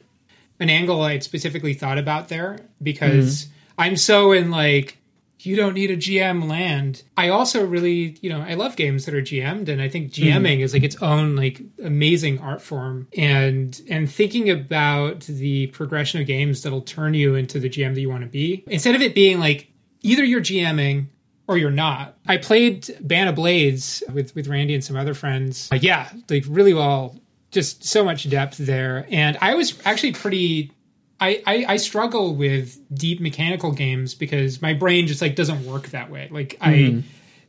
[0.60, 3.80] an angle I'd specifically thought about there because mm-hmm.
[3.80, 4.98] I'm so in like
[5.47, 7.02] you don't need a GM land.
[7.16, 10.60] I also really, you know, I love games that are GM'd and I think GMing
[10.60, 16.27] is like its own like amazing art form and and thinking about the progression of
[16.27, 18.64] games that'll turn you into the GM that you want to be.
[18.66, 19.69] Instead of it being like
[20.02, 21.06] either you're GMing
[21.47, 22.16] or you're not.
[22.27, 25.69] I played Band of Blades with with Randy and some other friends.
[25.73, 27.16] Uh, yeah, like really well,
[27.51, 29.06] just so much depth there.
[29.10, 30.73] And I was actually pretty.
[31.22, 35.90] I, I, I struggle with deep mechanical games because my brain just like doesn't work
[35.90, 36.28] that way.
[36.32, 37.00] Like I, hmm.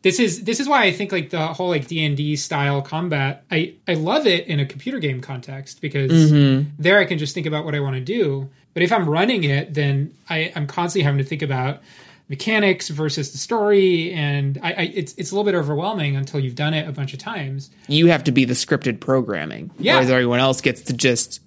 [0.04, 2.84] this is this is why I think like the whole like D and D style
[2.84, 3.44] combat.
[3.50, 6.70] I I love it in a computer game context because mm-hmm.
[6.78, 8.48] there I can just think about what I want to do.
[8.76, 11.82] But if I'm running it, then I, I'm constantly having to think about
[12.30, 16.56] mechanics versus the story, and I, I it's it's a little bit overwhelming until you've
[16.56, 17.72] done it a bunch of times.
[17.88, 19.72] You have to be the scripted programming.
[19.80, 19.96] Yeah.
[19.96, 21.40] Whereas everyone else gets to just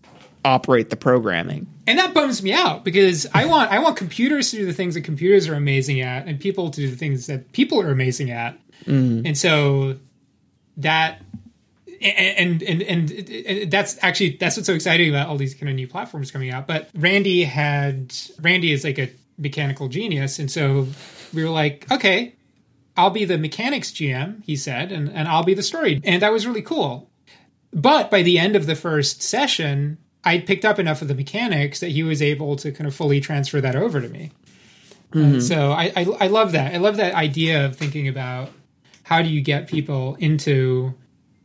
[0.44, 1.66] operate the programming.
[1.86, 4.94] and that bums me out because I want I want computers to do the things
[4.94, 8.30] that computers are amazing at, and people to do the things that people are amazing
[8.30, 8.58] at.
[8.84, 9.26] Mm.
[9.26, 9.96] And so
[10.78, 11.22] that
[12.00, 15.74] and and, and and that's actually that's what's so exciting about all these kind of
[15.76, 16.66] new platforms coming out.
[16.66, 20.88] But Randy had Randy is like a mechanical genius, and so
[21.32, 22.34] we were like, okay,
[22.96, 26.00] I'll be the mechanics GM, he said, and, and I'll be the story.
[26.04, 27.10] And that was really cool.
[27.72, 31.78] But by the end of the first session, I picked up enough of the mechanics
[31.80, 34.32] that he was able to kind of fully transfer that over to me.
[35.14, 36.74] Uh, so I, I I love that.
[36.74, 38.50] I love that idea of thinking about
[39.04, 40.94] how do you get people into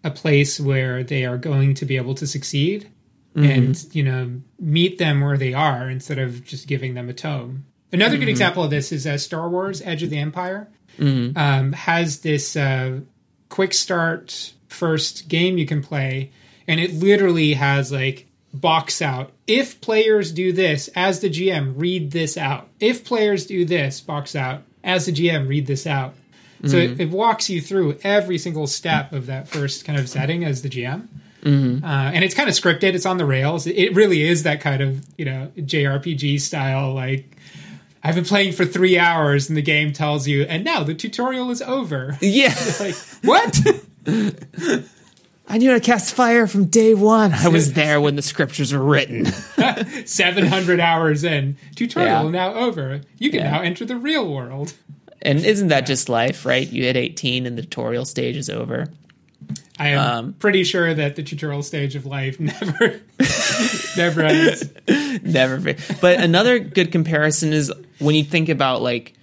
[0.04, 2.90] a place where they are going to be able to succeed
[3.36, 7.66] and you know meet them where they are instead of just giving them a tome.
[7.94, 10.68] Another good example of this is uh, Star Wars: Edge of the Empire
[11.38, 13.02] um, has this uh,
[13.50, 16.32] quick start first game you can play,
[16.68, 19.32] and it literally has like box out.
[19.48, 22.68] If players do this, as the GM, read this out.
[22.80, 24.64] If players do this, box out.
[24.84, 26.16] As the GM, read this out.
[26.64, 30.46] So it, it walks you through every single step of that first kind of setting
[30.46, 31.08] as the GM.
[31.84, 32.94] Uh, and it's kind of scripted.
[32.94, 33.66] It's on the rails.
[33.66, 36.94] It really is that kind of you know JRPG style.
[36.94, 37.36] Like
[38.04, 41.50] I've been playing for three hours, and the game tells you, and now the tutorial
[41.50, 42.18] is over.
[42.22, 42.54] Yeah.
[42.80, 43.60] like what?
[45.52, 47.34] I knew how to cast fire from day one.
[47.34, 49.26] I was there when the scriptures were written.
[50.06, 52.30] Seven hundred hours in, tutorial Yeah.
[52.32, 53.02] now over.
[53.18, 53.52] You can Yeah.
[53.52, 54.74] now enter the real world.
[55.22, 56.68] And isn't that just life, right?
[56.68, 58.88] You hit 18 and the tutorial stage is over.
[59.78, 63.02] I am Um, pretty sure that the tutorial stage of life never,
[63.98, 64.70] never ends.
[65.24, 65.76] Never.
[66.00, 69.14] But another good comparison is when you think about like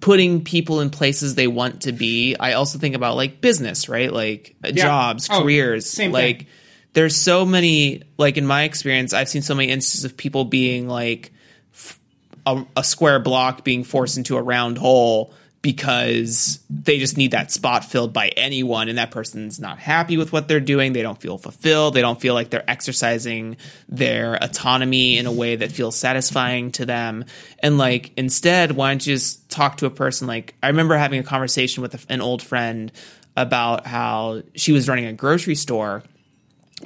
[0.00, 2.36] putting people in places they want to be.
[2.38, 4.12] I also think about like business, right?
[4.12, 5.88] Like uh, jobs, Oh, careers.
[5.90, 6.12] same thing.
[6.12, 6.46] like
[6.92, 8.02] there's so many.
[8.18, 11.32] Like in my experience, I've seen so many instances of people being like
[11.74, 11.98] f-
[12.46, 17.50] a, a square block being forced into a round hole because they just need that
[17.50, 20.92] spot filled by anyone and that person's not happy with what they're doing.
[20.92, 21.94] They don't feel fulfilled.
[21.94, 23.56] They don't feel like they're exercising
[23.88, 27.24] their autonomy in a way that feels satisfying to them.
[27.62, 31.18] And like instead why don't you just talk to a person like i remember having
[31.18, 32.92] a conversation with an old friend
[33.36, 36.02] about how she was running a grocery store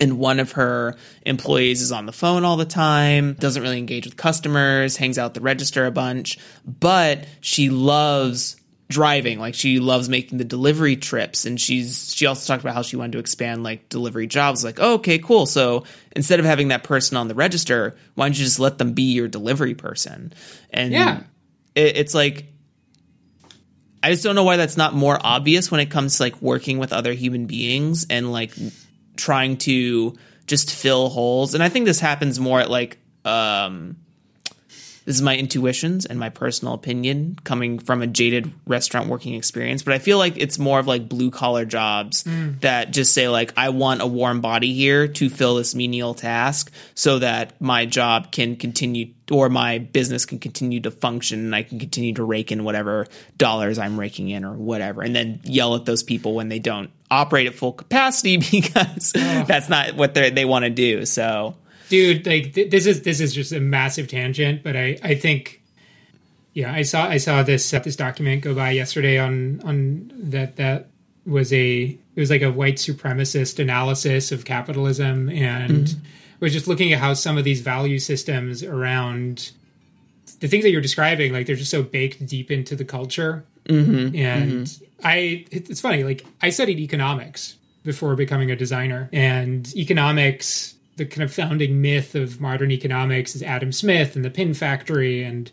[0.00, 4.04] and one of her employees is on the phone all the time, doesn't really engage
[4.04, 8.56] with customers, hangs out the register a bunch, but she loves
[8.90, 12.82] driving like she loves making the delivery trips and she's she also talked about how
[12.82, 15.84] she wanted to expand like delivery jobs like oh, okay cool so
[16.16, 19.12] instead of having that person on the register why don't you just let them be
[19.14, 20.32] your delivery person
[20.70, 21.22] and Yeah.
[21.76, 22.46] it, it's like
[24.02, 26.78] I just don't know why that's not more obvious when it comes to like working
[26.78, 28.52] with other human beings and like
[29.16, 31.52] trying to just fill holes.
[31.54, 33.96] And I think this happens more at like um
[35.10, 39.82] this is my intuitions and my personal opinion coming from a jaded restaurant working experience,
[39.82, 42.60] but I feel like it's more of like blue collar jobs mm.
[42.60, 46.70] that just say like I want a warm body here to fill this menial task
[46.94, 51.64] so that my job can continue or my business can continue to function and I
[51.64, 55.74] can continue to rake in whatever dollars I'm raking in or whatever and then yell
[55.74, 60.30] at those people when they don't operate at full capacity because that's not what they
[60.30, 61.04] they want to do.
[61.04, 61.56] So
[61.90, 65.60] dude like th- this is this is just a massive tangent but i i think
[66.54, 70.56] yeah i saw i saw this uh, this document go by yesterday on on that
[70.56, 70.88] that
[71.26, 71.82] was a
[72.14, 76.04] it was like a white supremacist analysis of capitalism and mm-hmm.
[76.40, 79.52] was just looking at how some of these value systems around
[80.38, 83.44] the things that you're describing like they're just so baked deep into the culture.
[83.66, 84.16] Mm-hmm.
[84.16, 85.06] And mm-hmm.
[85.06, 91.24] i it's funny like i studied economics before becoming a designer and economics the kind
[91.24, 95.50] of founding myth of modern economics is adam smith and the pin factory and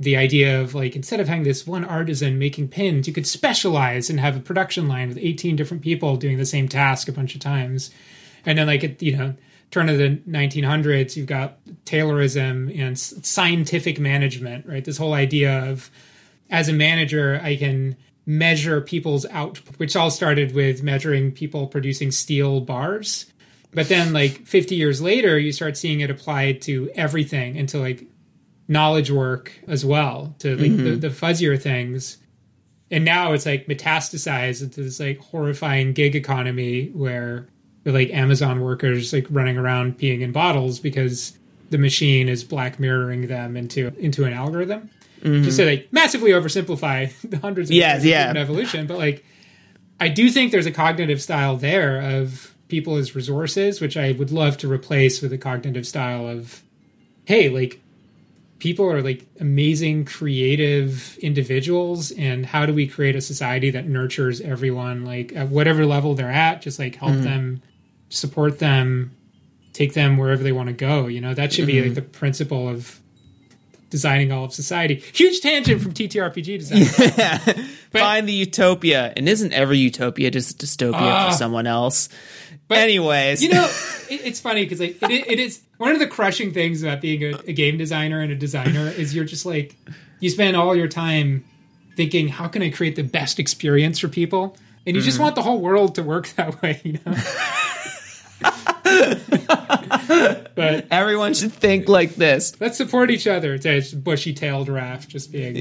[0.00, 4.08] the idea of like instead of having this one artisan making pins you could specialize
[4.08, 7.34] and have a production line with 18 different people doing the same task a bunch
[7.34, 7.90] of times.
[8.46, 9.34] And then like at you know
[9.70, 14.84] turn of the 1900s you've got taylorism and scientific management right?
[14.84, 15.90] This whole idea of
[16.50, 17.94] as a manager i can
[18.24, 23.26] measure people's output which all started with measuring people producing steel bars
[23.72, 28.04] but then like 50 years later you start seeing it applied to everything into like
[28.66, 31.00] knowledge work as well to like the, mm-hmm.
[31.00, 32.18] the fuzzier things.
[32.90, 37.48] And now it's like metastasized into this like horrifying gig economy where
[37.84, 41.38] like amazon workers like running around peeing in bottles because
[41.70, 44.90] the machine is black mirroring them into into an algorithm.
[45.22, 45.70] Just to mm-hmm.
[45.70, 48.24] like massively oversimplify the hundreds of Yes, years of yeah.
[48.26, 48.86] human evolution.
[48.86, 49.24] But like
[50.00, 54.30] i do think there's a cognitive style there of people as resources which i would
[54.30, 56.62] love to replace with a cognitive style of
[57.24, 57.80] hey like
[58.58, 64.40] people are like amazing creative individuals and how do we create a society that nurtures
[64.40, 67.62] everyone like at whatever level they're at just like help them
[68.08, 69.12] support them
[69.72, 72.68] take them wherever they want to go you know that should be like the principle
[72.68, 73.00] of
[73.90, 74.96] designing all of society.
[75.14, 76.84] Huge tangent from TTRPG design.
[77.90, 81.30] Find the utopia, and isn't every utopia just a dystopia Ah.
[81.30, 82.10] for someone else?
[82.68, 83.64] But anyways, you know,
[84.10, 87.22] it, it's funny because like it, it is one of the crushing things about being
[87.24, 89.74] a, a game designer and a designer is you're just like
[90.20, 91.44] you spend all your time
[91.96, 95.22] thinking how can I create the best experience for people, and you just Mhm.
[95.22, 96.80] want the whole world to work that way.
[96.84, 97.14] You know.
[100.54, 102.58] but everyone should think like this.
[102.60, 103.54] Let's support each other.
[103.54, 105.56] It's a bushy-tailed Raph just being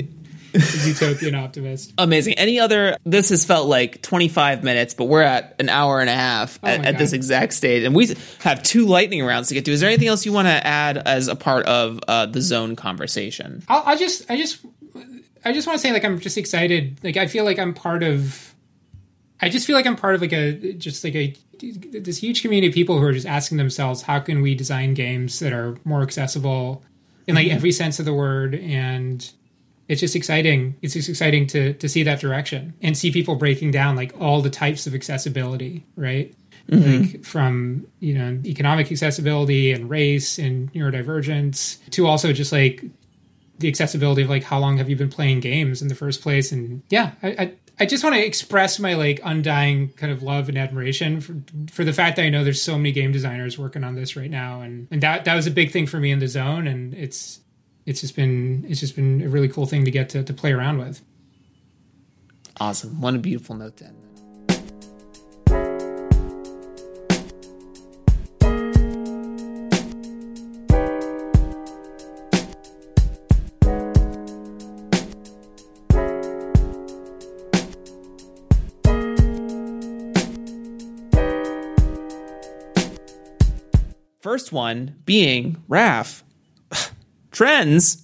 [0.53, 1.93] utopian optimist.
[1.97, 2.35] Amazing.
[2.35, 2.97] Any other?
[3.05, 6.67] This has felt like 25 minutes, but we're at an hour and a half Oh
[6.67, 9.71] at, at this exact stage, and we have two lightning rounds to get to.
[9.71, 12.75] Is there anything else you want to add as a part of uh, the zone
[12.75, 13.63] conversation?
[13.67, 14.59] I'll, I just, I just,
[15.45, 16.99] I just want to say, like, I'm just excited.
[17.03, 18.53] Like, I feel like I'm part of.
[19.39, 22.67] I just feel like I'm part of like a just like a this huge community
[22.67, 26.01] of people who are just asking themselves, how can we design games that are more
[26.01, 26.83] accessible
[27.27, 27.53] in like Mhm.
[27.53, 28.55] every sense of the word?
[28.55, 29.27] And
[29.87, 30.75] it's just exciting.
[30.81, 34.41] It's just exciting to to see that direction and see people breaking down like all
[34.41, 36.33] the types of accessibility, right?
[36.69, 37.13] Mhm.
[37.13, 42.83] Like from you know economic accessibility and race and neurodivergence to also just like
[43.59, 46.51] the accessibility of like how long have you been playing games in the first place
[46.51, 50.47] and yeah i i, I just want to express my like undying kind of love
[50.49, 51.35] and admiration for,
[51.71, 54.29] for the fact that i know there's so many game designers working on this right
[54.29, 56.93] now and and that that was a big thing for me in the zone and
[56.93, 57.39] it's
[57.87, 60.51] it's just been it's just been a really cool thing to get to, to play
[60.51, 61.01] around with
[62.59, 63.01] Awesome.
[63.01, 64.03] What a beautiful note to end.
[84.19, 86.23] First one being Raph.
[87.37, 88.03] Trends.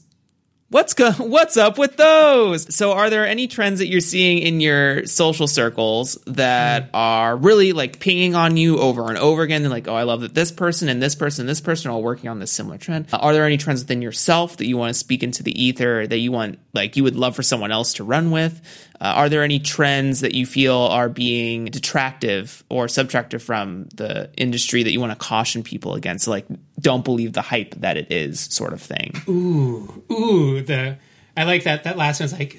[0.70, 2.76] What's go- what's up with those?
[2.76, 7.74] So are there any trends that you're seeing in your social circles that are really
[7.74, 9.64] like pinging on you over and over again?
[9.64, 11.96] They're like, oh, I love that this person and this person and this person are
[11.96, 13.08] all working on this similar trend.
[13.12, 16.06] Uh, Are there any trends within yourself that you want to speak into the ether
[16.06, 18.62] that you want like you would love for someone else to run with?
[19.04, 24.30] Uh, are there any trends that you feel are being detractive or subtractive from the
[24.38, 26.26] industry that you want to caution people against?
[26.26, 26.46] Like,
[26.80, 29.14] don't believe the hype that it is, sort of thing.
[29.28, 30.98] ooh ooh the
[31.36, 32.56] i like that that last one's like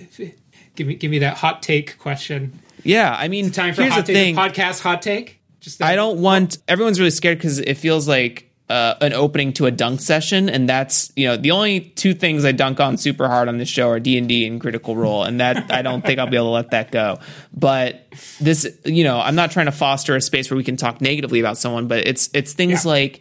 [0.75, 4.05] give me give me that hot take question Yeah, I mean, time for here's hot
[4.07, 4.37] the take thing.
[4.37, 8.95] podcast hot take just I don't want everyone's really scared because it feels like uh,
[9.01, 12.53] an opening to a dunk session, and that's you know the only two things I
[12.53, 15.41] dunk on super hard on this show are D and D and Critical Role, and
[15.41, 17.19] that I don't think I'll be able to let that go.
[17.53, 18.07] But
[18.41, 21.41] this, you know, I'm not trying to foster a space where we can talk negatively
[21.41, 23.21] about someone, but it's it's things like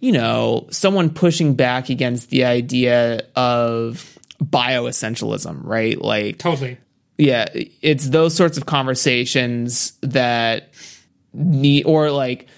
[0.00, 5.98] you know someone pushing back against the idea of bioessentialism, right?
[6.00, 6.78] Like totally
[7.16, 7.46] yeah
[7.80, 10.72] it's those sorts of conversations that
[11.32, 12.48] need or like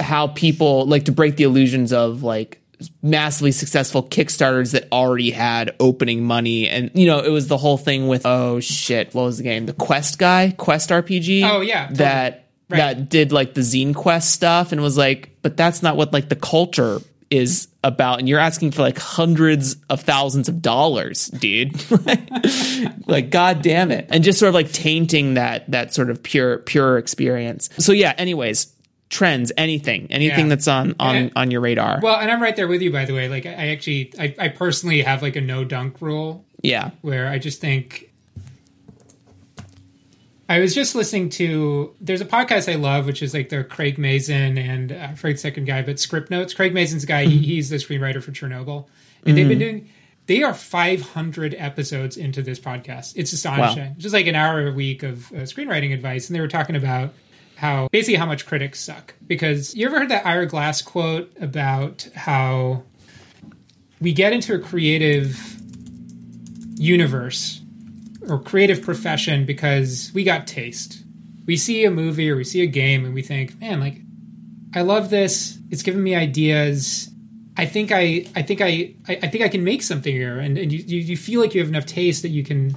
[0.00, 2.60] how people like to break the illusions of like
[3.02, 6.68] massively successful kickstarters that already had opening money.
[6.68, 9.66] And you know it was the whole thing with oh shit what was the game?
[9.66, 10.54] The quest guy?
[10.56, 11.96] Quest rpg Oh, yeah, totally.
[11.98, 16.12] that that did like the zine quest stuff and was like but that's not what
[16.12, 17.00] like the culture
[17.30, 18.20] is about.
[18.20, 21.74] And you're asking for like hundreds of thousands of dollars dude.
[23.06, 24.06] Like god damn it.
[24.10, 27.70] And just sort of like tainting that that sort of pure pure experience.
[27.78, 28.72] So yeah anyways
[29.10, 30.48] trends anything anything Yeah.
[30.50, 33.04] that's on on And- on your radar Well, and I'm right there with you, by
[33.06, 33.28] the way.
[33.28, 37.26] Like, I I actually, I, I personally have like a no dunk rule yeah where
[37.28, 38.06] I just think.
[40.50, 41.94] I was just listening to.
[42.00, 45.40] There's a podcast I love, which is like the Craig Mazin and I forget the
[45.42, 46.56] second guy, but Scriptnotes.
[46.56, 47.26] Craig Mazin's guy.
[47.26, 48.86] He, he's the screenwriter for Chernobyl,
[49.26, 49.60] and they've been Mhm.
[49.60, 49.88] doing.
[50.26, 53.12] They are 500 episodes into this podcast.
[53.16, 53.84] It's astonishing.
[53.88, 53.94] Wow.
[53.98, 57.14] Just like an hour a week of uh, screenwriting advice, and they were talking about
[57.58, 59.14] how basically how much critics suck.
[59.26, 62.84] Because you ever heard that Ira Glass quote about how
[64.00, 65.36] we get into a creative
[66.76, 67.60] universe
[68.28, 71.02] or creative profession because we got taste.
[71.46, 74.02] We see a movie or we see a game and we think, man, like
[74.72, 75.58] I love this.
[75.68, 77.10] It's given me ideas.
[77.56, 80.56] I think I I think I I, I think I can make something here and,
[80.56, 82.76] and you, you you feel like you have enough taste that you can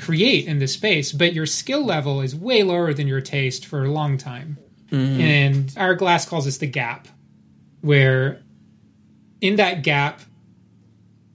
[0.00, 3.84] create in this space, but your skill level is way lower than your taste for
[3.84, 4.58] a long time.
[4.90, 5.20] Mhm.
[5.20, 7.08] And Ira Glass calls this the gap,
[7.80, 8.40] where
[9.40, 10.22] in that gap,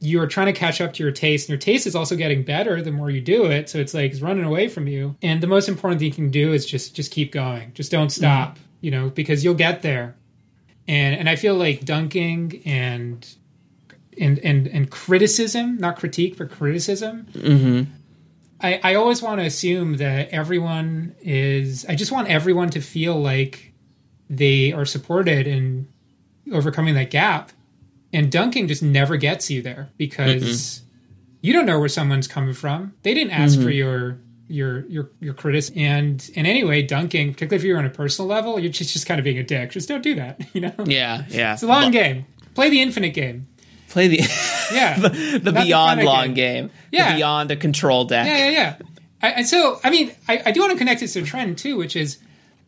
[0.02, 2.44] you are trying to catch up to your taste, and your taste is also getting
[2.44, 3.69] better the more you do it.
[3.69, 5.15] So it's like it's running away from you.
[5.22, 7.72] And the most important thing you can do is just just keep going.
[7.73, 10.15] Just don't stop, you know, because you'll get there.
[10.88, 13.27] And and I feel like dunking and
[14.18, 17.27] and and and criticism, not critique, but criticism.
[17.34, 17.91] Mm-hmm.
[18.61, 21.86] I, I always want to assume that everyone is.
[21.88, 23.73] I just want everyone to feel like
[24.30, 25.88] they are supported in
[26.52, 27.52] overcoming that gap.
[28.11, 30.81] And dunking just never gets you there because Mm-mm.
[31.41, 32.94] you don't know where someone's coming from.
[33.03, 33.64] They didn't ask Mhm.
[33.64, 34.18] for your
[34.48, 35.77] your your your criticism.
[35.80, 39.19] And and anyway, dunking, particularly if you're on a personal level, you're just just kind
[39.19, 39.69] of being a dick.
[39.72, 40.41] Just don't do that.
[40.53, 40.73] You know.
[40.86, 41.53] Yeah, yeah.
[41.53, 42.26] It's a long Well, game.
[42.56, 43.48] Play the infinite game.
[43.90, 44.18] Play the
[44.72, 44.99] Yeah.
[44.99, 46.72] the, the beyond finite long game.
[46.91, 47.11] Yeah.
[47.11, 48.28] The beyond the control deck.
[48.28, 48.76] Yeah, yeah, yeah.
[49.22, 51.57] I, and so, I mean, I, I do want to connect it to a trend
[51.57, 52.20] too, which is,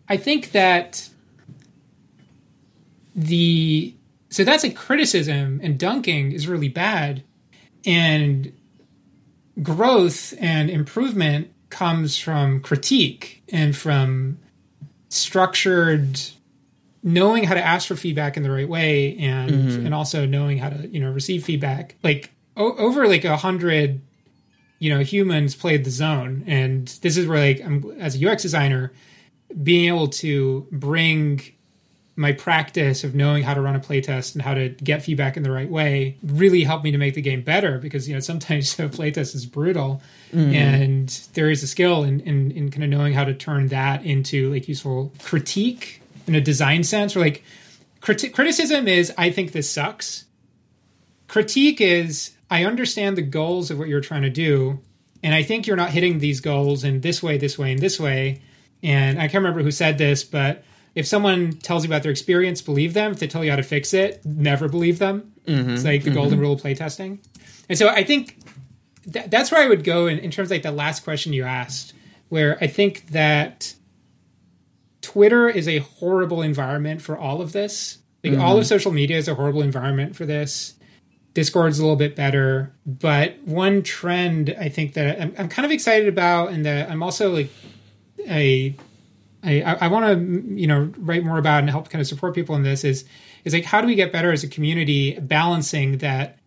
[0.09, 1.09] I think that
[3.15, 3.93] the
[4.29, 7.23] so that's a criticism, and dunking is really bad,
[7.85, 8.53] and
[9.61, 14.39] growth and improvement comes from critique and from
[15.09, 16.19] structured
[17.03, 19.85] knowing how to ask for feedback in the right way and Mhm.
[19.85, 24.01] and also knowing how to you know receive feedback like o- over like a hundred
[24.79, 28.43] you know humans played the zone and this is where like I'm as a UX
[28.43, 28.91] designer
[29.63, 31.41] being able to bring
[32.15, 35.43] my practice of knowing how to run a playtest and how to get feedback in
[35.43, 38.77] the right way really helped me to make the game better because you know sometimes
[38.79, 40.01] a playtest is brutal
[40.33, 40.53] Mhm.
[40.53, 44.05] and there is a skill in, in in kind of knowing how to turn that
[44.05, 47.43] into like useful critique in a design sense or like
[48.01, 50.25] criti- criticism is I think this sucks
[51.31, 54.81] critique is I understand the goals of what you're trying to do,
[55.23, 57.97] and I think you're not hitting these goals in this way, this way, and this
[58.01, 58.41] way.
[58.83, 62.61] And I can't remember who said this, but if someone tells you about their experience,
[62.61, 63.13] believe them.
[63.13, 65.31] If they tell you how to fix it, never believe them.
[65.47, 65.75] Mhm.
[65.75, 67.19] It's like the golden rule of playtesting.
[67.69, 68.37] And so I think
[69.09, 71.43] th- that's where I would go in, in terms of like the last question you
[71.45, 71.93] asked,
[72.27, 73.73] where I think that
[75.01, 77.97] Twitter is a horrible environment for all of this.
[78.23, 78.67] Like all of mm-hmm.
[78.67, 80.75] social media is a horrible environment for this.
[81.33, 85.71] Discord's a little bit better, but one trend I think that I'm, I'm kind of
[85.71, 87.49] excited about, and that I'm also like
[88.27, 88.75] a
[89.43, 92.55] I, I want to you know write more about and help kind of support people
[92.55, 93.05] in this is
[93.43, 96.37] is like how do we get better as a community balancing that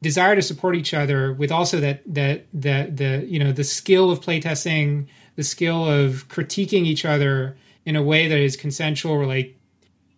[0.00, 4.10] desire to support each other with also that that that the you know the skill
[4.10, 7.56] of playtesting the skill of critiquing each other
[7.88, 9.48] in a way that is consensual or like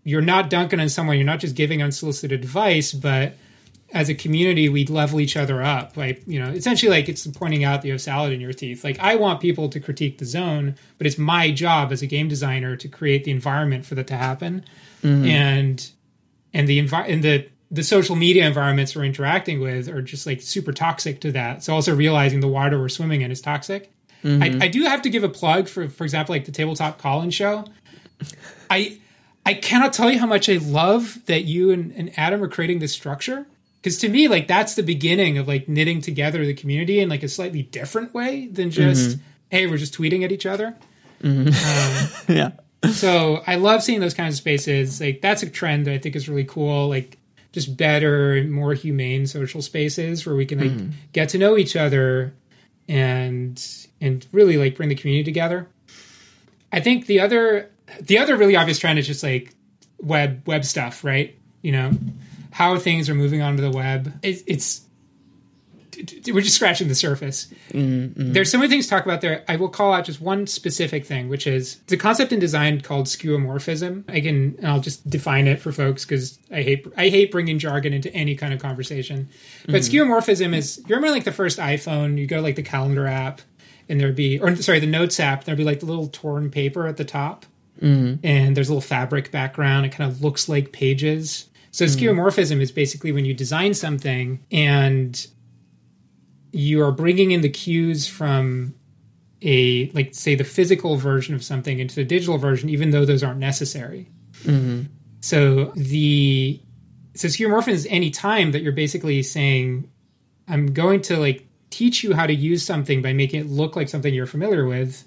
[0.03, 3.35] you're not dunking on someone you're not just giving unsolicited advice but
[3.93, 5.97] as a community we level each other up.
[5.97, 8.85] Like you know essentially like it's pointing out that you have salad in your teeth.
[8.85, 12.29] Like i want people to critique the zone but it's my job as a game
[12.29, 14.65] designer to create the environment for that to happen.
[15.03, 15.27] Mhm.
[15.29, 15.91] and
[16.53, 20.41] and the envi- and the the social media environments we're interacting with are just like
[20.43, 21.63] super toxic to that.
[21.65, 23.93] So also realizing the water we're swimming in is toxic
[24.25, 24.63] Mhm.
[24.63, 27.31] I, I do have to give a plug for for example like the tabletop call-in
[27.31, 27.65] show
[28.69, 28.99] i
[29.47, 32.79] i cannot tell you how much i love that you and, and adam are creating
[32.81, 33.47] this structure
[33.81, 37.23] because to me like that's the beginning of like knitting together the community in like
[37.23, 39.21] a slightly different way than just Mhm.
[39.51, 40.75] hey we're just tweeting at each other
[41.23, 42.29] Mhm.
[42.29, 42.51] yeah.
[42.93, 45.01] so I love seeing those kinds of spaces.
[45.03, 46.89] Like that's a trend that I think is really cool.
[46.89, 47.19] Like
[47.53, 50.93] just better, and more humane social spaces where we can like Mhm.
[51.13, 52.33] get to know each other
[52.89, 53.63] and
[54.01, 55.69] and really like bring the community together.
[56.73, 57.71] I think the other
[58.01, 59.55] the other really obvious trend is just like
[60.01, 61.37] web web stuff, right?
[61.63, 61.93] You know
[62.53, 64.13] how things are moving onto the web.
[64.23, 64.83] It's, it's
[66.33, 67.53] we're just scratching the surface.
[67.73, 68.33] Mhm.
[68.33, 69.45] There's so many things to talk about there.
[69.49, 73.07] I will call out just one specific thing, which is the concept in design called
[73.07, 74.05] skeuomorphism.
[74.09, 77.59] I can, and I'll just define it for folks because I hate I hate bringing
[77.59, 79.29] jargon into any kind of conversation.
[79.67, 79.91] But Mhm.
[80.09, 83.43] skeuomorphism is you remember like the first iPhone, you go to like the calendar app,
[83.91, 86.87] and there'd be or sorry the Notes app, there'd be like the little torn paper
[86.87, 87.45] at the top,
[87.83, 88.19] Mhm.
[88.23, 89.85] and there's a little fabric background.
[89.85, 91.47] It kind of looks like pages.
[91.73, 91.97] So Mhm.
[92.15, 95.27] skeuomorphism is basically when you design something and
[96.53, 98.75] you are bringing in the cues from
[99.43, 103.23] a like say the physical version of something into the digital version even though those
[103.23, 104.09] aren't necessary
[104.45, 104.87] Mhm.
[105.21, 106.61] so the
[107.15, 109.89] so skeuomorphism is any time that you're basically saying
[110.49, 113.89] i'm going to like teach you how to use something by making it look like
[113.89, 115.07] something you're familiar with.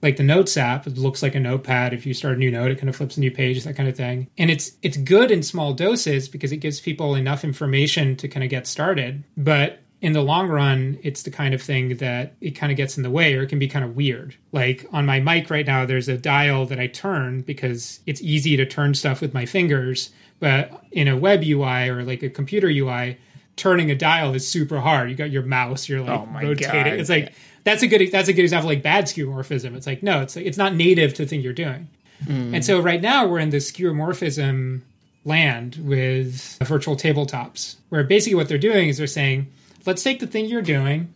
[0.00, 1.92] Like the notes app it looks like a notepad.
[1.92, 3.88] If you start a new note it kind of flips a new page that kind
[3.88, 4.28] of thing.
[4.38, 8.44] And it's it's good in small doses because it gives people enough information to kind
[8.44, 9.24] of get started.
[9.36, 12.96] But in the long run it's the kind of thing that it kind of gets
[12.96, 14.36] in the way or it can be kind of weird.
[14.52, 18.56] Like on my mic right now there's a dial that i turn because it's easy
[18.56, 20.10] to turn stuff with my fingers
[20.40, 23.18] but in a web ui or like a computer ui
[23.58, 26.86] turning a dial is super hard you got your mouse you're like Oh rotating God.
[26.86, 27.32] it's like
[27.64, 30.46] that's a good that's a good example like bad skeuomorphism it's like no it's like
[30.46, 31.88] it's not native to the thing you're doing
[32.26, 32.52] Mm.
[32.52, 34.80] and so right now we're in this skeuomorphism
[35.24, 39.46] land with virtual tabletops, where basically what they're doing is they're saying,
[39.86, 41.14] let's take the thing you're doing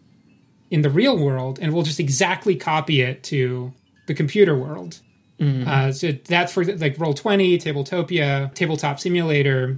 [0.71, 3.73] in the real world and we'll just exactly copy it to
[4.07, 5.01] the computer world.
[5.41, 9.77] Uh, so that's for like Roll20, Tabletopia, Tabletop Simulator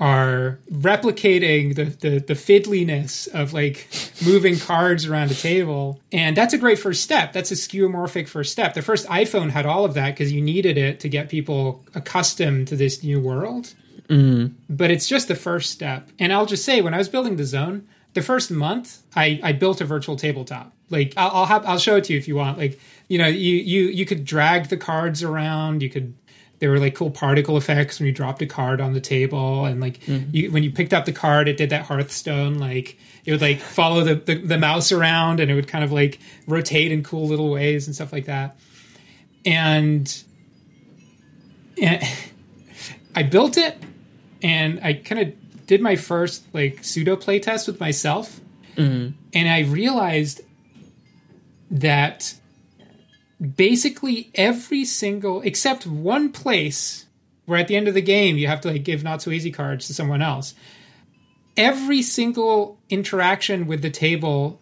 [0.00, 3.86] are replicating the, the the fiddliness of like
[4.24, 6.00] moving cards around a table.
[6.10, 7.34] And that's a great first step.
[7.34, 8.72] That's a skeuomorphic first step.
[8.72, 12.68] The first iphone had all of that because you needed it to get people accustomed
[12.68, 13.74] to this new world.
[14.08, 14.54] Mm-hmm.
[14.70, 16.08] But it's just the first step.
[16.18, 19.52] And i'll just say when i was building the zone the first month i i
[19.52, 20.72] built a virtual tabletop.
[20.88, 22.56] Like i'll I'll, have, I'll show it to you if you want.
[22.56, 25.82] Like you know you you you could drag the cards around.
[25.82, 26.14] You could
[26.60, 29.80] there were like cool particle effects when you dropped a card on the table and
[29.80, 30.28] like mm-hmm.
[30.32, 33.60] you, when you picked up the card it did that hearthstone like it would like
[33.60, 37.26] follow the, the, the mouse around and it would kind of like rotate in cool
[37.26, 38.56] little ways and stuff like that.
[39.44, 40.22] And,
[41.80, 42.02] and
[43.16, 43.76] i built it
[44.40, 48.40] and i kind of did my first like pseudo playtest with myself.
[48.76, 49.16] Mm-hmm.
[49.34, 50.42] And i realized
[51.70, 52.34] that
[53.40, 57.06] basically every single except one place
[57.46, 59.50] where at the end of the game you have to like give not so easy
[59.50, 60.54] cards to someone else.
[61.56, 64.60] Every single interaction with the table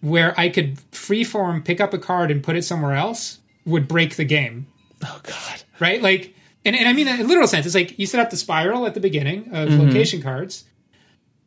[0.00, 4.16] where i could freeform pick up a card and put it somewhere else would break
[4.16, 4.66] the game.
[5.02, 5.62] Oh God.
[5.80, 6.02] right?
[6.02, 6.34] Like
[6.64, 8.86] and, and i mean that in literal sense it's like you set up the spiral
[8.86, 9.86] at the beginning of mm-hmm.
[9.86, 10.64] location cards.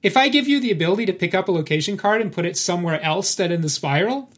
[0.02, 2.56] If i give you the ability to pick up a location card and put it
[2.56, 4.30] somewhere else than in the spiral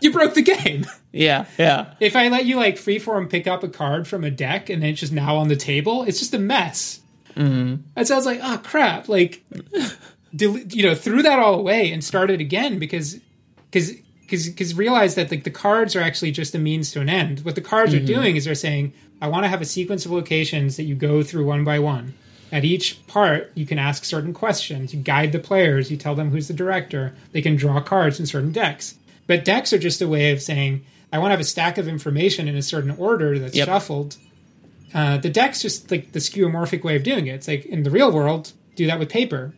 [0.02, 1.94] you broke the game Yeah, yeah.
[2.00, 4.90] if I let you like freeform pick up a card from a deck and then
[4.90, 7.00] it's just now on the table, it's just a mess.
[7.36, 7.82] Mm-hmm.
[7.96, 9.08] And so I was like, oh crap!
[9.08, 9.42] Like,
[10.34, 13.18] del- you know, threw that all away and started again because
[13.70, 17.08] because because because realized that like the cards are actually just a means to an
[17.08, 17.40] end.
[17.40, 20.12] What the cards are doing is they're saying, I want to have a sequence of
[20.12, 22.14] locations that you go through one by one.
[22.52, 24.92] At each part, you can ask certain questions.
[24.92, 25.90] You guide the players.
[25.90, 27.14] You tell them who's the director.
[27.30, 28.96] They can draw cards in certain decks.
[29.30, 31.86] But decks are just a way of saying, I want to have a stack of
[31.86, 33.66] information in a certain order that's Yep.
[33.68, 34.16] shuffled.
[34.92, 37.34] Uh, the deck's just like the skeuomorphic way of doing it.
[37.36, 39.54] It's like in the real world, do that with paper.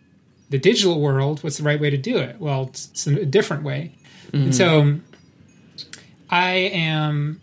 [0.51, 2.37] The digital world, what's the right way to do it?
[2.39, 3.93] Well, it's, it's a different way.
[4.35, 4.99] And so
[6.29, 7.41] I am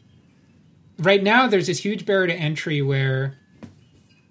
[0.99, 3.39] right now there's this huge barrier to entry where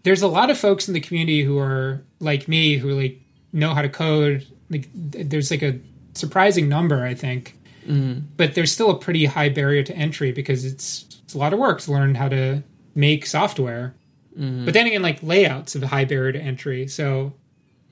[0.05, 3.21] there's a lot of folks in the community who are like me who like
[3.53, 5.79] know how to code like there's like a
[6.15, 7.58] surprising number i think
[7.89, 8.21] Mm-hmm.
[8.37, 11.59] but there's still a pretty high barrier to entry because it's, it's a lot of
[11.59, 12.63] work to learn how to
[12.95, 13.95] make software.
[14.39, 14.67] Mm-hmm.
[14.67, 16.87] But then again like layouts of a high barrier to entry.
[16.89, 17.33] So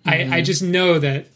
[0.05, 0.45] I, I mm-hmm.
[0.45, 1.29] just know that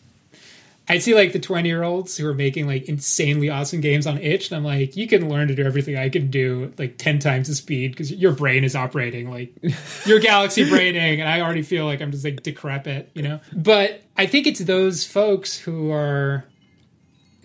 [0.90, 4.18] I see like the 20 year olds who are making like insanely awesome games on
[4.18, 7.20] itch and i'm like you can learn to do everything i can do like 10
[7.20, 9.52] times the speed because your brain is operating like
[10.04, 13.38] your galaxy braining and i already feel like i'm just like decrepit you know?
[13.52, 16.44] But i think it's those folks who are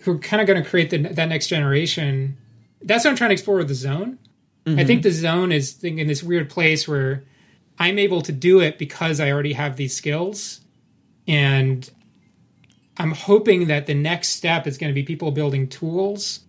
[0.06, 2.38] who are kind of going to create the, that next generation.
[2.80, 4.18] That's what i'm trying to explore with the zone.
[4.68, 5.02] I think mm-hmm.
[5.02, 7.24] the zone is in this weird place where
[7.78, 10.60] i'm able to do it because i already have these skills.
[11.28, 11.88] And
[12.96, 16.40] I'm hoping that the next step is going to be people building tools.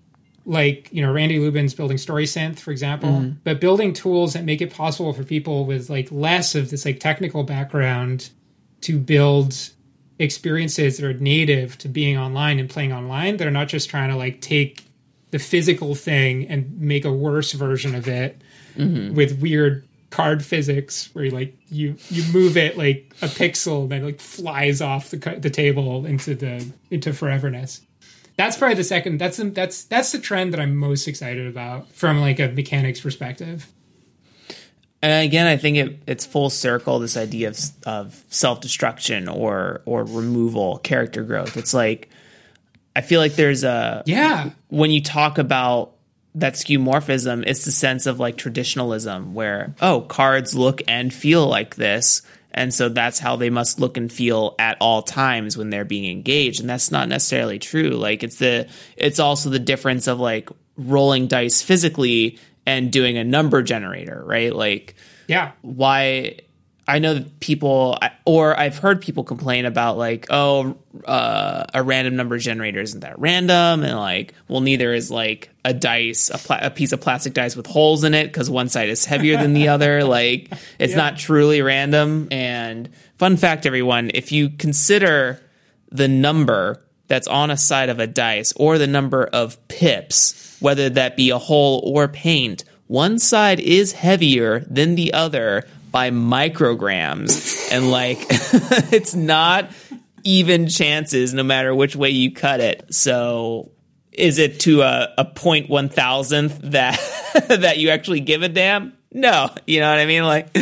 [0.45, 3.31] Like, you know, Randy Lubin's building StorySynth, for example, mm-hmm.
[3.43, 6.99] but building tools that make it possible for people with like less of this like
[6.99, 8.29] technical background
[8.81, 9.71] to build
[10.19, 14.09] experiences that are native to being online and playing online that are not just trying
[14.09, 14.85] to like take
[15.31, 18.41] the physical thing and make a worse version of it
[18.75, 19.13] mm-hmm.
[19.13, 24.01] with weird card physics where you like you you move it like a pixel that
[24.01, 27.81] like flies off the the table into the into foreverness.
[28.37, 29.19] That's probably the second.
[29.19, 33.01] That's the, that's that's the trend that I'm most excited about from like a mechanics
[33.01, 33.67] perspective.
[35.01, 36.99] And again, I think it, it's full circle.
[36.99, 41.55] This idea of of self destruction or or removal, character growth.
[41.55, 42.09] It's like
[42.95, 45.93] I feel like there's a Yeah, when you talk about
[46.33, 51.75] that skeuomorphism, it's the sense of like traditionalism, where oh, cards look and feel like
[51.75, 55.85] this, and so that's how they must look and feel at all times when they're
[55.85, 57.91] being engaged, and that's not necessarily true.
[57.91, 63.23] Like it's the it's also the difference of like rolling dice physically and doing a
[63.23, 64.53] number generator, right?
[64.53, 64.95] Like
[65.27, 66.41] yeah, why
[66.89, 72.15] I know that people, or I've heard people complain about like, oh, uh, a random
[72.15, 76.59] number generator isn't that random, and like, well, neither is like a dice, a, pla-
[76.61, 79.53] a piece of plastic dice with holes in it because one side is heavier than
[79.53, 79.97] the other.
[80.07, 82.29] Like, it's not truly random.
[82.31, 85.39] And fun fact, everyone, if you consider
[85.91, 90.89] the number that's on a side of a dice or the number of pips, whether
[90.89, 97.71] that be a hole or paint, one side is heavier than the other by micrograms
[97.71, 98.19] and like
[98.93, 99.71] it's not
[100.23, 102.93] even chances no matter which way you cut it.
[102.93, 103.71] So
[104.11, 106.99] is it to a, a point one thousandth that
[107.47, 108.93] that you actually give a damn?
[109.11, 110.23] No, you know what I mean?
[110.23, 110.53] Like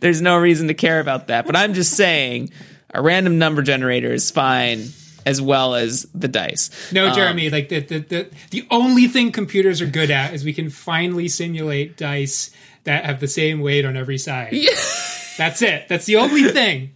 [0.00, 1.46] there's no reason to care about that.
[1.46, 2.50] But I'm just saying
[2.92, 4.88] a random number generator is fine
[5.26, 6.70] as well as the dice.
[6.92, 10.44] No, Um, Jeremy, like the, the the the only thing computers are good at is
[10.44, 12.50] we can finally simulate dice
[12.84, 14.52] that have the same weight on every side.
[14.54, 14.70] Yeah.
[15.36, 15.86] That's it.
[15.88, 16.92] That's the only thing.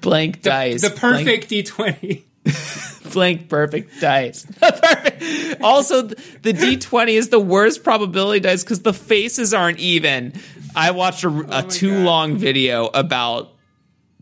[0.00, 0.82] blank dice.
[0.82, 2.24] The Blank- perfect D twenty.
[3.12, 4.44] blank perfect dice.
[4.60, 5.62] perfect.
[5.62, 10.32] Also, the D20 is the worst probability dice because the faces aren't even.
[10.74, 13.53] I watched a, a too long video about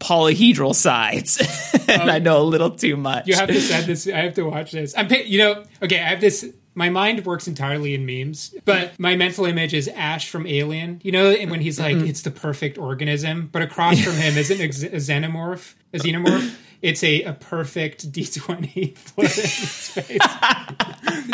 [0.00, 1.40] polyhedral sides,
[1.88, 3.26] and I know a little too much.
[3.26, 4.06] You have to send this.
[4.08, 4.94] I have to watch this.
[4.96, 5.08] I'm.
[5.10, 5.64] You know.
[5.82, 5.98] Okay.
[6.00, 6.50] I have this.
[6.74, 11.00] My mind works entirely in memes, but my mental image is Ash from Alien.
[11.04, 12.06] You know, and when he's like, Mm-hmm.
[12.06, 16.54] "It's the perfect organism," but across from him isn't a, x- a xenomorph, a xenomorph.
[16.80, 18.94] It's a, a perfect D twenty
[19.26, 20.18] space,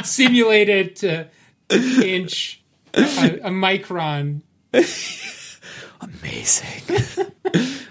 [0.04, 1.28] simulated to
[1.70, 2.60] inch,
[2.92, 4.42] a, a micron.
[6.08, 6.96] Amazing.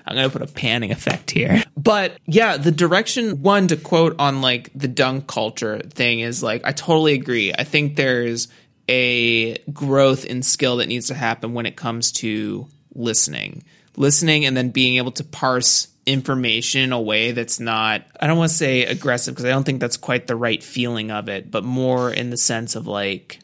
[0.05, 1.63] I'm gonna put a panning effect here.
[1.75, 6.61] But yeah, the direction one to quote on like the dunk culture thing is like
[6.65, 7.53] I totally agree.
[7.53, 8.47] I think there's
[8.89, 13.63] a growth in skill that needs to happen when it comes to listening.
[13.97, 18.37] Listening and then being able to parse information in a way that's not I don't
[18.37, 21.51] want to say aggressive because I don't think that's quite the right feeling of it,
[21.51, 23.39] but more in the sense of like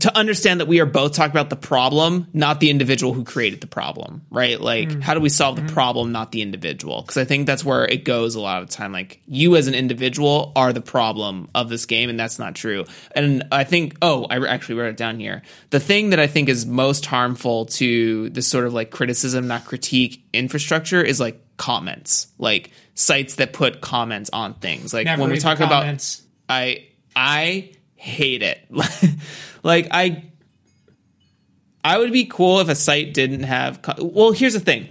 [0.00, 3.60] to understand that we are both talking about the problem, not the individual who created
[3.60, 4.60] the problem, right?
[4.60, 7.02] Like, how do we solve the problem, not the individual?
[7.02, 8.90] Because I think that's where it goes a lot of the time.
[8.90, 12.84] Like, you as an individual are the problem of this game, and that's not true.
[13.14, 15.42] And I think, oh, I actually wrote it down here.
[15.70, 19.66] The thing that I think is most harmful to this sort of like criticism, not
[19.66, 24.92] critique infrastructure is like comments, like sites that put comments on things.
[24.92, 25.84] Like, Never when we talk about.
[26.48, 28.60] I I hate it.
[29.66, 30.22] like I
[31.84, 34.88] I would be cool if a site didn't have Well, here's the thing.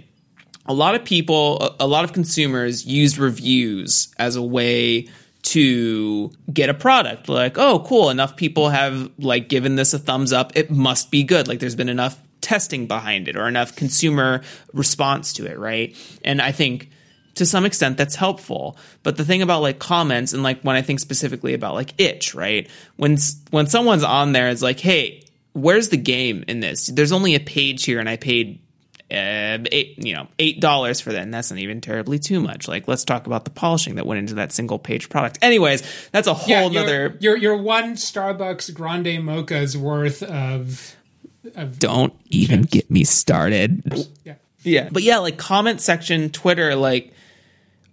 [0.66, 5.08] A lot of people, a, lot of consumers use reviews as a way
[5.42, 7.28] to get a product.
[7.28, 10.56] Like, "Oh, cool, enough people have like given this a thumbs up.
[10.56, 14.42] It must be good." Like there's been enough testing behind it or enough consumer
[14.72, 15.94] response to it, right?
[16.24, 16.90] And I think
[17.36, 20.82] to some extent that's helpful but the thing about like comments and like when i
[20.82, 23.16] think specifically about like itch right when
[23.50, 25.22] when someone's on there it's like hey
[25.52, 28.60] where's the game in this there's only a page here and i paid
[29.08, 32.66] uh, eight, you know, eight dollars for that, and that's not even terribly too much.
[32.66, 35.38] Like, let's talk about the polishing that went into that single page product.
[35.42, 37.16] Anyways, that's a whole Yeah, your, nother.
[37.20, 40.96] your your one Starbucks grande mocha's worth of
[41.78, 43.80] Don't even get me started.
[44.24, 44.34] yeah.
[44.64, 44.88] Yeah.
[44.90, 47.12] But yeah, like comment section, Twitter, like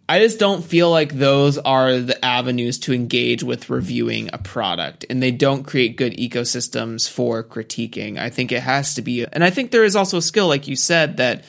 [0.07, 5.05] I just don't feel like those are the avenues to engage with reviewing a product
[5.09, 8.19] and they don't create good ecosystems for critiquing.
[8.19, 10.67] I think it has to be and I think there is also a skill like
[10.67, 11.45] you said that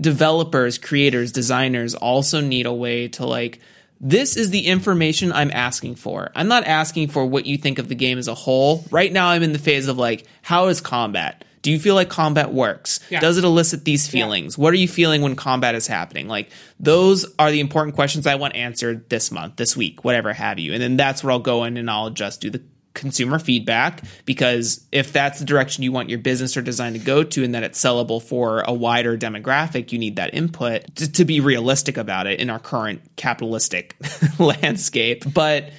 [0.00, 3.58] developers, creators, designers also need a way to like
[4.00, 6.30] this is the information I'm asking for.
[6.34, 8.84] I'm not asking for what you think of the game as a whole.
[8.90, 11.44] Right now I'm in the phase of like how is combat?
[11.62, 13.00] Do you feel like combat works?
[13.10, 13.20] Yeah.
[13.20, 14.56] Does it elicit these feelings?
[14.56, 16.28] What are you feeling when combat is happening?
[16.28, 20.58] Like those are the important questions I want answered this month, this week, whatever have
[20.58, 20.72] you.
[20.72, 22.62] And then that's where I'll go in and I'll just do the
[22.94, 27.22] consumer feedback because if that's the direction you want your business or design to go
[27.22, 31.24] to and that it's sellable for a wider demographic, you need that input to, to
[31.24, 33.96] be realistic about it in our current capitalistic
[34.38, 35.24] landscape.
[35.32, 35.70] But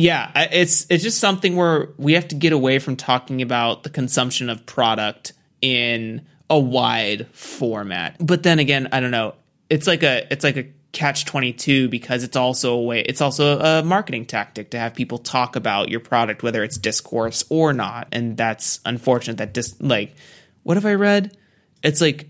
[0.00, 3.90] yeah, it's it's just something where we have to get away from talking about the
[3.90, 8.16] consumption of product in a wide format.
[8.18, 9.34] But then again, I don't know.
[9.68, 13.60] It's like a it's like a catch 22 because it's also a way it's also
[13.60, 18.08] a marketing tactic to have people talk about your product whether it's discourse or not
[18.10, 20.16] and that's unfortunate that dis like
[20.64, 21.36] what have i read
[21.84, 22.28] it's like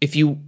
[0.00, 0.38] if you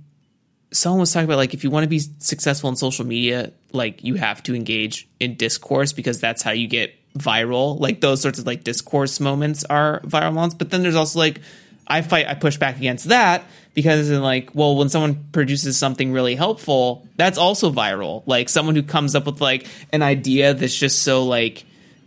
[0.72, 4.05] someone was talking about like if you want to be successful in social media like
[4.05, 7.78] you have to engage in discourse because that's how you get viral.
[7.78, 10.55] Like those sorts of like discourse moments are viral moments.
[10.55, 11.40] But then there's also like
[11.89, 13.43] i fight i push back against that
[13.74, 18.23] because in like well when someone produces something really helpful that's also viral.
[18.27, 21.65] Like someone who comes up with like an idea that's just so like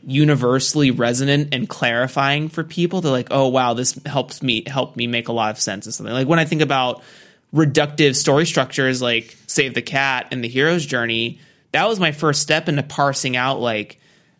[0.07, 5.07] universally resonant and clarifying for people they're like oh wow this helps me help me
[5.07, 6.13] make a lot of sense of something.
[6.13, 7.03] Like when i think about
[7.55, 11.39] reductive story structures like Save the Cat and the hero's journey,
[11.75, 13.99] that was my first step into parsing out like,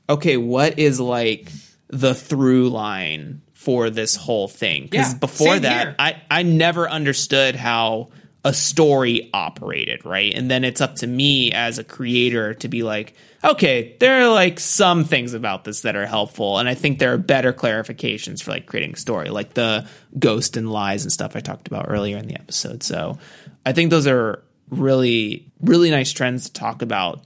[0.10, 1.52] okay, what is like
[1.90, 4.84] the through line for this whole thing?
[4.84, 5.96] Because Yeah, before that here.
[6.00, 8.10] I, I never understood how
[8.46, 10.34] a story operated right?
[10.34, 14.34] And then it's up to me as a creator to be like okay there are
[14.34, 18.42] like some things about this that are helpful and i think there are better clarifications
[18.42, 19.88] for like creating a story like the
[20.18, 22.82] ghost and lies and stuff i talked about earlier in the episode.
[22.82, 23.20] So
[23.66, 27.22] i think those are really really nice trends to talk about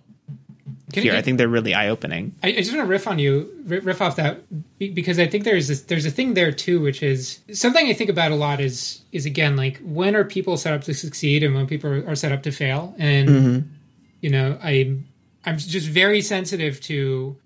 [0.94, 3.20] Can here you- i think they're really eye-opening I, I just want to riff on
[3.20, 4.42] you, riff off that,
[4.80, 8.10] because I think there's this, there's a thing there too, which is something I think
[8.10, 8.60] about a lot.
[8.60, 12.16] Is is again like when are people set up to succeed and when people are,
[12.16, 12.96] set up to fail?
[12.98, 13.68] And mm-hmm.
[14.22, 14.98] you know, I
[15.46, 17.38] I'm just very sensitive to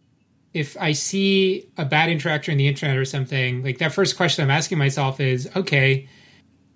[0.53, 3.63] if I see a bad interaction in the internet or something.
[3.63, 6.07] Like that first question I'm asking myself is, okay,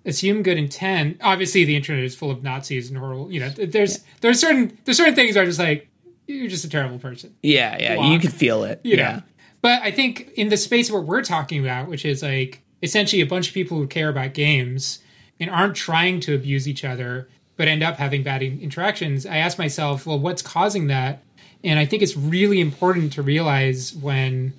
[0.08, 1.18] assume good intent.
[1.22, 3.30] Obviously, the internet is full of Nazis and horrible.
[3.30, 5.88] You know, there's there's certain there's certain things that are just like
[6.26, 7.34] you're just a terrible person.
[7.42, 9.22] yeah yeah you can feel it You yeah know.
[9.60, 13.22] But I think in the space of what we're talking about, which is like essentially
[13.22, 15.00] a bunch of people who care about games
[15.40, 19.38] and aren't trying to abuse each other, but end up having bad in- interactions, I
[19.38, 21.22] ask myself, well, what's causing that?
[21.64, 24.52] And I think it's really important to realize when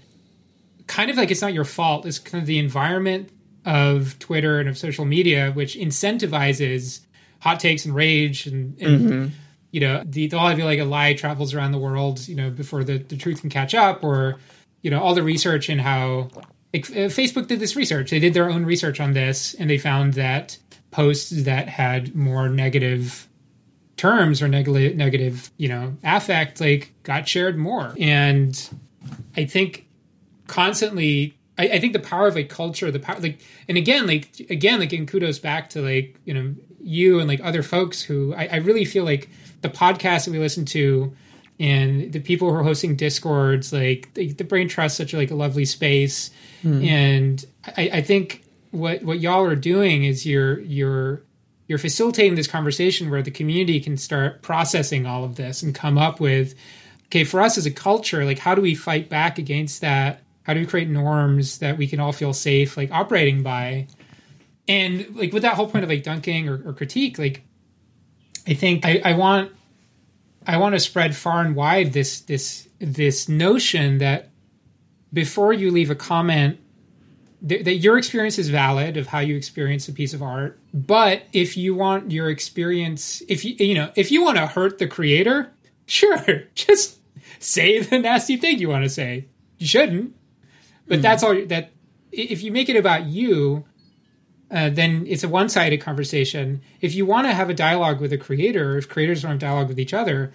[0.87, 3.29] kind of like it's not your fault, it's kind of the environment
[3.65, 7.01] of Twitter and of social media, which incentivizes
[7.39, 9.31] hot takes and rage and, and
[9.71, 12.49] you know, the, the whole idea like a lie travels around the world, you know,
[12.49, 14.37] before the, the truth can catch up, or,
[14.81, 16.29] you know, all the research and how
[16.73, 18.09] like, uh, Facebook did this research.
[18.11, 20.57] They did their own research on this, and they found that
[20.91, 23.27] posts that had more negative
[23.95, 27.93] terms or negative, negative, you know, affect, like got shared more.
[27.99, 28.69] And
[29.35, 29.87] I think
[30.47, 34.29] constantly I, I think the power of a culture, the power like and again, like
[34.49, 38.33] again, like in kudos back to like, you know, you and like other folks who
[38.33, 39.29] I, I really feel like
[39.61, 41.13] the podcasts that we listen to
[41.59, 45.31] and the people who are hosting discords, like the, the brain trust such a, like
[45.31, 46.31] a lovely space.
[46.61, 46.81] Hmm.
[46.81, 47.45] And
[47.75, 51.23] I, I think what what y'all are doing is you're you're
[51.67, 55.97] you're facilitating this conversation where the community can start processing all of this and come
[55.97, 56.55] up with
[57.07, 60.55] okay for us as a culture like how do we fight back against that how
[60.55, 63.85] do we create norms that we can all feel safe like operating by?
[64.67, 67.43] And like with that whole point of like dunking or, or critique like
[68.47, 69.51] i think I, I want
[70.47, 74.29] i want to spread far and wide this this this notion that
[75.11, 76.59] before you leave a comment
[77.47, 81.23] th- that your experience is valid of how you experience a piece of art but
[81.33, 84.87] if you want your experience if you you know if you want to hurt the
[84.87, 85.51] creator
[85.85, 86.99] sure just
[87.39, 89.25] say the nasty thing you want to say.
[89.57, 90.15] You shouldn't
[90.89, 91.01] but hmm.
[91.01, 91.71] that's all that
[92.11, 93.63] if you make it about you
[94.51, 96.59] uh, then it's a one-sided conversation.
[96.81, 99.67] If you want to have a dialogue with a creator if creators want to dialogue
[99.67, 100.33] with each other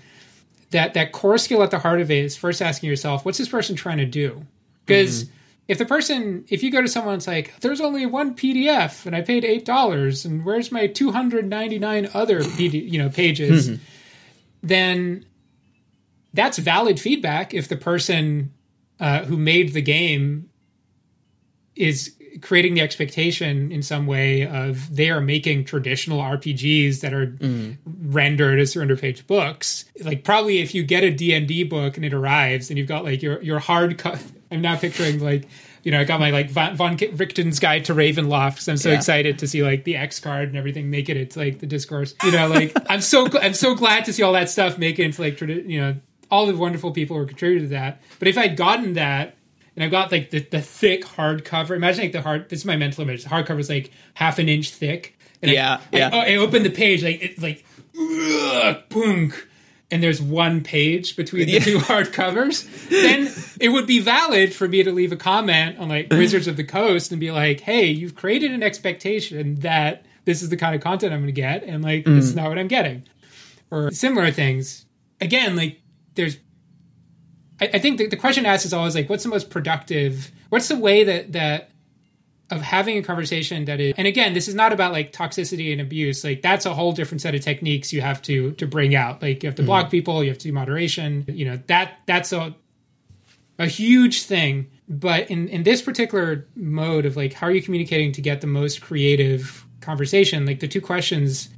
[0.71, 3.49] that that core skill at the heart of it is first asking yourself what's this
[3.49, 4.47] person trying to do?
[4.87, 5.35] Because mm-hmm.
[5.69, 9.17] if the person if you go to someone it's like there's only one pdf and
[9.17, 13.83] i paid eight dollars and where's my 299 other PD, you know pages mm-hmm.
[14.63, 15.27] then
[16.33, 18.53] that's valid feedback if the person
[19.01, 20.49] uh, who made the game
[21.77, 27.37] is creating the expectation in some way of they are making traditional RPGs that are
[28.03, 29.85] rendered as 300 page books.
[30.03, 33.23] Like probably if you get a D&D book and it arrives and you've got like
[33.23, 34.17] your your hard co-
[34.51, 35.49] I'm now picturing like
[35.85, 38.91] you know I got my like Von, Von Richten's guide to Ravenloft cuz I'm so
[38.91, 38.97] Yeah.
[38.97, 42.15] excited to see like the X card and everything make it into like the discourse.
[42.25, 45.05] You know like I'm so I'm so glad to see all that stuff make it
[45.05, 45.97] into like you know
[46.35, 48.03] all the wonderful people who contributed to that.
[48.19, 49.37] But if I'd gotten that
[49.77, 51.77] and I've got like the, the thick hardcover.
[51.77, 52.49] Imagine like the hard.
[52.49, 53.25] This is my mental image.
[53.25, 55.19] The hardcover is like half an inch thick.
[55.43, 56.11] And Yeah, I, yeah.
[56.13, 57.65] I, I open the page like it's like
[57.99, 59.33] ugh, boom,
[59.91, 62.69] and there's one page between the two hardcovers.
[62.89, 63.31] Then
[63.61, 66.65] it would be valid for me to leave a comment on like Wizards of the
[66.65, 70.81] Coast and be like, "Hey, you've created an expectation that this is the kind of
[70.81, 72.37] content I'm going to get, and like this is mm.
[72.37, 73.05] not what I'm getting."
[73.71, 74.87] Or similar things.
[75.21, 75.81] Again, like
[76.15, 76.39] there's
[77.61, 80.31] I, I think the, the question asked is always like, what's the most productive?
[80.49, 81.71] What's the way that that
[82.51, 83.95] of having a conversation that is?
[83.97, 86.25] And again, this is not about like toxicity and abuse.
[86.25, 89.23] Like that's a whole different set of techniques you have to to bring out.
[89.23, 89.67] Like you have to mm-hmm.
[89.67, 91.25] block people, you have to do moderation.
[91.29, 92.55] You know that that's a
[93.59, 94.71] a huge thing.
[94.89, 98.47] But in in this particular mode of like, how are you communicating to get the
[98.47, 100.45] most creative conversation?
[100.45, 101.49] Like the two questions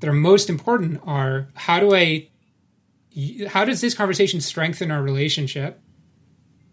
[0.00, 2.28] that are most important are how do I
[3.48, 5.80] how does this conversation strengthen our relationship?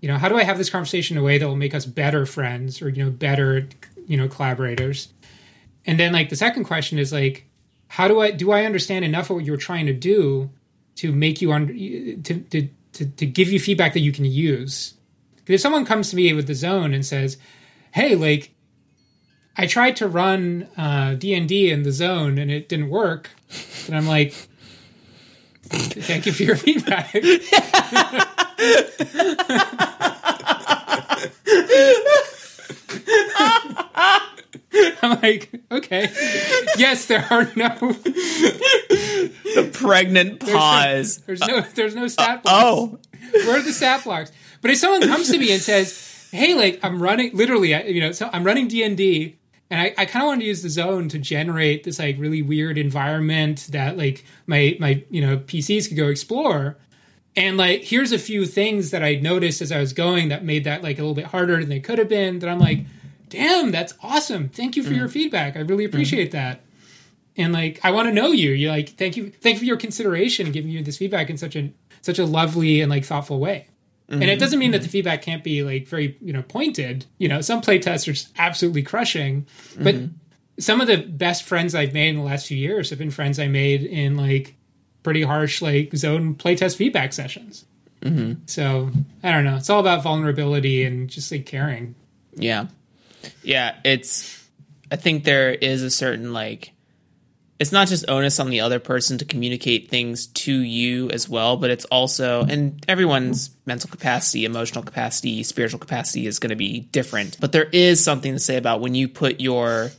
[0.02, 1.86] You know, how do I have this conversation in a way that will make us
[1.86, 3.68] better friends or you know better
[4.06, 5.10] you know collaborators?
[5.86, 7.46] And then like the second question is like,
[7.88, 10.52] how do I do I understand enough of what you're trying to do
[10.98, 14.94] to make you under to to to, to give you feedback that you can use?
[15.48, 17.38] If someone comes to me with the zone and says,
[17.92, 18.52] hey, like
[19.58, 23.30] I tried to run uh, D and D in the zone and it didn't work,
[23.88, 24.50] and I'm like,
[25.70, 27.14] thank you for your feedback.
[35.02, 36.12] I'm like, okay,
[36.78, 37.94] yes, there are no
[39.56, 41.18] the pregnant pause.
[41.20, 42.88] There's no, there's no uh, stat oh.
[42.88, 43.08] blocks.
[43.14, 44.32] oh, where are the stat blocks?
[44.62, 48.12] But if someone comes to me and says, "Hey, like I'm running, literally, you know,
[48.12, 49.38] so I'm running D and D,
[49.70, 52.42] and I, I kind of wanted to use the zone to generate this like really
[52.42, 56.78] weird environment that like my my you know PCs could go explore."
[57.38, 60.64] And like, here's a few things that I noticed as I was going that made
[60.64, 62.40] that like a little bit harder than they could have been.
[62.40, 62.86] That I'm like,
[63.30, 64.50] damn, that's awesome.
[64.50, 65.12] Thank you for your mm.
[65.12, 65.58] feedback.
[65.58, 66.38] I really appreciate mm-hmm.
[66.38, 66.62] that.
[67.38, 68.52] And like, I want to know you.
[68.52, 71.56] You like, thank you, thank you for your consideration, giving you this feedback in such
[71.56, 73.68] a such a lovely and like thoughtful way.
[74.08, 74.40] And it mm-hmm.
[74.40, 74.92] doesn't mean that the mm-hmm.
[74.92, 77.06] feedback can't be like very you know pointed.
[77.18, 80.14] You know, some playtests are just absolutely crushing, but mm-hmm.
[80.60, 83.40] some of the best friends I've made in the last few years have been friends
[83.40, 84.56] I made in like
[85.02, 87.66] pretty harsh like zone playtest feedback sessions.
[88.46, 88.92] So
[89.24, 89.56] I don't know.
[89.56, 91.96] It's all about vulnerability and just like caring.
[92.36, 92.68] Yeah.
[93.44, 94.44] Yeah, it's
[94.92, 96.72] I think there is a certain like
[97.60, 101.56] it's not just onus on the other person to communicate things to you as well,
[101.58, 106.82] but it's also and everyone's mental capacity, emotional capacity, spiritual capacity is going to be
[106.82, 107.38] different.
[107.40, 109.92] But there is something to say about when you put your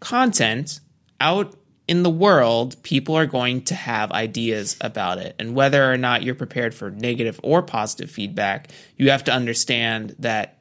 [0.00, 0.80] content
[1.20, 1.54] out
[1.86, 5.34] in the world, people are going to have ideas about it.
[5.40, 10.14] And whether or not you're prepared for negative or positive feedback, you have to understand
[10.20, 10.59] that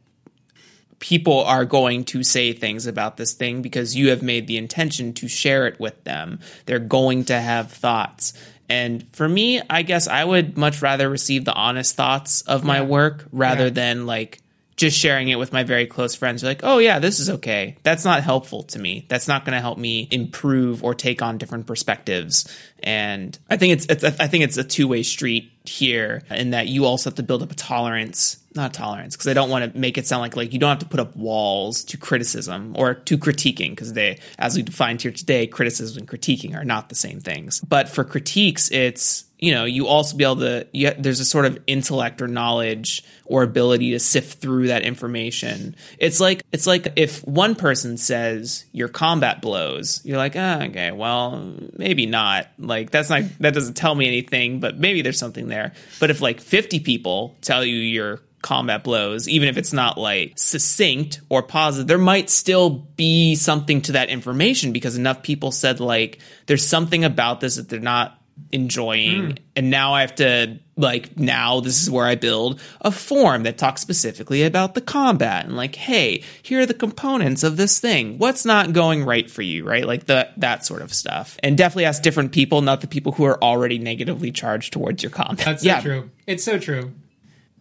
[0.99, 5.13] people are going to say things about this thing because you have made the intention
[5.13, 6.39] to share it with them.
[6.65, 8.33] They're going to have thoughts.
[8.69, 12.81] And for me, I guess I would much rather receive the honest thoughts of my
[12.81, 13.69] work rather Yeah.
[13.71, 14.39] than like
[14.75, 16.41] just sharing it with my very close friends.
[16.41, 17.75] Like, oh, yeah, this is okay.
[17.83, 19.05] That's not helpful to me.
[19.09, 22.47] That's not going to help me improve or take on different perspectives.
[22.81, 26.67] And I think it's, it's I think it's a two way street here in that
[26.67, 29.79] you also have to build up a tolerance not tolerance because I don't want to
[29.79, 32.95] make it sound like like you don't have to put up walls to criticism or
[32.95, 36.95] to critiquing because they as we defined here today criticism and critiquing are not the
[36.95, 37.59] same things.
[37.61, 41.45] But for critiques it's you know you also be able to you, there's a sort
[41.45, 45.75] of intellect or knowledge or ability to sift through that information.
[45.99, 50.91] It's like it's like if one person says your combat blows you're like ah, okay
[50.91, 52.47] well maybe not.
[52.57, 55.73] Like that's not that doesn't tell me anything but maybe there's something there.
[55.99, 60.33] But if like 50 people tell you your combat blows, even if it's not like
[60.35, 65.79] succinct or positive, there might still be something to that information because enough people said
[65.79, 68.19] like there's something about this that they're not
[68.51, 69.25] enjoying.
[69.25, 69.31] Hmm.
[69.55, 73.57] And now I have to like now this is where I build a form that
[73.57, 78.17] talks specifically about the combat and like hey here are the components of this thing.
[78.17, 79.85] What's not going right for you right?
[79.85, 81.37] Like the that sort of stuff.
[81.43, 85.11] And definitely ask different people not the people who are already negatively charged towards your
[85.11, 85.45] combat.
[85.45, 86.09] That's so true.
[86.25, 86.93] It's so true.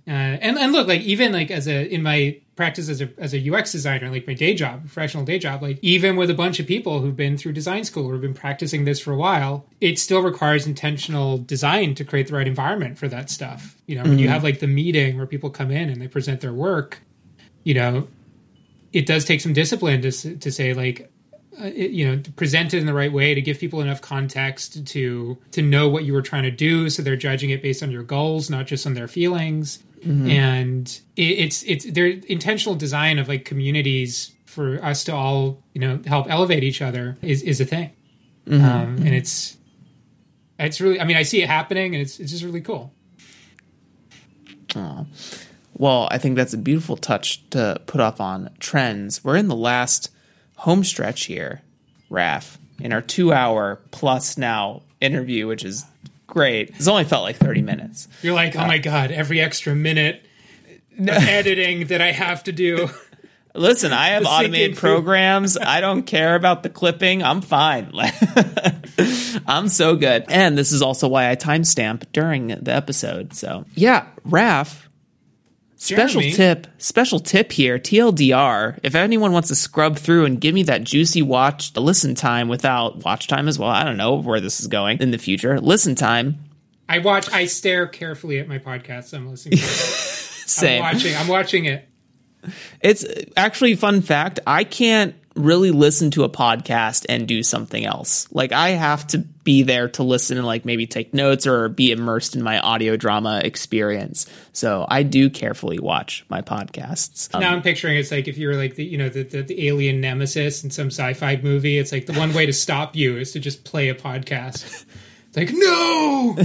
[0.08, 3.34] Uh, and and look, like even like as a in my practice as a as
[3.34, 6.58] a UX designer, like my day job, professional day job, like even with a bunch
[6.58, 9.66] of people who've been through design school or have been practicing this for a while,
[9.82, 13.76] it still requires intentional design to create the right environment for that stuff.
[13.86, 14.30] You know, when you Mhm.
[14.32, 17.02] have like the meeting where people come in and they present their work,
[17.64, 18.08] you know,
[18.94, 21.10] it does take some discipline to to say like
[21.60, 24.00] uh, it, you know to present it in the right way to give people enough
[24.00, 27.82] context to to know what you were trying to do so they're judging it based
[27.82, 30.30] on your goals not just on their feelings Mhm.
[30.30, 35.80] and it, it's it's their intentional design of like communities for us to all you
[35.80, 37.90] know help elevate each other is is a thing
[38.46, 38.62] Mhm.
[38.62, 39.56] um, and it's
[40.60, 42.92] it's really i mean i see it happening and it's it's just really cool.
[45.74, 49.22] Well, I think that's a beautiful touch to put off on trends.
[49.24, 50.10] We're in the last
[50.58, 51.62] home stretch here,
[52.10, 55.84] Raph, in our two hour plus now interview, which is
[56.26, 56.70] great.
[56.70, 58.06] It's only felt like 30 minutes.
[58.22, 60.24] you're like oh my uh, god every extra minute
[61.00, 62.88] editing that i have to do
[63.54, 65.56] Listen, I have automated programs.
[65.56, 67.24] I don't care about the clipping.
[67.24, 67.90] I'm fine.
[69.46, 70.26] I'm so good.
[70.28, 73.34] And this is also why I timestamp during the episode.
[73.34, 74.86] So, yeah, Raph,
[75.78, 76.36] special Jeremy.
[76.36, 78.78] tip, special tip here, TLDR.
[78.82, 82.48] If anyone wants to scrub through and give me that juicy watch the listen time
[82.48, 85.58] without watch time as well, I don't know where this is going in the future.
[85.60, 86.38] Listen time.
[86.88, 87.30] I watch.
[87.32, 89.14] I stare carefully at my podcast.
[89.14, 89.58] I'm listening.
[90.48, 90.50] To.
[90.50, 90.82] Same.
[90.82, 91.14] I'm watching.
[91.14, 91.86] I'm watching it.
[92.80, 93.04] It's
[93.36, 94.40] actually fun fact.
[94.46, 98.26] I can't really listen to a podcast and do something else.
[98.32, 101.92] Like I have to be there to listen and like maybe take notes or be
[101.92, 104.26] immersed in my audio drama experience.
[104.52, 107.32] So I do carefully watch my podcasts.
[107.34, 109.68] Um, now I'm picturing it's like if you're like the you know the, the, the
[109.68, 111.78] alien nemesis in some sci-fi movie.
[111.78, 114.84] It's like the one way to stop you is to just play a podcast.
[115.38, 116.36] Like no.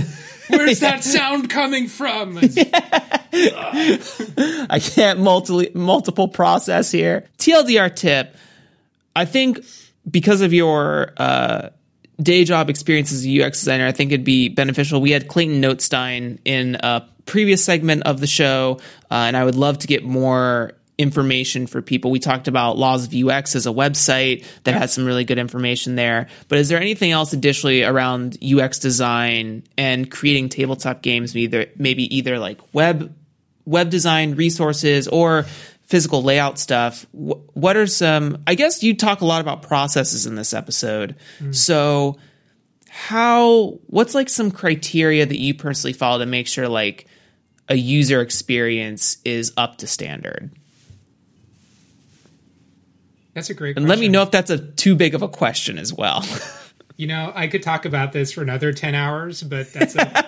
[0.49, 2.37] Where's that sound coming from?
[4.69, 7.25] I can't multi- multiple process here.
[7.37, 8.35] TLDR tip
[9.15, 9.63] I think
[10.09, 11.69] because of your uh,
[12.21, 15.01] day job experience as a UX designer, I think it'd be beneficial.
[15.01, 18.79] We had Clayton Notestein in a previous segment of the show,
[19.11, 22.11] uh, and I would love to get more information for people.
[22.11, 25.95] We talked about Laws of UX as a website that has some really good information
[25.95, 26.27] there.
[26.47, 32.15] But is there anything else additionally around UX design and creating tabletop games, either maybe
[32.15, 33.13] either like web
[33.65, 35.45] web design resources or
[35.83, 40.35] physical layout stuff, what are some, I guess you talk a lot about processes in
[40.35, 41.15] this episode.
[41.39, 41.53] Mm.
[41.55, 42.17] So,
[42.89, 47.07] how, what's like some criteria that you personally follow to make sure like
[47.67, 50.51] a user experience is up to standard?
[53.33, 53.83] That's a great question.
[53.83, 56.25] And let me know if that's a too big of a question as well.
[56.97, 60.25] you know, I could talk about this for another 10 hours, but that's a,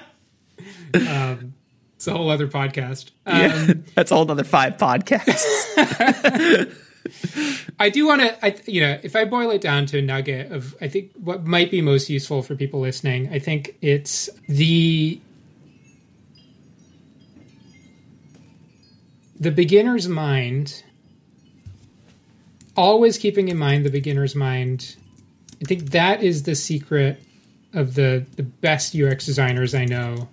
[1.09, 1.53] um,
[1.95, 3.11] it's a whole other podcast.
[3.25, 5.71] Um, yeah, that's a whole other five podcasts.
[7.79, 10.51] I do want to, I, you know, if I boil it down to a nugget
[10.51, 15.19] of, I think what might be most useful for people listening, I think it's the
[19.39, 20.83] the beginner's mind.
[22.77, 24.95] Always keeping in mind the beginner's mind.
[25.61, 27.21] I think that is the secret
[27.73, 30.29] of the the best UX designers I know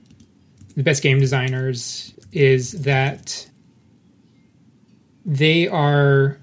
[0.77, 3.49] the best game designers is that
[5.25, 6.39] they are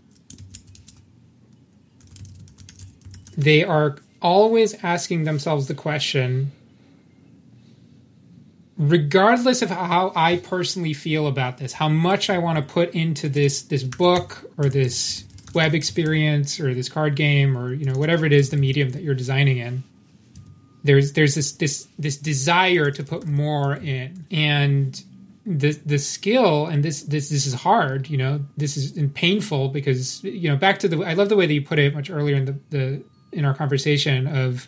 [3.38, 6.52] they are always asking themselves the question
[8.78, 13.28] regardless of how I personally feel about this, how much I want to put into
[13.28, 18.26] this this book or this web experience or this card game or you know whatever
[18.26, 19.84] it is the medium that you're designing in
[20.84, 25.04] there's there's this this this desire to put more in and
[25.46, 30.24] the the skill and this this this is hard you know this is painful because
[30.24, 32.36] you know back to the i love the way that you put it much earlier
[32.36, 34.68] in the, the in our conversation of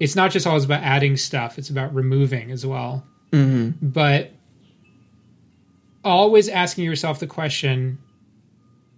[0.00, 3.70] it's not just always about adding stuff it's about removing as well mm-hmm.
[3.82, 4.32] but
[6.04, 7.98] always asking yourself the question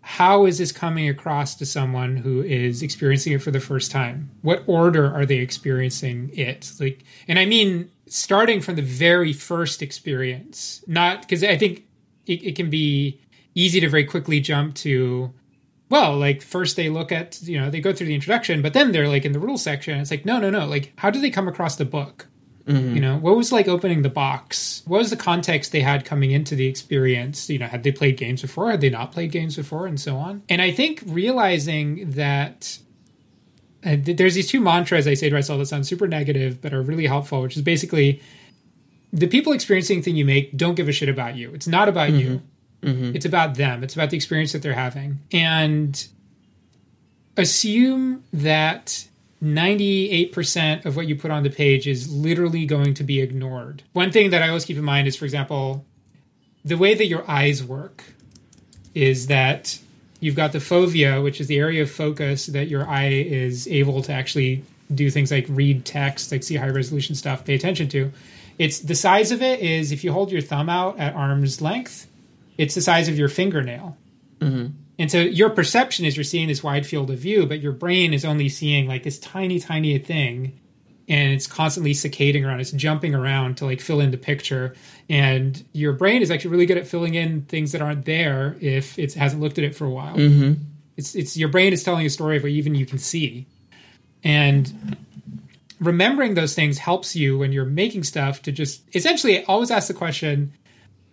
[0.07, 4.31] how is this coming across to someone who is experiencing it for the first time?
[4.43, 6.71] What order are they experiencing it?
[6.79, 11.85] Like, and I mean, starting from the very first experience, not because I think
[12.27, 13.19] it, it, can be
[13.55, 15.33] easy to very quickly jump to,
[15.89, 18.93] well, like first they look at, you know, they go through the introduction, but then
[18.93, 19.99] they're like in the rule section.
[19.99, 20.67] It's like, no, no, no.
[20.67, 22.27] Like, how do they come across the book?
[22.67, 22.95] Mm-hmm.
[22.95, 24.83] You know, what was like opening the box?
[24.87, 27.51] What was the context they had coming into the experience?
[27.51, 28.71] You know, had they played games before?
[28.71, 29.87] Had they not played games before?
[29.87, 30.43] And so on.
[30.49, 32.79] And I think realizing that
[33.85, 36.81] uh, there's these two mantras I say to myself that sound super negative but are
[36.81, 38.23] really helpful, which is basically
[39.13, 41.53] the people experiencing thing you make don't give a shit about you.
[41.53, 42.19] It's not about mm-hmm.
[42.19, 42.43] you.
[42.83, 43.17] Mm-hmm.
[43.17, 43.85] It's about them.
[43.85, 45.21] It's about the experience that they're having.
[45.33, 46.07] And
[47.37, 49.07] assume that
[49.45, 53.83] 98% of what you put on the page is literally going to be ignored.
[53.93, 55.85] One thing that I always keep in mind is, for example,
[56.65, 58.05] the way that your eyes work
[58.95, 59.79] is that
[60.21, 64.03] you've got the fovea, which is the area of focus that your eye is able
[64.03, 64.65] to actually
[64.95, 68.13] do things like read text, like see high resolution stuff, pay attention to.
[68.59, 72.07] It's the size of it is if you hold your thumb out at arm's length,
[72.57, 73.97] it's the size of your fingernail.
[74.41, 74.69] Mm-hmm.
[74.99, 78.15] And so your perception is you're seeing this wide field of view, but your brain
[78.15, 80.61] is only seeing like this tiny, tiny thing.
[81.07, 84.75] And it's constantly saccading around, it's jumping around to like fill in the picture.
[85.09, 88.99] And your brain is actually really good at filling in things that aren't there if
[88.99, 90.17] it hasn't looked at it for a while.
[90.17, 90.63] Mm-hmm.
[90.97, 93.47] It's it's your brain is telling a story of what even you can see.
[94.23, 94.97] And
[95.79, 99.95] remembering those things helps you when you're making stuff to just essentially always ask the
[99.95, 100.53] question,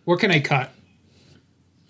[0.06, 0.72] what can I cut?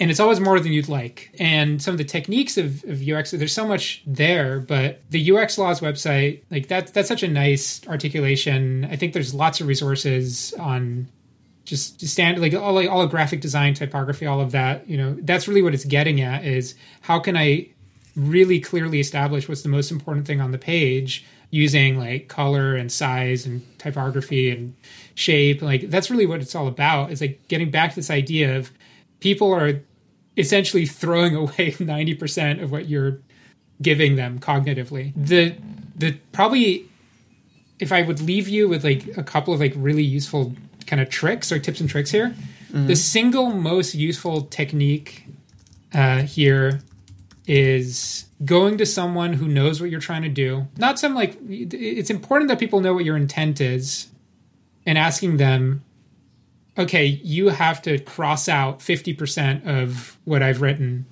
[0.01, 1.29] And it's always more than you'd like.
[1.37, 5.59] And some of the techniques of, of UX, there's so much there, but the UX
[5.59, 8.83] Laws website, like that, that's such a nice articulation.
[8.85, 11.07] I think there's lots of resources on
[11.65, 14.89] just stand like all like all graphic design, typography, all of that.
[14.89, 17.69] You know, that's really what it's getting at is how can I
[18.15, 22.91] really clearly establish what's the most important thing on the page using like color and
[22.91, 24.73] size and typography and
[25.15, 28.57] shape like that's really what it's all about is like getting back to this idea
[28.57, 28.71] of
[29.19, 29.81] people are
[30.37, 33.19] essentially throwing away 90% of what you're
[33.81, 35.13] giving them cognitively.
[35.15, 35.55] The
[35.95, 36.87] the probably
[37.79, 40.53] if I would leave you with like a couple of like really useful
[40.85, 42.35] kind of tricks or tips and tricks here,
[42.71, 45.25] the single most useful technique
[45.93, 46.81] uh, here
[47.47, 50.67] is going to someone who knows what you're trying to do.
[50.77, 54.07] Not some like it's important that people know what your intent is
[54.85, 55.83] and asking them
[56.77, 61.05] okay, you have to cross out 50% of what I've written.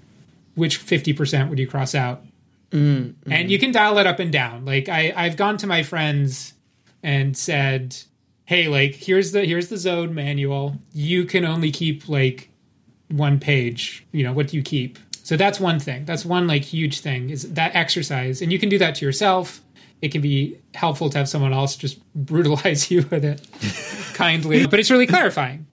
[0.55, 2.23] Which 50% would you cross out?
[2.71, 3.49] Mm, and mm.
[3.49, 4.65] you can dial it up and down.
[4.65, 6.53] Like I, I've gone to my friends
[7.01, 7.95] and said,
[8.45, 10.75] "Hey, like here's the here's the Zone manual.
[10.93, 12.49] You can only keep like
[13.09, 14.05] one page.
[14.11, 16.05] You know what do you keep?" So that's one thing.
[16.05, 19.61] That's one like huge thing is that exercise, and you can do that to yourself.
[20.01, 23.45] It can be helpful to have someone else just brutalize you with it
[24.13, 25.67] kindly, but it's really clarifying.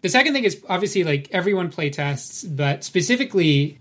[0.00, 3.78] The second thing is obviously like everyone playtests, but specifically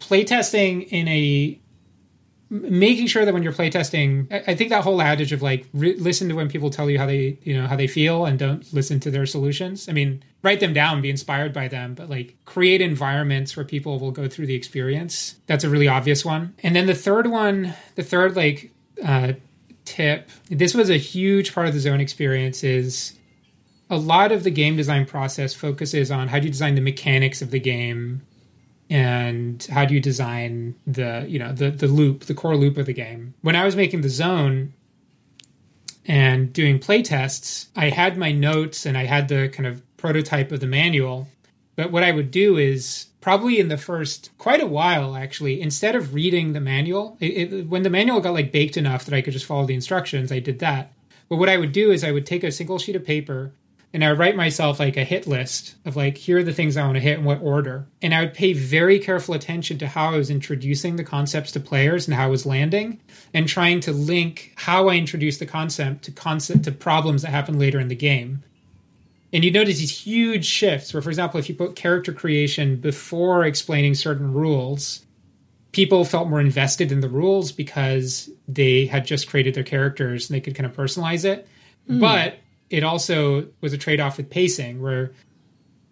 [0.00, 1.58] playtesting in a
[2.48, 6.28] making sure that when you're playtesting, I, think that whole adage of like re- listen
[6.28, 9.00] to when people tell you how they you know how they feel and don't listen
[9.00, 9.88] to their solutions.
[9.88, 13.98] I mean, write them down, be inspired by them, but like create environments where people
[13.98, 15.36] will go through the experience.
[15.46, 16.54] That's a really obvious one.
[16.62, 18.70] And then the third one, the third like
[19.04, 19.32] uh,
[19.84, 23.14] tip, this was a huge part of the zone experience is
[23.90, 27.42] a lot of the game design process focuses on how do you design the mechanics
[27.42, 28.22] of the game
[28.88, 32.86] and how do you design the you know the the loop the core loop of
[32.86, 33.34] the game?
[33.42, 34.72] When i was making the zone
[36.06, 40.52] and doing play tests i had my notes and i had the kind of prototype
[40.52, 41.28] of the manual.
[41.74, 45.96] But what i would do is probably in the first quite a while actually instead
[45.96, 49.20] of reading the manual it, it, when the manual got like baked enough that i
[49.20, 50.92] could just follow the instructions i did that.
[51.28, 53.52] But what i would do is i would take a single sheet of paper
[53.96, 56.76] and I would write myself like a hit list of like here are the things
[56.76, 57.86] I want to hit in what order.
[58.02, 61.60] And I would pay very careful attention to how I was introducing the concepts to
[61.60, 63.00] players and how I was landing
[63.32, 67.58] and trying to link how I introduced the concept to concept to problems that happen
[67.58, 68.42] later in the game.
[69.32, 73.46] And you notice these huge shifts where, for example, if you put character creation before
[73.46, 75.06] explaining certain rules,
[75.72, 80.36] people felt more invested in the rules because they had just created their characters and
[80.36, 81.48] they could kind of personalize it.
[81.86, 82.00] Hmm.
[82.00, 82.40] But
[82.70, 85.12] it also was a trade off with pacing where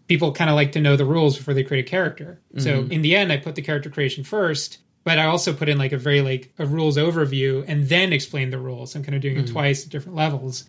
[0.09, 2.41] people kind of like to know the rules before they create a character.
[2.59, 2.93] So mm-hmm.
[2.93, 5.93] in the end, I put the character creation first, but I also put in like
[5.93, 8.95] a very like a rules overview and then explain the rules.
[8.95, 9.53] I'm kind of doing it mm-hmm.
[9.53, 10.69] twice at different levels.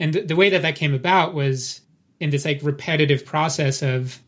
[0.00, 1.82] And th- the way that that came about was
[2.20, 4.20] in this like repetitive process of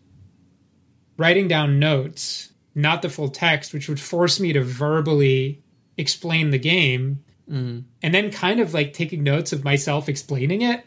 [1.16, 5.62] writing down notes, not the full text, which would force me to verbally
[5.96, 7.80] explain the game mm-hmm.
[8.02, 10.84] and then kind of like taking notes of myself explaining it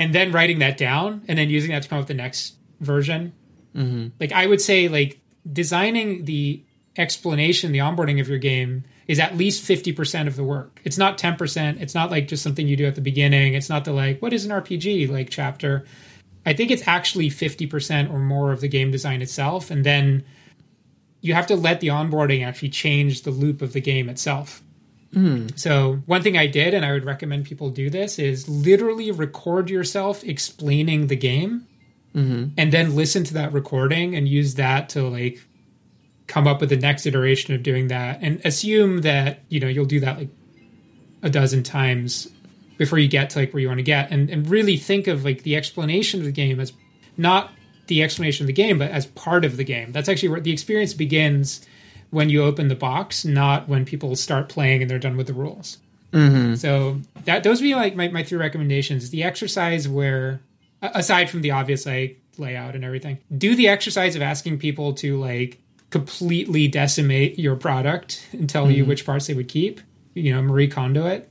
[0.00, 2.54] and then writing that down and then using that to come up with the next
[2.80, 3.34] version.
[4.18, 5.20] Like I would say, like
[5.52, 6.64] designing the
[6.96, 10.80] explanation, the onboarding of your game is at least 50% of the work.
[10.84, 11.82] It's not 10%.
[11.82, 13.52] It's not like just something you do at the beginning.
[13.52, 15.84] It's not the like, what is an RPG like chapter.
[16.46, 19.70] I think it's actually 50% or more of the game design itself.
[19.70, 20.24] And then
[21.20, 24.62] you have to let the onboarding actually change the loop of the game itself.
[25.12, 25.48] Hmm.
[25.56, 29.68] So, one thing I did, and I would recommend people do this, is literally record
[29.68, 31.66] yourself explaining the game
[32.14, 32.48] mm-hmm.
[32.56, 35.40] and then listen to that recording and use that to like
[36.28, 38.20] come up with the next iteration of doing that.
[38.22, 40.28] And assume that, you know, you'll do that like
[41.22, 42.28] a dozen times
[42.78, 44.12] before you get to like where you want to get.
[44.12, 46.72] And, and really think of like the explanation of the game as
[47.16, 47.52] not
[47.88, 49.90] the explanation of the game, but as part of the game.
[49.90, 51.66] That's actually where the experience begins
[52.10, 55.32] when you open the box, not when people start playing and they're done with the
[55.32, 55.78] rules.
[56.12, 56.54] Mm-hmm.
[56.56, 59.10] So that those would be like my, my three recommendations.
[59.10, 60.40] The exercise where
[60.82, 65.18] aside from the obvious like layout and everything, do the exercise of asking people to
[65.20, 65.60] like
[65.90, 68.90] completely decimate your product and tell you mm-hmm.
[68.90, 69.80] which parts they would keep.
[70.14, 71.30] You know, Marie Kondo it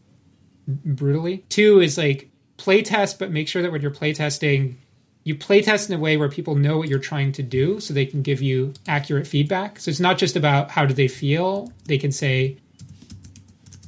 [0.67, 1.43] brutally.
[1.49, 4.75] Two is like playtest, but make sure that when you're playtesting,
[5.23, 8.05] you playtest in a way where people know what you're trying to do so they
[8.05, 9.79] can give you accurate feedback.
[9.79, 11.71] So it's not just about how do they feel.
[11.85, 12.57] They can say,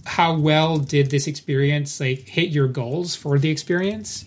[0.06, 4.26] how well did this experience like hit your goals for the experience?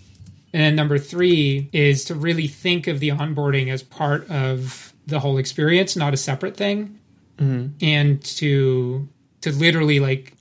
[0.51, 5.19] And then number three is to really think of the onboarding as part of the
[5.19, 6.99] whole experience, not a separate thing.
[7.37, 7.85] Mm-hmm.
[7.85, 9.07] And to
[9.41, 10.33] to literally like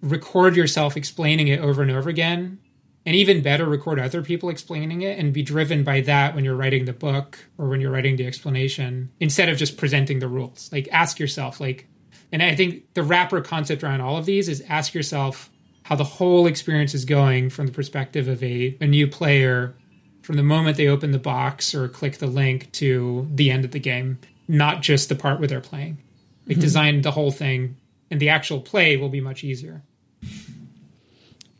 [0.00, 2.58] record yourself explaining it over and over again
[3.04, 6.56] and even better record other people explaining it and be driven by that when you're
[6.56, 10.70] writing the book or when you're writing the explanation instead of just presenting the rules
[10.72, 11.86] like ask yourself like
[12.30, 15.50] and i think the wrapper concept around all of these is ask yourself
[15.84, 19.74] how the whole experience is going from the perspective of a, a new player
[20.22, 23.72] from the moment they open the box or click the link to the end of
[23.72, 24.16] the game,
[24.46, 25.98] not just the part where they're playing.
[26.46, 26.60] Like Mhm.
[26.60, 27.74] design the whole thing,
[28.12, 29.82] and the actual play will be much easier.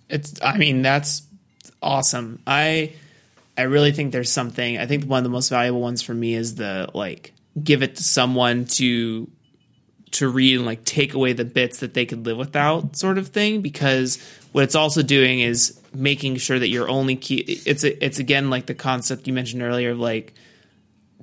[0.08, 1.22] It's I mean that's
[1.82, 2.40] awesome.
[2.46, 2.92] I
[3.56, 4.78] I really think there's something.
[4.78, 7.32] I think one of the most valuable ones for me is the like
[7.62, 9.28] give it to someone to
[10.12, 13.28] to read and like take away the bits that they could live without sort of
[13.28, 14.18] thing because
[14.52, 18.50] what it's also doing is making sure that you're only key it's a, it's again
[18.50, 20.34] like the concept you mentioned earlier of like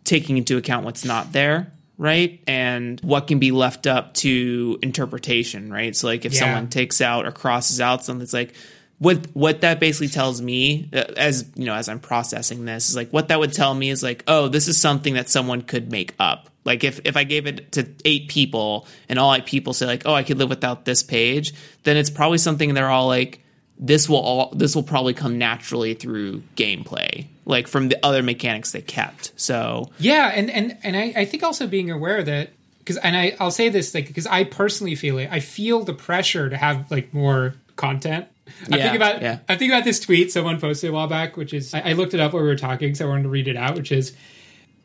[0.06, 5.72] taking into account what's not there right and what can be left up to interpretation
[5.72, 6.40] right so like if Yeah.
[6.40, 8.54] someone takes out or crosses out something it's like
[9.00, 12.96] what what that basically tells me uh, as you know as i'm processing this is
[12.96, 15.92] like what that would tell me is like oh this is something that someone could
[15.92, 19.74] make up like if if i gave it to eight people and all eight people
[19.74, 21.54] say like oh i could live without this page
[21.84, 23.44] then it's probably something they're all like
[23.80, 28.72] this will all this will probably come naturally through gameplay like from the other mechanics
[28.72, 32.98] they kept so Yeah, and and and I, I think also being aware that because
[32.98, 35.30] and I I'll say this like because I personally feel it.
[35.32, 38.28] I feel the pressure to have like more content.
[38.72, 39.40] I Yeah, think about yeah.
[39.50, 42.14] I think about this tweet someone posted a while back, which is I, I looked
[42.14, 43.76] it up while we were talking, so I wanted to read it out.
[43.76, 44.14] Which is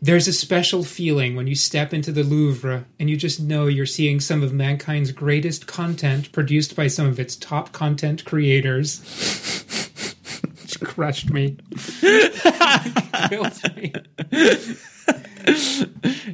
[0.02, 3.86] there's a special feeling when you step into the Louvre and you just know you're
[3.86, 9.00] seeing some of mankind's greatest content produced by some of its top content creators.
[10.60, 11.56] Which crushed me.
[13.28, 13.92] Killed me.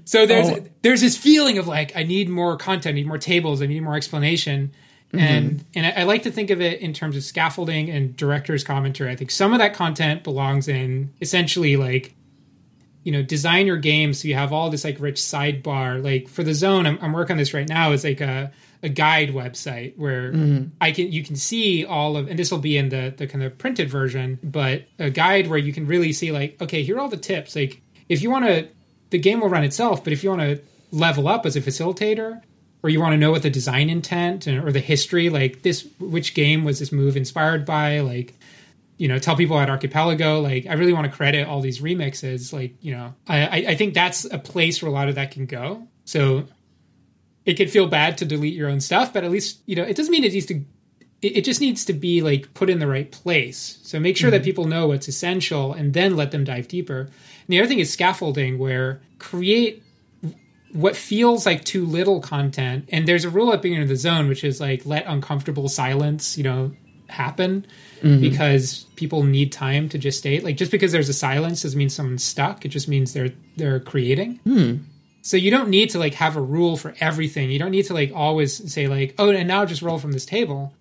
[0.04, 0.66] so there's Oh.
[0.82, 3.82] there's this feeling of like I need more content, I need more tables, I need
[3.82, 4.72] more explanation.
[5.12, 8.62] And and I, I like to think of it in terms of scaffolding and director's
[8.62, 9.10] commentary.
[9.10, 12.14] I think some of that content belongs in essentially like
[13.02, 16.44] you know design your game so you have all this like rich sidebar like for
[16.44, 19.96] the zone i'm, I'm working on this right now is like a, a guide website
[19.96, 20.72] where Mhm.
[20.82, 23.42] i can you can see all of and this will be in the the kind
[23.42, 27.00] of printed version but a guide where you can really see like okay here are
[27.00, 27.80] all the tips like
[28.10, 28.68] if you want to
[29.08, 30.60] the game will run itself but if you want to
[30.90, 32.42] level up as a facilitator
[32.82, 35.86] or you want to know what the design intent and, or the history like this
[35.98, 38.34] which game was this move inspired by like
[38.96, 42.52] you know tell people at archipelago like i really want to credit all these remixes
[42.52, 45.46] like you know I, I think that's a place where a lot of that can
[45.46, 45.86] go.
[46.04, 46.46] So
[47.44, 49.96] it could feel bad to delete your own stuff but at least you know it
[49.96, 50.64] doesn't mean it needs to
[51.22, 53.78] it, it just needs to be like put in the right place.
[53.82, 54.44] So make sure that mm-hmm.
[54.44, 57.00] people know what's essential and then let them dive deeper.
[57.00, 57.10] And
[57.48, 59.82] the other thing is scaffolding where create
[60.72, 64.28] what feels like too little content and there's a rule at beginning in the zone
[64.28, 66.72] which is like let uncomfortable silence you know
[67.08, 67.66] happen
[68.02, 68.20] Mhm.
[68.20, 71.90] because people need time to just state like just because there's a silence doesn't mean
[71.90, 72.64] someone's stuck.
[72.64, 74.38] It just means they're they're creating.
[74.44, 74.74] Hmm.
[75.22, 77.50] so you don't need to like have a rule for everything.
[77.50, 80.24] You don't need to like always say like oh and now just roll from this
[80.24, 80.72] table.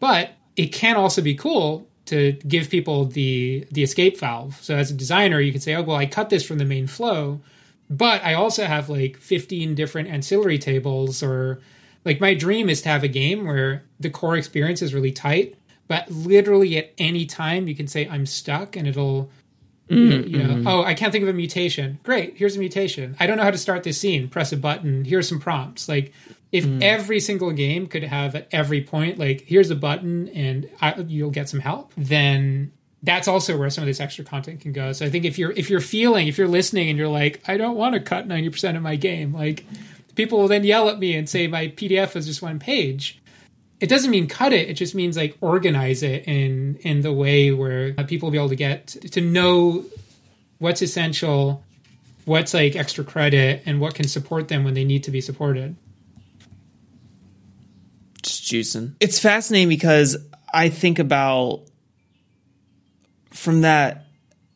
[0.00, 4.58] But it can also be cool to give people the the escape valve.
[4.60, 6.86] So as a designer you can say oh well i cut this from the main
[6.88, 7.40] flow
[7.90, 11.60] but i also have like 15 different ancillary tables or
[12.04, 15.54] like my dream is to have a game where the core experience is really tight
[15.88, 19.30] but literally at any time you can say i'm stuck and it'll
[19.88, 20.64] you know, Mm, you know, mhm.
[20.66, 22.00] oh i can't think of a mutation.
[22.02, 23.14] Great here's a mutation.
[23.20, 24.28] I don't know how to start this scene.
[24.28, 25.04] Press a button.
[25.04, 25.88] Here's some prompts.
[25.88, 26.12] Like
[26.50, 26.82] if Mm.
[26.82, 31.30] every single game could have at every point like here's a button and I, you'll
[31.30, 32.72] get some help then
[33.02, 34.92] that's also where some of this extra content can go.
[34.92, 37.56] So i think if you're if you're feeling if you're listening and you're like i
[37.56, 39.64] don't want to cut 90% of my game like
[40.14, 43.20] people will then yell at me and say my pdf is just one page.
[43.78, 47.52] It doesn't mean cut it it just means like organize it in in the way
[47.52, 49.84] where uh, people will be able to get to know
[50.58, 51.62] what's essential
[52.26, 55.76] what's like extra credit and what can support them when they need to be supported.
[58.22, 58.94] Just juicing.
[59.00, 60.16] It's fascinating because
[60.52, 61.62] I think about
[63.46, 64.06] from that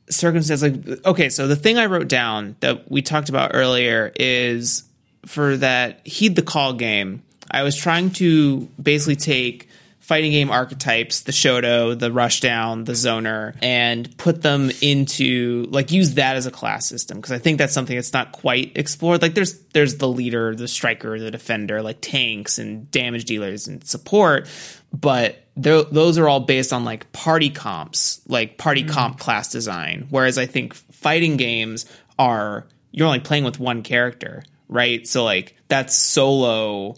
[0.09, 4.83] circumstance, like, okay, so the thing I wrote down that we talked about earlier is
[5.27, 9.69] for that Heed the Call game, I was trying to basically take
[10.11, 16.15] fighting game archetypes, the Shoto, the Rushdown, the Zoner, and put them into like use
[16.15, 19.23] that as a class system because I think that's something that's not quite explored.
[19.23, 23.85] Like there's there's the leader, the striker, the defender, like tanks and damage dealers and
[23.85, 24.49] support,
[24.93, 28.91] but those are all based on like party comps, like party mm-hmm.
[28.91, 30.09] comp class design.
[30.11, 31.87] Whereas I think fighting games
[32.19, 35.07] are you're only playing with one character, right?
[35.07, 36.97] So like that's solo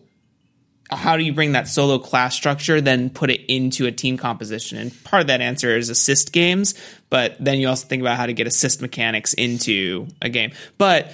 [0.97, 4.79] how do you bring that solo class structure then put it into a team composition?
[4.79, 6.75] And part of that answer is assist games
[7.13, 10.51] but then you also think about how to get assist mechanics into a game.
[10.79, 11.13] But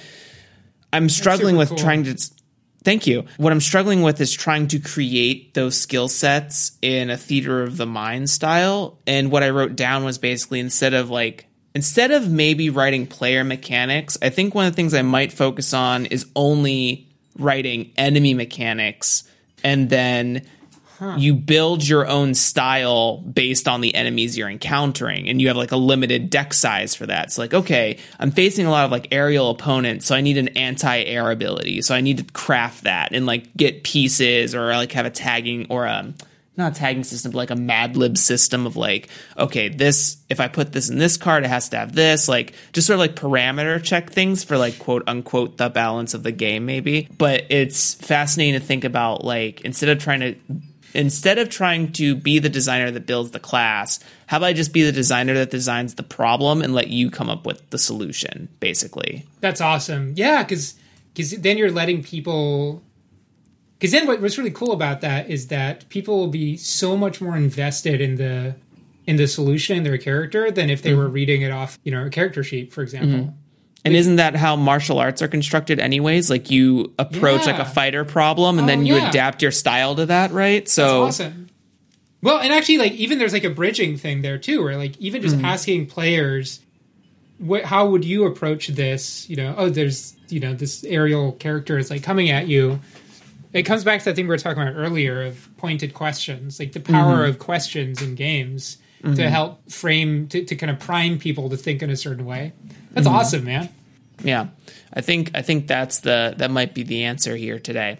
[0.93, 1.77] i'm struggling with cool.
[1.77, 2.15] trying to
[2.85, 3.25] thank you.
[3.35, 7.75] What i'm struggling with is trying to create those skill sets in a theater of
[7.75, 8.97] the mind style.
[9.05, 13.43] And what i wrote down was basically instead of like instead of maybe writing player
[13.43, 18.33] mechanics, I think one of the things I might focus on is only writing enemy
[18.33, 19.25] mechanics
[19.63, 20.47] and then
[21.17, 25.71] you build your own style based on the enemies you're encountering and you have like
[25.71, 27.31] a limited deck size for that.
[27.31, 30.49] So like okay, I'm facing a lot of like aerial opponents, so I need an
[30.49, 31.81] anti-air ability.
[31.83, 35.67] So I need to craft that and like get pieces or like have a tagging
[35.69, 36.13] or a
[36.59, 40.39] not a tagging system, but like a Mad Lib system of like, okay, this if
[40.39, 42.99] I put this in this card, it has to have this, like just sort of
[42.99, 47.07] like parameter check things for like quote unquote the balance of the game, maybe.
[47.17, 50.35] But it's fascinating to think about like instead of trying to
[50.93, 54.73] instead of trying to be the designer that builds the class, how about I just
[54.73, 58.49] be the designer that designs the problem and let you come up with the solution,
[58.59, 59.25] basically.
[59.39, 60.13] That's awesome.
[60.15, 60.75] Yeah, because
[61.13, 62.83] because then you're letting people.
[63.79, 67.21] Because then what, what's really cool about that is that people will be so much
[67.21, 68.55] more invested in the
[69.07, 70.99] in the solution in their character than if they Mm-hmm.
[70.99, 73.33] were reading it off, you know, a character sheet, for example.
[73.85, 76.29] And isn't that how martial arts are constructed anyways?
[76.29, 79.09] Like you approach like a fighter problem and Oh, then you yeah.
[79.09, 80.67] adapt your style to that, right?
[80.67, 81.49] So That's awesome.
[82.21, 85.21] Well, and actually, like even there's like a bridging thing there too, where like even
[85.21, 85.45] just Mhm.
[85.45, 86.59] asking players,
[87.37, 89.27] what, how would you approach this?
[89.29, 92.81] You know, oh, there's you know this aerial character is like coming at you.
[93.53, 96.71] It comes back to that thing we were talking about earlier of pointed questions, like
[96.73, 97.29] the power Mhm.
[97.29, 99.15] of questions in games Mhm.
[99.15, 102.53] to help frame to, to kind of prime people to think in a certain way.
[102.91, 103.11] That's Mhm.
[103.11, 103.69] awesome, man.
[104.23, 104.47] Yeah,
[104.93, 107.97] I think I think that's the that might be the answer here today.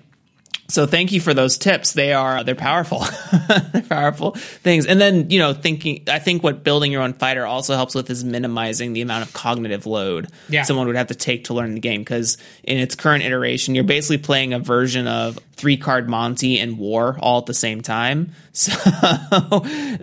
[0.70, 1.94] So thank you for those tips.
[1.94, 3.04] They are they're powerful.
[3.74, 4.86] they're powerful things.
[4.86, 8.10] And then, you know, thinking I think what building your own fighter also helps with
[8.10, 10.62] is minimizing the amount of cognitive load Yeah.
[10.64, 13.84] someone would have to take to learn the game cuz in its current iteration you're
[13.84, 18.32] basically playing a version of 3 card Monty and War all at the same time.
[18.52, 18.72] So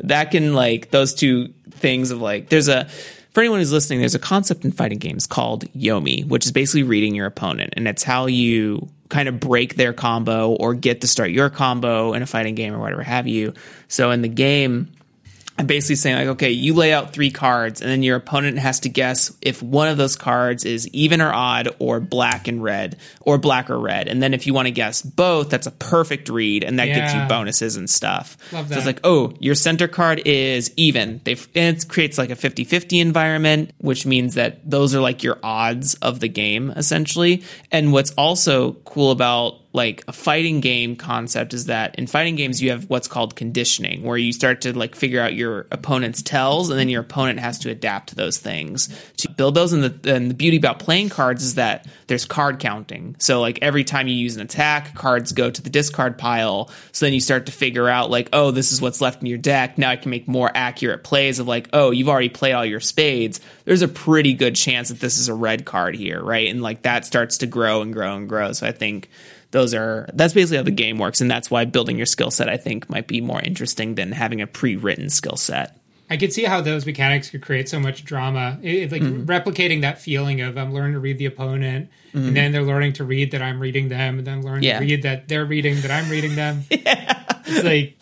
[0.03, 2.89] that can like those two things of like there's a
[3.37, 6.85] for anyone who's listening, there's a concept in fighting games called Yomi, which is basically
[6.85, 11.07] reading your opponent, and it's how you kind of break their combo or get to
[11.07, 13.53] start your combo in a fighting game or whatever have you.
[13.89, 14.91] So in the game,
[15.59, 18.81] I'm basically saying like, okay, you lay out three cards, and then your opponent has
[18.81, 22.99] to guess if one of those cards is even or odd, or black and red,
[23.21, 24.09] or black or red.
[24.09, 27.15] And then if you want to guess both, that's a perfect read, and that gets
[27.15, 28.37] you bonuses and stuff.
[28.53, 31.21] Love So it's like, oh, your center card is even.
[31.25, 35.39] They've and it creates like a 50-50 environment, which means that those are like your
[35.43, 37.43] odds of the game essentially.
[37.73, 42.63] And what's also cool about like a fighting game concept is that in fighting games
[42.63, 46.71] you have what's called conditioning where you start to like figure out your opponent's tells
[46.71, 48.89] and then your opponent has to adapt to those things.
[49.19, 52.59] To build those and the and the beauty about playing cards is that there's card
[52.59, 53.17] counting.
[53.19, 56.71] So like every time you use an attack cards go to the discard pile.
[56.93, 59.39] So then you start to figure out like oh this is what's left in your
[59.39, 59.77] deck.
[59.77, 62.81] Now I can make more accurate plays of like oh you've already played all your
[62.81, 63.41] spades.
[63.67, 66.49] There's a pretty good chance that this is a red card here right?
[66.49, 68.53] And like that starts to grow and grow and grow.
[68.53, 69.11] So I think
[69.53, 72.49] those are that's basically how the game works and that's why building your skill set
[72.49, 75.79] i think might be more interesting than having a pre-written skill set
[76.09, 78.61] I could see how those mechanics could create so much drama.
[78.63, 79.27] It, like Mhm.
[79.27, 82.29] replicating that feeling of I'm learning to read the opponent, Mhm.
[82.29, 84.79] and then they're learning to read that I'm reading them, and then learning Yeah.
[84.79, 86.63] to read that they're reading that I'm reading them.
[86.71, 87.97] It's like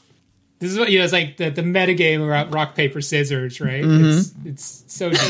[0.61, 1.05] this is what you know.
[1.05, 3.83] It's like the the metagame about rock paper scissors, right?
[3.83, 4.19] Mhm.
[4.19, 5.21] It's it's so deep.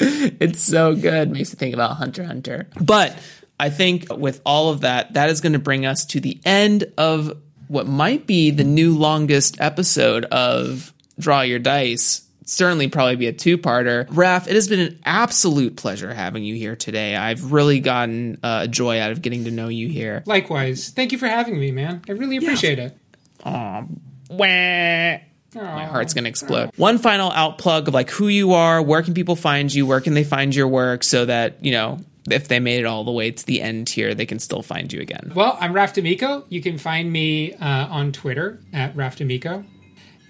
[0.40, 3.14] it's so good makes you think about hunter hunter but
[3.60, 6.84] i think with all of that that is going to bring us to the end
[6.96, 7.36] of
[7.68, 13.32] what might be the new longest episode of draw your dice certainly probably be a
[13.32, 18.38] two-parter Raph it has been an absolute pleasure having you here today i've really gotten
[18.42, 21.58] uh, a joy out of getting to know you here Likewise, thank you for having
[21.58, 22.02] me, man.
[22.08, 22.96] I really appreciate it.
[23.44, 23.84] Aw,
[24.30, 25.18] wah.
[25.54, 26.70] My heart's gonna explode.
[26.76, 30.14] One final outplug of like who you are, where can people find you, where can
[30.14, 31.98] they find your work, so that you know
[32.32, 34.92] if they made it all the way to the end here, they can still find
[34.92, 35.32] you again.
[35.34, 36.44] Well, I'm Raph D'amico.
[36.48, 39.64] You can find me uh, on Twitter at RaphDamico.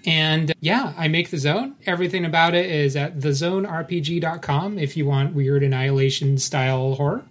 [0.05, 1.75] And yeah, I make the zone.
[1.85, 7.25] Everything about it is at thezonerpg.com if you want weird annihilation style horror.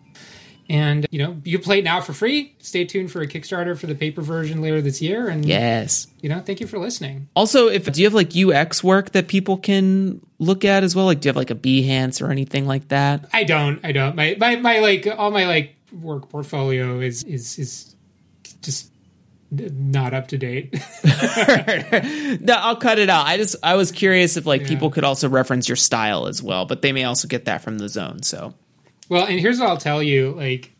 [0.70, 2.54] And you know, you play it now for free.
[2.58, 5.28] Stay tuned for a Kickstarter for the paper version later this year.
[5.28, 6.06] And Yes.
[6.20, 7.28] you know, thank you for listening.
[7.34, 11.06] Also, if do you have like UX work that people can look at as well?
[11.06, 13.28] Like, do you have like a Behance or anything like that?
[13.32, 13.80] I don't.
[13.82, 14.14] I don't.
[14.14, 17.94] My my my like all my like work portfolio is is is
[18.60, 18.92] just
[19.50, 20.74] not up to date.
[22.42, 23.26] no, I'll cut it out.
[23.26, 26.66] I just I was curious if like people could also reference your style as well,
[26.66, 28.22] but they may also get that from the zone.
[28.22, 28.52] So
[29.08, 30.72] Well, and here's what I'll tell you: like,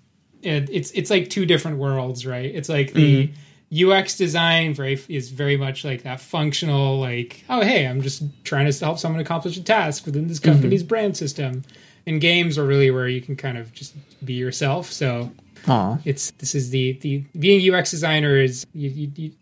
[0.43, 2.55] it, it's it's like two different worlds, right?
[2.55, 3.31] It's like the
[3.71, 8.71] UX design very is very much like that functional, like oh hey, I'm just trying
[8.71, 10.89] to help someone accomplish a task within this company's mm-hmm.
[10.89, 11.65] brand system.
[12.07, 13.95] And games are really where you can kind of just
[14.25, 14.91] be yourself.
[14.91, 15.31] So
[15.65, 16.01] Aww.
[16.07, 19.33] it's this is the the being UX designer is you, you, you,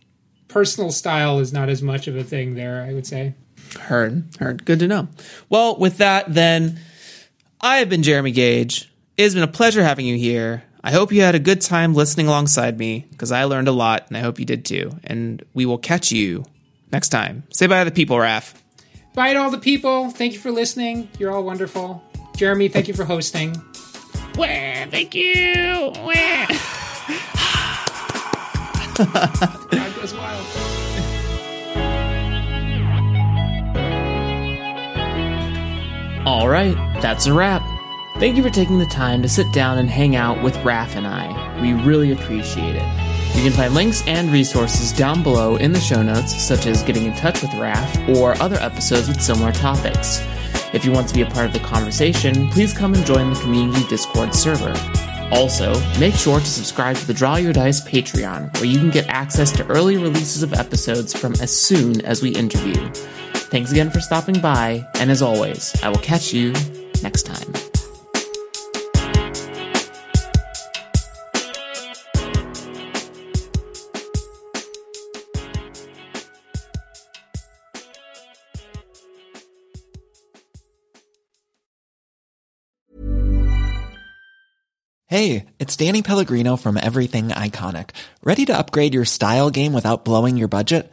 [0.48, 2.82] personal style is not as much of a thing there.
[2.82, 3.34] I would say.
[3.80, 4.64] Heard, heard.
[4.64, 5.08] Good to know.
[5.48, 6.80] Well, with that, then
[7.66, 8.88] I have been Jeremy Gage.
[9.16, 10.62] It has been a pleasure having you here.
[10.84, 14.06] I hope you had a good time listening alongside me because I learned a lot
[14.06, 14.92] and I hope you did too.
[15.02, 16.44] And we will catch you
[16.92, 17.42] next time.
[17.50, 18.54] Say bye to the people, Raph.
[19.14, 20.10] Bye to all the people.
[20.10, 21.08] Thank you for listening.
[21.18, 22.04] You're all wonderful.
[22.36, 23.56] Jeremy, thank you for hosting.
[24.36, 25.90] Wah, thank you.
[25.96, 26.46] Wah.
[29.72, 30.85] God goes wild.
[36.26, 37.62] All right, that's a wrap.
[38.18, 41.06] Thank you for taking the time to sit down and hang out with Raph and
[41.06, 41.60] I.
[41.62, 43.36] We really appreciate it.
[43.36, 47.04] You can find links and resources down below in the show notes, such as getting
[47.04, 50.20] in touch with Raph or other episodes with similar topics.
[50.74, 53.38] If you want to be a part of the conversation, please come and join the
[53.38, 54.74] community Discord server.
[55.30, 59.06] Also, make sure to subscribe to the Draw Your Dice Patreon, where you can get
[59.06, 62.90] access to early releases of episodes from as soon as we interview.
[63.48, 66.52] Thanks again for stopping by, and as always, I will catch you
[67.02, 67.52] next time.
[85.08, 87.90] Hey, it's Danny Pellegrino from Everything Iconic.
[88.22, 90.92] Ready to upgrade your style game without blowing your budget?